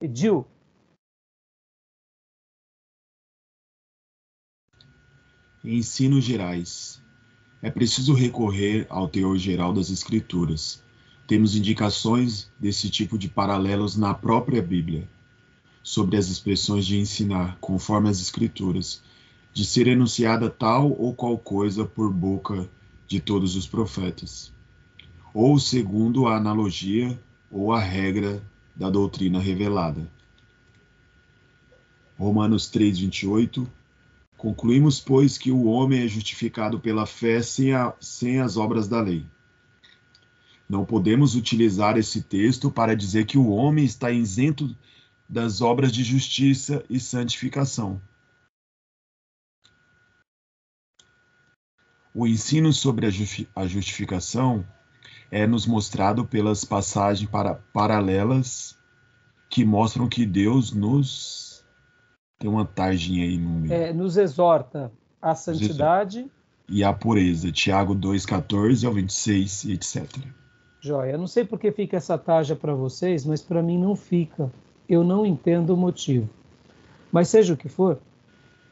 Edil. 0.00 0.46
Ensinos 5.64 6.24
gerais. 6.24 7.02
É 7.62 7.70
preciso 7.70 8.12
recorrer 8.12 8.86
ao 8.90 9.08
teor 9.08 9.36
geral 9.38 9.72
das 9.72 9.90
Escrituras. 9.90 10.82
Temos 11.26 11.56
indicações 11.56 12.50
desse 12.58 12.90
tipo 12.90 13.18
de 13.18 13.28
paralelos 13.28 13.96
na 13.96 14.14
própria 14.14 14.62
Bíblia, 14.62 15.08
sobre 15.82 16.16
as 16.16 16.28
expressões 16.28 16.84
de 16.86 16.98
ensinar, 16.98 17.56
conforme 17.60 18.08
as 18.08 18.20
Escrituras, 18.20 19.02
de 19.52 19.64
ser 19.64 19.86
enunciada 19.86 20.50
tal 20.50 20.92
ou 20.92 21.14
qual 21.14 21.38
coisa 21.38 21.84
por 21.84 22.12
boca 22.12 22.68
de 23.08 23.20
todos 23.20 23.56
os 23.56 23.66
profetas, 23.66 24.52
ou 25.32 25.58
segundo 25.58 26.26
a 26.26 26.36
analogia 26.36 27.18
ou 27.50 27.72
a 27.72 27.80
regra 27.80 28.42
da 28.74 28.90
doutrina 28.90 29.40
revelada. 29.40 30.06
Romanos 32.18 32.70
3:28 32.70 33.66
Concluímos, 34.36 35.00
pois, 35.00 35.38
que 35.38 35.50
o 35.50 35.64
homem 35.64 36.04
é 36.04 36.08
justificado 36.08 36.78
pela 36.78 37.06
fé 37.06 37.40
sem, 37.40 37.72
a, 37.72 37.94
sem 38.00 38.40
as 38.40 38.56
obras 38.56 38.86
da 38.86 39.00
lei. 39.00 39.24
Não 40.68 40.84
podemos 40.84 41.34
utilizar 41.34 41.96
esse 41.96 42.22
texto 42.22 42.70
para 42.70 42.94
dizer 42.94 43.24
que 43.24 43.38
o 43.38 43.48
homem 43.48 43.84
está 43.84 44.10
isento 44.10 44.76
das 45.28 45.60
obras 45.60 45.92
de 45.92 46.04
justiça 46.04 46.84
e 46.90 47.00
santificação. 47.00 48.00
O 52.12 52.26
ensino 52.26 52.72
sobre 52.72 53.06
a 53.06 53.66
justificação 53.66 54.66
é 55.30 55.46
nos 55.46 55.66
mostrado 55.66 56.24
pelas 56.24 56.64
passagens 56.64 57.28
para, 57.28 57.54
paralelas 57.54 58.76
que 59.50 59.64
mostram 59.64 60.08
que 60.08 60.24
Deus 60.24 60.72
nos 60.72 61.45
tem 62.38 62.50
uma 62.50 62.64
tarjinha 62.64 63.24
aí 63.24 63.38
no 63.38 63.50
meio. 63.60 63.72
É, 63.72 63.92
nos 63.92 64.16
exorta 64.16 64.92
à 65.20 65.34
santidade 65.34 66.30
e 66.68 66.84
à 66.84 66.92
pureza. 66.92 67.50
Tiago 67.50 67.94
2:14 67.94 68.86
ao 68.86 68.92
26 68.92 69.64
etc. 69.66 70.04
Joia. 70.80 71.12
Eu 71.12 71.18
não 71.18 71.26
sei 71.26 71.44
por 71.44 71.58
que 71.58 71.72
fica 71.72 71.96
essa 71.96 72.16
tarja 72.18 72.54
para 72.54 72.74
vocês, 72.74 73.24
mas 73.24 73.42
para 73.42 73.62
mim 73.62 73.78
não 73.78 73.96
fica. 73.96 74.52
Eu 74.88 75.02
não 75.02 75.26
entendo 75.26 75.74
o 75.74 75.76
motivo. 75.76 76.28
Mas 77.10 77.28
seja 77.28 77.54
o 77.54 77.56
que 77.56 77.68
for, 77.68 77.98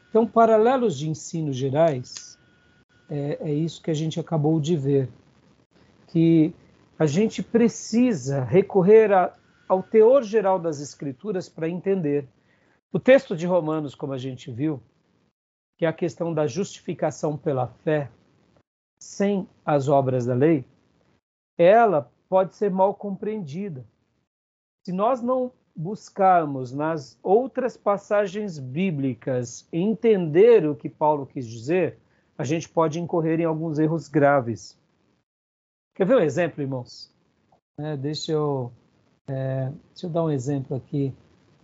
então 0.09 0.25
paralelos 0.25 0.97
de 0.97 1.09
ensino 1.09 1.51
gerais 1.51 2.37
é, 3.09 3.37
é 3.41 3.53
isso 3.53 3.81
que 3.81 3.91
a 3.91 3.93
gente 3.93 4.19
acabou 4.19 4.59
de 4.59 4.75
ver 4.75 5.09
que 6.07 6.53
a 6.97 7.05
gente 7.05 7.43
precisa 7.43 8.43
recorrer 8.43 9.11
a, 9.11 9.33
ao 9.67 9.83
teor 9.83 10.23
geral 10.23 10.57
das 10.57 10.79
Escrituras 10.79 11.49
para 11.49 11.67
entender. 11.67 12.25
O 12.95 12.99
texto 12.99 13.35
de 13.35 13.45
Romanos, 13.45 13.93
como 13.93 14.13
a 14.13 14.17
gente 14.17 14.49
viu, 14.49 14.81
que 15.77 15.83
é 15.83 15.87
a 15.89 15.91
questão 15.91 16.33
da 16.33 16.47
justificação 16.47 17.37
pela 17.37 17.67
fé, 17.67 18.09
sem 18.97 19.49
as 19.65 19.89
obras 19.89 20.25
da 20.25 20.33
lei, 20.33 20.63
ela 21.57 22.09
pode 22.29 22.55
ser 22.55 22.71
mal 22.71 22.95
compreendida. 22.95 23.85
Se 24.85 24.93
nós 24.93 25.21
não 25.21 25.51
buscarmos 25.75 26.71
nas 26.71 27.19
outras 27.21 27.75
passagens 27.75 28.57
bíblicas 28.57 29.67
entender 29.73 30.65
o 30.65 30.73
que 30.73 30.87
Paulo 30.87 31.25
quis 31.25 31.45
dizer, 31.45 31.99
a 32.37 32.45
gente 32.45 32.69
pode 32.69 32.97
incorrer 32.97 33.41
em 33.41 33.45
alguns 33.45 33.77
erros 33.77 34.07
graves. 34.07 34.79
Quer 35.93 36.07
ver 36.07 36.15
um 36.15 36.21
exemplo, 36.21 36.61
irmãos? 36.61 37.13
É, 37.77 37.97
deixa, 37.97 38.31
eu, 38.31 38.71
é, 39.27 39.69
deixa 39.89 40.05
eu 40.05 40.09
dar 40.09 40.23
um 40.23 40.31
exemplo 40.31 40.77
aqui 40.77 41.13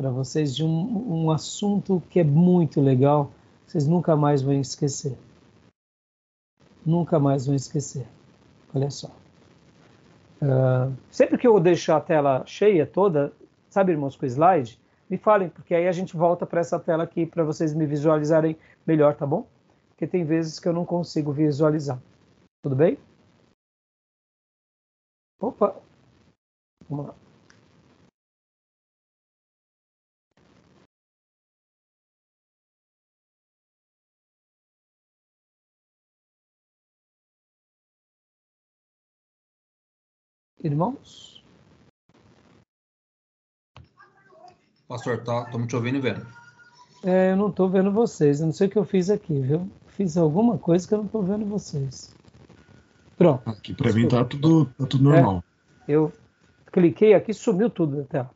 para 0.02 0.10
vocês 0.10 0.56
de 0.56 0.66
um, 0.66 1.26
um 1.26 1.30
assunto 1.30 2.02
que 2.10 2.20
é 2.20 2.24
muito 2.24 2.82
legal, 2.82 3.32
vocês 3.68 3.88
nunca 3.88 4.16
mais 4.16 4.42
vão 4.42 4.60
esquecer. 4.60 5.16
Nunca 6.84 7.20
mais 7.20 7.46
vão 7.46 7.56
esquecer. 7.56 8.08
Olha 8.74 8.90
só. 8.90 9.10
Uh, 10.42 10.92
sempre 11.12 11.38
que 11.38 11.46
eu 11.46 11.60
deixo 11.60 11.94
a 11.94 12.02
tela 12.02 12.44
cheia 12.48 12.88
toda, 12.88 13.32
sabe, 13.70 13.92
irmãos, 13.92 14.16
com 14.16 14.26
slide, 14.26 14.82
me 15.08 15.20
falem, 15.20 15.50
porque 15.50 15.76
aí 15.76 15.88
a 15.88 15.92
gente 15.92 16.18
volta 16.18 16.48
para 16.48 16.62
essa 16.62 16.80
tela 16.80 17.04
aqui 17.04 17.28
para 17.28 17.44
vocês 17.44 17.72
me 17.72 17.86
visualizarem 17.86 18.58
melhor, 18.88 19.16
tá 19.16 19.28
bom? 19.28 19.46
Porque 19.90 20.08
tem 20.08 20.26
vezes 20.26 20.60
que 20.60 20.68
eu 20.68 20.74
não 20.74 20.84
consigo 20.84 21.32
visualizar. 21.32 22.02
Tudo 22.64 22.76
bem? 22.76 22.98
Opa! 25.40 25.76
Vamos 26.90 27.06
lá. 27.06 27.21
Irmãos? 40.64 41.44
Pastor, 44.88 45.18
estamos 45.18 45.50
tá, 45.52 45.68
te 45.68 45.76
ouvindo 45.76 45.98
e 45.98 46.02
vendo. 46.02 46.28
É, 47.04 47.32
eu 47.32 47.36
não 47.36 47.50
estou 47.50 47.68
vendo 47.68 47.92
vocês. 47.92 48.40
Eu 48.40 48.48
não 48.48 48.54
sei 48.54 48.68
o 48.68 48.70
que 48.70 48.78
eu 48.78 48.86
fiz 48.86 49.10
aqui, 49.10 49.40
viu? 49.40 49.68
Fiz 49.88 50.18
alguma 50.18 50.58
coisa 50.60 50.88
que 50.88 50.94
eu 50.94 51.00
não 51.00 51.06
estou 51.06 51.24
vendo 51.24 51.46
vocês. 51.46 52.16
Pronto. 53.18 53.50
Aqui 53.50 53.74
para 53.74 53.92
mim 53.94 54.08
tá 54.08 54.24
tudo, 54.24 54.66
tá 54.66 54.86
tudo 54.86 55.04
normal. 55.04 55.44
É, 55.88 55.94
eu 55.94 56.14
cliquei 56.72 57.14
aqui, 57.14 57.34
sumiu 57.34 57.70
tudo 57.70 57.98
da 57.98 58.04
tela. 58.04 58.32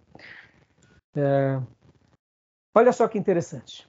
É, 1.15 1.61
olha 2.75 2.91
só 2.91 3.07
que 3.07 3.19
interessante. 3.19 3.87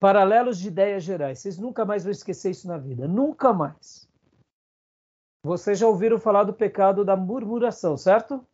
Paralelos 0.00 0.58
de 0.58 0.68
ideias 0.68 1.02
gerais. 1.02 1.40
Vocês 1.40 1.58
nunca 1.58 1.84
mais 1.84 2.04
vão 2.04 2.12
esquecer 2.12 2.50
isso 2.50 2.66
na 2.66 2.78
vida. 2.78 3.06
Nunca 3.06 3.52
mais. 3.52 4.07
Vocês 5.42 5.78
já 5.78 5.86
ouviram 5.86 6.18
falar 6.18 6.44
do 6.44 6.52
pecado 6.52 7.04
da 7.04 7.16
murmuração, 7.16 7.96
certo? 7.96 8.44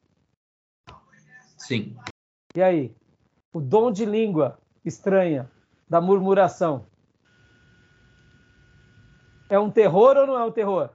Sim. 1.56 1.96
E 2.54 2.62
aí? 2.62 2.94
O 3.52 3.60
dom 3.60 3.90
de 3.90 4.04
língua 4.04 4.58
estranha 4.84 5.50
da 5.88 6.00
murmuração. 6.00 6.86
É 9.48 9.58
um 9.58 9.70
terror 9.70 10.16
ou 10.16 10.26
não 10.26 10.38
é 10.38 10.44
um 10.44 10.52
terror? 10.52 10.90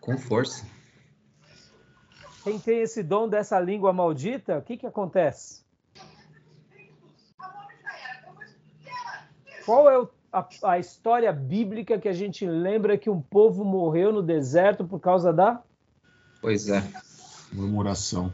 Com 0.00 0.18
força. 0.18 0.66
Quem 2.42 2.58
tem 2.58 2.80
esse 2.80 3.02
dom 3.02 3.28
dessa 3.28 3.60
língua 3.60 3.92
maldita, 3.92 4.58
o 4.58 4.62
que, 4.62 4.78
que 4.78 4.86
acontece? 4.86 5.64
Qual 9.64 9.88
é 9.90 10.08
a, 10.32 10.46
a 10.64 10.78
história 10.78 11.32
bíblica 11.32 11.98
que 11.98 12.08
a 12.08 12.12
gente 12.12 12.46
lembra 12.46 12.98
que 12.98 13.10
um 13.10 13.20
povo 13.20 13.64
morreu 13.64 14.12
no 14.12 14.22
deserto 14.22 14.84
por 14.84 15.00
causa 15.00 15.32
da? 15.32 15.62
Pois 16.40 16.68
é. 16.68 16.82
Murmuração. 17.52 18.32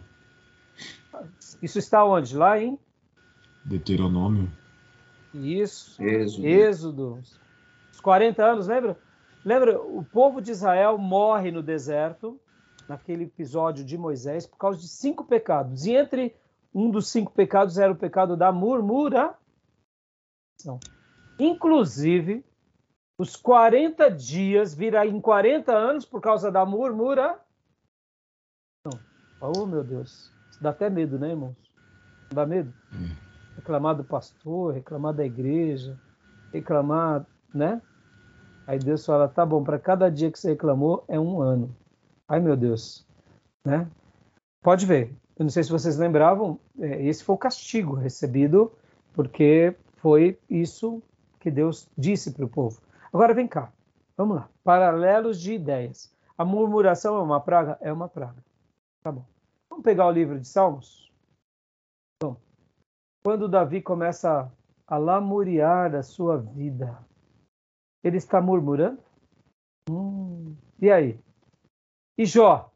Isso 1.63 1.79
está 1.79 2.05
onde? 2.05 2.37
Lá 2.37 2.59
em? 2.61 2.79
Deuteronômio. 3.65 4.51
Isso. 5.33 6.03
Êxodo. 6.03 6.47
Êxodo. 6.47 7.23
Os 7.93 8.01
40 8.01 8.45
anos, 8.45 8.67
lembra? 8.67 8.99
Lembra, 9.45 9.81
o 9.81 10.05
povo 10.05 10.41
de 10.41 10.51
Israel 10.51 10.99
morre 10.99 11.51
no 11.51 11.63
deserto, 11.63 12.39
naquele 12.89 13.25
episódio 13.25 13.85
de 13.85 13.97
Moisés, 13.97 14.47
por 14.47 14.57
causa 14.57 14.81
de 14.81 14.89
cinco 14.89 15.25
pecados. 15.25 15.87
E 15.87 15.93
entre 15.93 16.35
um 16.75 16.91
dos 16.91 17.09
cinco 17.09 17.33
pecados 17.33 17.79
era 17.79 17.93
o 17.93 17.97
pecado 17.97 18.37
da 18.37 18.53
murmuração. 18.53 19.37
Inclusive, 21.39 22.45
os 23.19 23.37
40 23.37 24.11
dias 24.11 24.75
viram 24.75 25.05
em 25.05 25.21
40 25.21 25.73
anos 25.73 26.05
por 26.05 26.21
causa 26.21 26.51
da 26.51 26.65
murmura. 26.65 27.41
Oh, 29.41 29.67
meu 29.67 29.85
Deus. 29.85 30.33
Isso 30.51 30.63
dá 30.63 30.71
até 30.71 30.89
medo, 30.89 31.19
né, 31.19 31.31
irmãos? 31.31 31.57
Não 32.31 32.35
dá 32.35 32.47
medo? 32.47 32.73
Hum 32.93 33.27
reclamar 33.57 33.97
do 33.97 34.05
pastor, 34.05 34.75
reclamar 34.75 35.15
da 35.15 35.25
igreja, 35.25 35.99
reclamar, 36.53 37.27
né? 37.53 37.83
Aí 38.67 38.79
Deus 38.79 39.05
fala, 39.05 39.29
tá 39.29 39.45
bom, 39.45 39.65
para 39.65 39.79
cada 39.79 40.09
dia 40.11 40.31
que 40.31 40.39
você 40.39 40.51
reclamou 40.51 41.05
é 41.09 41.19
um 41.19 41.41
ano. 41.41 41.75
Ai 42.29 42.39
meu 42.39 42.57
Deus, 42.57 43.05
né? 43.65 43.89
Pode 44.63 44.87
ver. 44.87 45.13
Eu 45.37 45.45
não 45.45 45.51
sei 45.51 45.63
se 45.63 45.71
vocês 45.71 45.97
lembravam, 45.97 46.59
é, 46.79 47.05
esse 47.07 47.25
foi 47.25 47.35
o 47.35 47.39
castigo 47.39 47.95
recebido 47.95 48.73
porque 49.13 49.75
foi 49.97 50.39
isso 50.49 51.03
que 51.47 51.51
Deus 51.53 51.89
disse 51.97 52.33
para 52.33 52.45
o 52.45 52.49
povo. 52.49 52.83
Agora 53.13 53.33
vem 53.33 53.47
cá, 53.47 53.73
vamos 54.17 54.39
lá. 54.39 54.49
Paralelos 54.65 55.41
de 55.41 55.53
ideias. 55.53 56.13
A 56.37 56.45
murmuração 56.45 57.17
é 57.19 57.23
uma 57.23 57.41
praga? 57.41 57.79
É 57.81 57.93
uma 57.93 58.09
praga. 58.09 58.45
Tá 59.01 59.13
bom. 59.13 59.25
Vamos 59.71 59.85
pegar 59.85 60.09
o 60.09 60.11
livro 60.11 60.41
de 60.41 60.49
Salmos? 60.49 61.07
quando 63.23 63.49
Davi 63.49 63.81
começa 63.81 64.53
a 64.87 64.97
lamuriar 64.97 65.95
a 65.95 66.03
sua 66.03 66.37
vida, 66.37 66.99
ele 68.03 68.17
está 68.17 68.41
murmurando? 68.41 69.03
Hum, 69.89 70.57
e 70.81 70.91
aí? 70.91 71.19
E 72.19 72.25
Jó, 72.25 72.73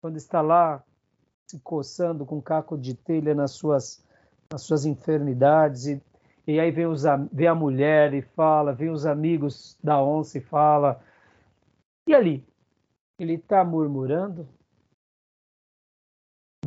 quando 0.00 0.16
está 0.16 0.40
lá 0.40 0.84
se 1.50 1.58
coçando 1.58 2.24
com 2.24 2.40
caco 2.40 2.78
de 2.78 2.94
telha 2.94 3.34
nas 3.34 3.52
suas, 3.52 4.04
nas 4.52 4.62
suas 4.62 4.84
enfermidades, 4.84 5.86
e, 5.86 6.02
e 6.46 6.60
aí 6.60 6.70
vem, 6.70 6.86
os, 6.86 7.02
vem 7.32 7.46
a 7.46 7.54
mulher 7.54 8.12
e 8.12 8.22
fala, 8.22 8.72
vem 8.72 8.90
os 8.90 9.06
amigos 9.06 9.78
da 9.82 10.02
onça 10.02 10.38
e 10.38 10.40
fala. 10.40 11.02
E 12.06 12.14
ali? 12.14 12.46
Ele 13.18 13.34
está 13.34 13.64
murmurando? 13.64 14.46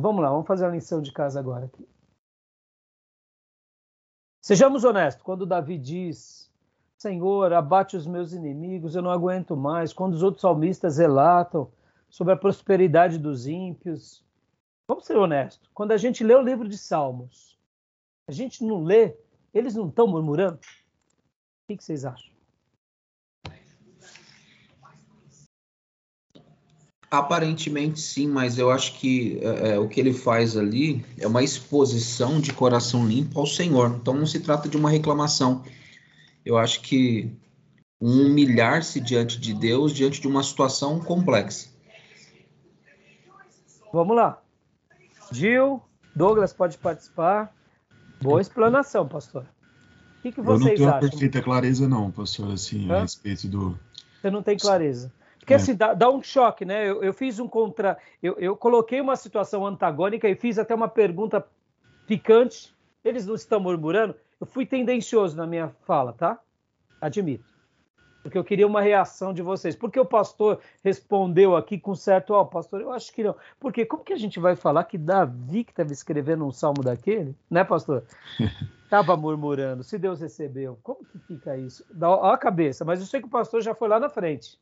Vamos 0.00 0.22
lá, 0.22 0.30
vamos 0.30 0.46
fazer 0.46 0.66
a 0.66 0.70
lição 0.70 1.02
de 1.02 1.12
casa 1.12 1.38
agora 1.38 1.66
aqui. 1.66 1.86
Sejamos 4.42 4.84
honestos, 4.84 5.22
quando 5.22 5.44
Davi 5.44 5.76
diz: 5.76 6.50
Senhor, 6.96 7.52
abate 7.52 7.96
os 7.96 8.06
meus 8.06 8.32
inimigos, 8.32 8.94
eu 8.94 9.02
não 9.02 9.10
aguento 9.10 9.56
mais. 9.56 9.92
Quando 9.92 10.14
os 10.14 10.22
outros 10.22 10.40
salmistas 10.40 10.98
relatam 10.98 11.70
sobre 12.08 12.32
a 12.32 12.36
prosperidade 12.36 13.18
dos 13.18 13.46
ímpios. 13.46 14.24
Vamos 14.88 15.04
ser 15.04 15.16
honestos, 15.16 15.68
quando 15.74 15.92
a 15.92 15.98
gente 15.98 16.24
lê 16.24 16.34
o 16.34 16.40
livro 16.40 16.66
de 16.66 16.78
Salmos, 16.78 17.58
a 18.26 18.32
gente 18.32 18.64
não 18.64 18.82
lê, 18.82 19.14
eles 19.52 19.74
não 19.74 19.88
estão 19.88 20.06
murmurando? 20.06 20.58
O 20.58 21.76
que 21.76 21.82
vocês 21.82 22.04
acham? 22.04 22.32
Aparentemente 27.10 28.00
sim, 28.00 28.28
mas 28.28 28.58
eu 28.58 28.70
acho 28.70 28.98
que 28.98 29.38
é, 29.40 29.70
é, 29.70 29.78
o 29.78 29.88
que 29.88 29.98
ele 29.98 30.12
faz 30.12 30.56
ali 30.56 31.04
é 31.18 31.26
uma 31.26 31.42
exposição 31.42 32.38
de 32.38 32.52
coração 32.52 33.06
limpo 33.06 33.40
ao 33.40 33.46
Senhor. 33.46 33.96
Então 33.98 34.12
não 34.12 34.26
se 34.26 34.40
trata 34.40 34.68
de 34.68 34.76
uma 34.76 34.90
reclamação. 34.90 35.64
Eu 36.44 36.58
acho 36.58 36.82
que 36.82 37.34
um 38.00 38.26
humilhar-se 38.26 39.00
diante 39.00 39.40
de 39.40 39.54
Deus, 39.54 39.92
diante 39.92 40.20
de 40.20 40.28
uma 40.28 40.42
situação 40.42 41.00
complexa. 41.00 41.70
Vamos 43.92 44.14
lá. 44.14 44.42
Gil, 45.32 45.82
Douglas 46.14 46.52
pode 46.52 46.76
participar. 46.76 47.54
Boa 48.20 48.40
explanação, 48.40 49.06
pastor. 49.06 49.44
O 50.18 50.22
que, 50.22 50.32
que 50.32 50.40
vocês 50.40 50.72
acham? 50.72 50.86
Eu 50.86 50.92
não 50.92 50.98
tenho 50.98 51.10
perfeita 51.10 51.42
clareza, 51.42 51.88
não, 51.88 52.10
pastor, 52.10 52.52
assim, 52.52 52.90
Hã? 52.90 52.98
a 52.98 53.00
respeito 53.02 53.48
do. 53.48 53.78
Você 54.20 54.30
não 54.30 54.42
tem 54.42 54.56
clareza. 54.56 55.12
Porque 55.38 55.52
é. 55.54 55.56
assim, 55.56 55.74
dá, 55.74 55.94
dá, 55.94 56.10
um 56.10 56.22
choque, 56.22 56.64
né? 56.64 56.88
Eu, 56.88 57.02
eu 57.02 57.12
fiz 57.12 57.38
um 57.38 57.48
contra. 57.48 57.96
Eu, 58.22 58.36
eu, 58.38 58.56
coloquei 58.56 59.00
uma 59.00 59.16
situação 59.16 59.64
antagônica 59.64 60.28
e 60.28 60.34
fiz 60.34 60.58
até 60.58 60.74
uma 60.74 60.88
pergunta 60.88 61.46
picante. 62.06 62.74
Eles 63.04 63.24
não 63.26 63.34
estão 63.34 63.60
murmurando. 63.60 64.14
Eu 64.40 64.46
fui 64.46 64.66
tendencioso 64.66 65.36
na 65.36 65.46
minha 65.46 65.70
fala, 65.86 66.12
tá? 66.12 66.38
Admito. 67.00 67.57
Porque 68.28 68.38
eu 68.38 68.44
queria 68.44 68.66
uma 68.66 68.82
reação 68.82 69.32
de 69.32 69.40
vocês. 69.40 69.74
Porque 69.74 69.98
o 69.98 70.04
pastor 70.04 70.60
respondeu 70.84 71.56
aqui 71.56 71.78
com 71.78 71.94
certo, 71.94 72.34
ó, 72.34 72.42
oh, 72.42 72.46
pastor, 72.46 72.82
eu 72.82 72.92
acho 72.92 73.10
que 73.12 73.24
não. 73.24 73.34
Porque 73.58 73.86
como 73.86 74.04
que 74.04 74.12
a 74.12 74.18
gente 74.18 74.38
vai 74.38 74.54
falar 74.54 74.84
que 74.84 74.98
Davi, 74.98 75.64
que 75.64 75.72
estava 75.72 75.92
escrevendo 75.92 76.44
um 76.44 76.52
salmo 76.52 76.82
daquele, 76.82 77.34
né, 77.50 77.64
pastor? 77.64 78.04
Estava 78.84 79.14
murmurando, 79.18 79.84
se 79.84 79.98
Deus 79.98 80.18
recebeu. 80.18 80.78
Como 80.82 81.04
que 81.04 81.18
fica 81.18 81.54
isso? 81.58 81.84
Dá 81.90 82.32
a 82.32 82.38
cabeça, 82.38 82.86
mas 82.86 83.00
eu 83.00 83.06
sei 83.06 83.20
que 83.20 83.26
o 83.26 83.30
pastor 83.30 83.60
já 83.60 83.74
foi 83.74 83.86
lá 83.86 84.00
na 84.00 84.08
frente. 84.08 84.58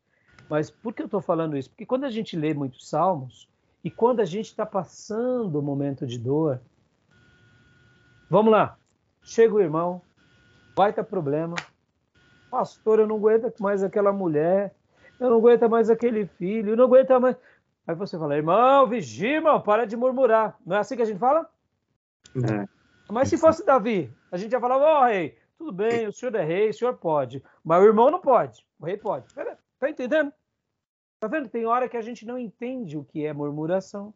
Mas 0.50 0.68
por 0.68 0.92
que 0.92 1.02
eu 1.02 1.06
estou 1.06 1.20
falando 1.20 1.56
isso? 1.56 1.70
Porque 1.70 1.86
quando 1.86 2.04
a 2.04 2.10
gente 2.10 2.36
lê 2.36 2.52
muitos 2.52 2.88
salmos 2.88 3.48
e 3.84 3.90
quando 3.90 4.18
a 4.18 4.24
gente 4.24 4.46
está 4.46 4.66
passando 4.66 5.60
um 5.60 5.62
momento 5.62 6.04
de 6.04 6.18
dor, 6.18 6.60
vamos 8.28 8.50
lá, 8.50 8.76
chega 9.22 9.54
o 9.54 9.60
irmão, 9.60 10.02
vai 10.76 10.92
ter 10.92 11.04
problema, 11.04 11.54
pastor, 12.56 13.00
eu 13.00 13.06
não 13.06 13.16
aguento 13.16 13.58
mais 13.60 13.82
aquela 13.82 14.12
mulher, 14.12 14.74
eu 15.20 15.28
não 15.28 15.36
aguento 15.36 15.68
mais 15.68 15.90
aquele 15.90 16.26
filho, 16.26 16.70
eu 16.70 16.76
não 16.76 16.84
aguento 16.84 17.20
mais. 17.20 17.36
Aí 17.86 17.94
você 17.94 18.18
fala, 18.18 18.36
irmão, 18.36 18.86
vigia, 18.86 19.36
irmão, 19.36 19.60
para 19.60 19.86
de 19.86 19.96
murmurar. 19.96 20.58
Não 20.64 20.76
é 20.76 20.78
assim 20.80 20.96
que 20.96 21.02
a 21.02 21.04
gente 21.04 21.18
fala? 21.18 21.48
É. 22.34 22.66
Mas 23.12 23.28
se 23.28 23.36
fosse 23.36 23.64
Davi, 23.64 24.10
a 24.32 24.36
gente 24.36 24.52
ia 24.52 24.60
falar, 24.60 24.78
ó 24.78 25.02
oh, 25.02 25.06
rei, 25.06 25.36
tudo 25.58 25.70
bem, 25.70 26.06
o 26.06 26.12
senhor 26.12 26.34
é 26.34 26.44
rei, 26.44 26.70
o 26.70 26.74
senhor 26.74 26.94
pode, 26.94 27.42
mas 27.62 27.82
o 27.82 27.86
irmão 27.86 28.10
não 28.10 28.20
pode, 28.20 28.66
o 28.80 28.86
rei 28.86 28.96
pode. 28.96 29.32
Pera, 29.34 29.58
Tá 29.78 29.90
entendendo? 29.90 30.32
Tá 31.20 31.28
vendo? 31.28 31.48
Tem 31.48 31.66
hora 31.66 31.88
que 31.88 31.96
a 31.96 32.02
gente 32.02 32.24
não 32.26 32.38
entende 32.38 32.96
o 32.96 33.04
que 33.04 33.24
é 33.24 33.32
murmuração. 33.32 34.12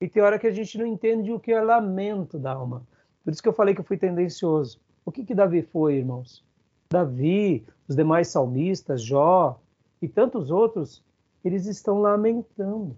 E 0.00 0.08
tem 0.08 0.22
hora 0.22 0.38
que 0.38 0.46
a 0.46 0.52
gente 0.52 0.76
não 0.76 0.86
entende 0.86 1.32
o 1.32 1.40
que 1.40 1.52
é 1.52 1.60
lamento 1.60 2.38
da 2.38 2.52
alma. 2.52 2.86
Por 3.24 3.32
isso 3.32 3.42
que 3.42 3.48
eu 3.48 3.52
falei 3.52 3.74
que 3.74 3.80
eu 3.80 3.84
fui 3.84 3.96
tendencioso. 3.96 4.80
O 5.04 5.12
que 5.12 5.24
que 5.24 5.34
Davi 5.34 5.62
foi, 5.62 5.94
irmãos? 5.94 6.45
Davi, 6.90 7.66
os 7.88 7.96
demais 7.96 8.28
salmistas, 8.28 9.02
Jó 9.02 9.60
e 10.00 10.08
tantos 10.08 10.50
outros, 10.50 11.02
eles 11.44 11.66
estão 11.66 12.00
lamentando. 12.00 12.96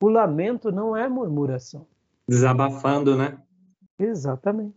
O 0.00 0.08
lamento 0.08 0.70
não 0.70 0.96
é 0.96 1.08
murmuração. 1.08 1.86
Desabafando, 2.28 3.16
né? 3.16 3.38
Exatamente. 3.98 4.76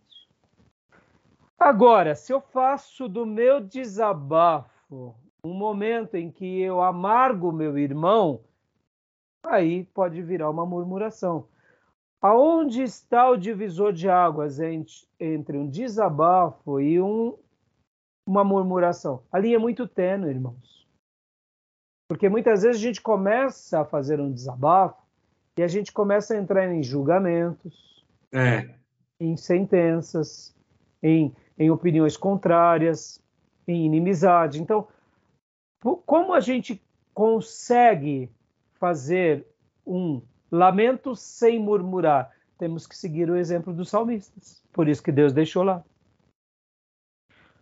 Agora, 1.59 2.15
se 2.15 2.33
eu 2.33 2.41
faço 2.41 3.07
do 3.07 3.25
meu 3.25 3.61
desabafo 3.61 5.15
um 5.43 5.53
momento 5.53 6.15
em 6.15 6.31
que 6.31 6.61
eu 6.61 6.81
amargo 6.81 7.51
meu 7.51 7.77
irmão, 7.77 8.41
aí 9.43 9.83
pode 9.85 10.21
virar 10.21 10.49
uma 10.49 10.65
murmuração. 10.65 11.47
Aonde 12.21 12.83
está 12.83 13.29
o 13.29 13.37
divisor 13.37 13.91
de 13.93 14.07
águas 14.07 14.59
entre 14.59 15.57
um 15.57 15.67
desabafo 15.67 16.79
e 16.79 17.01
um, 17.01 17.35
uma 18.31 18.45
murmuração? 18.45 19.23
A 19.29 19.37
linha 19.37 19.57
é 19.57 19.59
muito 19.59 19.85
tênue, 19.85 20.29
irmãos. 20.29 20.87
Porque 22.07 22.29
muitas 22.29 22.63
vezes 22.63 22.81
a 22.81 22.85
gente 22.85 23.01
começa 23.01 23.81
a 23.81 23.85
fazer 23.85 24.21
um 24.21 24.31
desabafo 24.31 25.01
e 25.57 25.63
a 25.63 25.67
gente 25.67 25.91
começa 25.91 26.33
a 26.33 26.37
entrar 26.37 26.71
em 26.71 26.81
julgamentos, 26.81 28.05
é. 28.31 28.69
em 29.19 29.35
sentenças, 29.35 30.55
em, 31.03 31.35
em 31.59 31.69
opiniões 31.69 32.15
contrárias, 32.15 33.21
em 33.67 33.85
inimizade. 33.85 34.61
Então, 34.61 34.87
como 36.05 36.33
a 36.33 36.39
gente 36.39 36.81
consegue 37.13 38.29
fazer 38.79 39.45
um 39.85 40.21
lamento 40.49 41.15
sem 41.15 41.59
murmurar? 41.59 42.31
Temos 42.57 42.87
que 42.87 42.95
seguir 42.95 43.29
o 43.29 43.35
exemplo 43.35 43.73
dos 43.73 43.89
salmistas. 43.89 44.63
Por 44.71 44.87
isso 44.87 45.03
que 45.03 45.11
Deus 45.11 45.33
deixou 45.33 45.63
lá. 45.63 45.83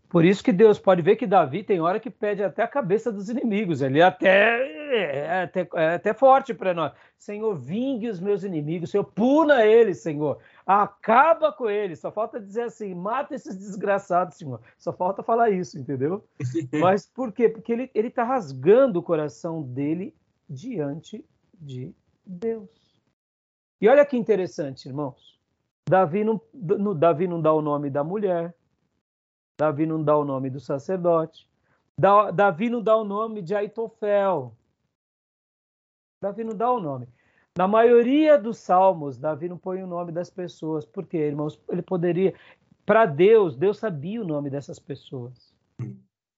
Por 0.10 0.26
isso 0.26 0.43
que 0.43 0.51
Deus 0.51 0.80
pode 0.80 1.03
ver 1.03 1.18
que 1.18 1.28
Davi 1.28 1.64
tem 1.64 1.80
hora 1.80 1.99
que 1.99 2.10
pede 2.10 2.43
até 2.43 2.64
a 2.64 2.68
cabeça 2.68 3.12
dos 3.12 3.30
inimigos. 3.30 3.80
Ele 3.80 3.99
é 3.99 4.03
até, 4.03 5.22
é 5.22 5.43
até, 5.43 5.70
é 5.76 5.95
até 5.95 6.14
forte 6.16 6.51
para 6.51 6.74
nós. 6.74 6.93
Senhor, 7.16 7.55
vingue 7.55 8.10
os 8.10 8.20
meus 8.20 8.43
inimigos. 8.43 8.89
Senhor, 8.89 9.03
puna 9.03 9.64
eles, 9.68 9.99
Senhor. 9.99 10.39
Acaba 10.66 11.53
com 11.53 11.70
eles. 11.70 11.99
Só 11.99 12.12
falta 12.12 12.39
dizer 12.39 12.64
assim, 12.64 12.95
mata 12.95 13.36
esses 13.36 13.55
desgraçados, 13.55 14.38
Senhor. 14.38 14.60
Só 14.80 14.91
falta 14.91 15.22
falar 15.22 15.51
isso, 15.51 15.78
entendeu? 15.78 16.26
Mas 16.82 17.05
por 17.05 17.32
quê? 17.32 17.47
Porque 17.47 17.72
ele 17.72 18.07
está 18.07 18.24
rasgando 18.24 18.99
o 18.99 19.03
coração 19.03 19.62
dele 19.62 20.16
diante 20.49 21.24
de 21.53 21.93
Deus. 22.26 22.68
E 23.80 23.88
olha 23.88 24.03
que 24.05 24.18
interessante, 24.18 24.88
irmãos. 24.88 25.39
Davi 25.88 26.24
não, 26.24 26.41
no, 26.53 26.93
Davi 26.95 27.28
não 27.28 27.41
dá 27.41 27.53
o 27.53 27.62
nome 27.62 27.89
da 27.89 28.03
mulher, 28.03 28.55
Davi 29.60 29.86
não 29.86 30.01
dá 30.01 30.16
o 30.16 30.24
nome 30.24 30.49
do 30.49 30.60
sacerdote. 30.62 31.45
Davi 32.34 32.70
não 32.70 32.82
dá 32.82 32.95
o 32.95 33.03
nome 33.03 33.41
de 33.41 33.53
Aitofel. 33.53 34.55
Davi 36.24 36.45
não 36.45 36.55
dá 36.55 36.72
o 36.72 36.80
nome. 36.80 37.10
Na 37.57 37.68
maioria 37.68 38.38
dos 38.38 38.57
salmos, 38.57 39.18
Davi 39.18 39.49
não 39.49 39.57
põe 39.57 39.84
o 39.84 39.88
nome 39.88 40.14
das 40.14 40.30
pessoas. 40.30 40.86
Por 40.86 41.05
quê, 41.05 41.18
irmãos? 41.18 41.60
Ele 41.68 41.82
poderia. 41.82 42.34
Para 42.86 43.05
Deus, 43.05 43.57
Deus 43.57 43.80
sabia 43.80 44.22
o 44.22 44.26
nome 44.26 44.49
dessas 44.49 44.80
pessoas. 44.80 45.53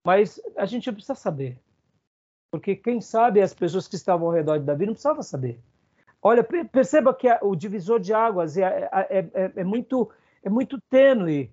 Mas 0.04 0.42
a 0.58 0.66
gente 0.66 0.88
não 0.88 0.96
precisa 0.96 1.14
saber. 1.14 1.60
Porque 2.52 2.76
quem 2.76 3.00
sabe 3.00 3.40
as 3.40 3.54
pessoas 3.54 3.88
que 3.88 3.96
estavam 3.96 4.28
ao 4.28 4.34
redor 4.34 4.58
de 4.58 4.66
Davi 4.66 4.88
não 4.88 4.94
precisavam 4.94 5.22
saber. 5.22 5.60
Olha, 6.24 6.44
perceba 6.44 7.14
que 7.14 7.28
o 7.44 7.56
divisor 7.56 8.00
de 8.00 8.14
águas 8.14 8.58
é, 8.58 8.90
é, 8.92 9.20
é, 9.20 9.52
é 9.58 9.64
muito, 9.64 10.10
é 10.42 10.50
muito 10.50 10.82
tênue 10.90 11.52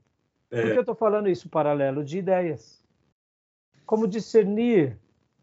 é. 0.51 0.63
Por 0.63 0.71
que 0.73 0.79
eu 0.79 0.81
estou 0.81 0.95
falando 0.95 1.29
isso? 1.29 1.49
Paralelo 1.49 2.05
de 2.05 2.19
ideias. 2.19 2.83
Como 3.85 4.07
discernir 4.07 4.99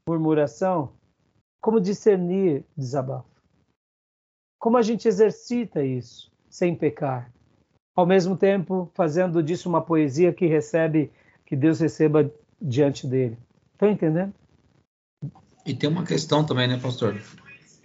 murmuração? 0.08 0.93
Como 1.62 1.80
discernir 1.80 2.64
desabafo? 2.78 3.30
Como 4.60 4.78
a 4.78 4.82
gente 4.82 5.08
exercita 5.08 5.84
isso 5.84 6.32
sem 6.49 6.76
pecar? 6.76 7.32
Ao 7.95 8.06
mesmo 8.06 8.36
tempo, 8.36 8.89
fazendo 8.93 9.41
disso 9.41 9.70
uma 9.70 9.82
poesia 9.82 10.34
que 10.34 10.45
recebe, 10.45 11.12
que 11.45 11.56
Deus 11.56 11.80
receba 11.80 12.32
diante 12.62 13.08
dele. 13.08 13.38
Estão 13.74 13.89
entendendo? 13.89 14.34
E 15.66 15.74
tem 15.74 15.89
uma 15.89 16.06
questão 16.06 16.45
também, 16.45 16.68
né, 16.68 16.80
pastor? 16.80 17.16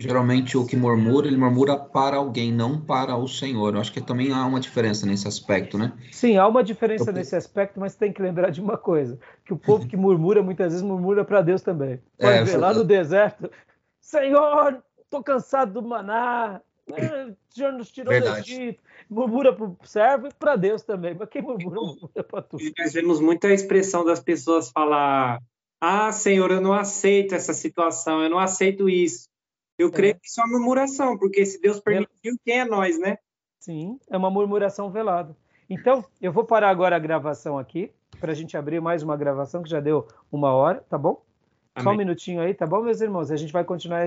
Geralmente 0.00 0.56
o 0.56 0.66
que 0.66 0.74
murmura, 0.74 1.26
ele 1.26 1.36
murmura 1.36 1.76
para 1.76 2.16
alguém, 2.16 2.50
não 2.50 2.80
para 2.80 3.16
o 3.16 3.28
Senhor. 3.28 3.74
Eu 3.74 3.80
acho 3.80 3.92
que 3.92 4.00
também 4.00 4.32
há 4.32 4.46
uma 4.46 4.58
diferença 4.58 5.04
nesse 5.06 5.28
aspecto, 5.28 5.76
né? 5.76 5.92
Sim, 6.10 6.38
há 6.38 6.48
uma 6.48 6.64
diferença 6.64 7.10
Eu... 7.10 7.14
nesse 7.14 7.36
aspecto, 7.36 7.78
mas 7.78 7.94
tem 7.94 8.10
que 8.12 8.22
lembrar 8.22 8.50
de 8.50 8.62
uma 8.62 8.78
coisa, 8.78 9.18
que 9.44 9.52
o 9.52 9.58
povo 9.58 9.86
que 9.86 9.96
murmura 9.96 10.42
muitas 10.42 10.72
vezes 10.72 10.82
murmura 10.82 11.24
para 11.24 11.42
Deus 11.42 11.60
também. 11.60 12.00
Pode 12.18 12.32
é, 12.32 12.44
ver, 12.44 12.56
lá 12.56 12.72
no 12.72 12.82
deserto, 12.82 13.50
Senhor, 14.00 14.82
estou 15.02 15.22
cansado 15.22 15.74
do 15.74 15.82
maná, 15.86 16.62
né? 16.88 17.26
o 17.26 17.54
Senhor 17.54 17.72
nos 17.72 17.90
tirou 17.90 18.12
Verdade. 18.12 18.42
do 18.42 18.60
Egito. 18.60 18.82
Murmura 19.08 19.52
para 19.52 19.66
o 19.66 19.76
servo 19.84 20.28
e 20.28 20.34
para 20.34 20.56
Deus 20.56 20.82
também, 20.82 21.14
mas 21.18 21.28
quem 21.28 21.42
murmura, 21.42 21.78
murmura 21.78 22.24
para 22.24 22.42
tudo. 22.42 22.62
E 22.62 22.72
nós 22.78 22.92
vemos 22.94 23.20
muita 23.20 23.52
expressão 23.52 24.04
das 24.04 24.20
pessoas 24.20 24.70
falar 24.70 25.40
ah, 25.80 26.12
Senhor, 26.12 26.50
eu 26.50 26.60
não 26.60 26.74
aceito 26.74 27.34
essa 27.34 27.54
situação, 27.54 28.22
eu 28.22 28.28
não 28.28 28.38
aceito 28.38 28.86
isso. 28.86 29.29
Eu 29.80 29.88
é. 29.88 29.90
creio 29.90 30.14
que 30.20 30.28
isso 30.28 30.38
é 30.38 30.44
uma 30.44 30.58
murmuração, 30.58 31.16
porque 31.16 31.44
se 31.46 31.58
Deus 31.58 31.80
permitiu, 31.80 32.36
quem 32.44 32.60
é 32.60 32.64
nós, 32.66 32.98
né? 32.98 33.16
Sim, 33.58 33.98
é 34.10 34.16
uma 34.16 34.30
murmuração 34.30 34.90
velada. 34.90 35.34
Então, 35.70 36.04
eu 36.20 36.30
vou 36.30 36.44
parar 36.44 36.68
agora 36.68 36.96
a 36.96 36.98
gravação 36.98 37.58
aqui, 37.58 37.90
para 38.20 38.32
a 38.32 38.34
gente 38.34 38.56
abrir 38.58 38.78
mais 38.80 39.02
uma 39.02 39.16
gravação, 39.16 39.62
que 39.62 39.70
já 39.70 39.80
deu 39.80 40.06
uma 40.30 40.52
hora, 40.52 40.84
tá 40.90 40.98
bom? 40.98 41.22
Amém. 41.74 41.84
Só 41.84 41.90
um 41.92 41.96
minutinho 41.96 42.42
aí, 42.42 42.52
tá 42.52 42.66
bom, 42.66 42.82
meus 42.82 43.00
irmãos? 43.00 43.30
A 43.30 43.36
gente 43.36 43.52
vai 43.52 43.64
continuar 43.64 44.06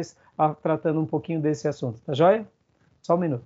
tratando 0.61 0.99
um 0.99 1.07
pouquinho 1.07 1.41
desse 1.41 1.67
assunto, 1.67 1.99
tá 2.01 2.13
joia? 2.13 2.47
Só 3.01 3.15
um 3.15 3.19
minuto. 3.19 3.45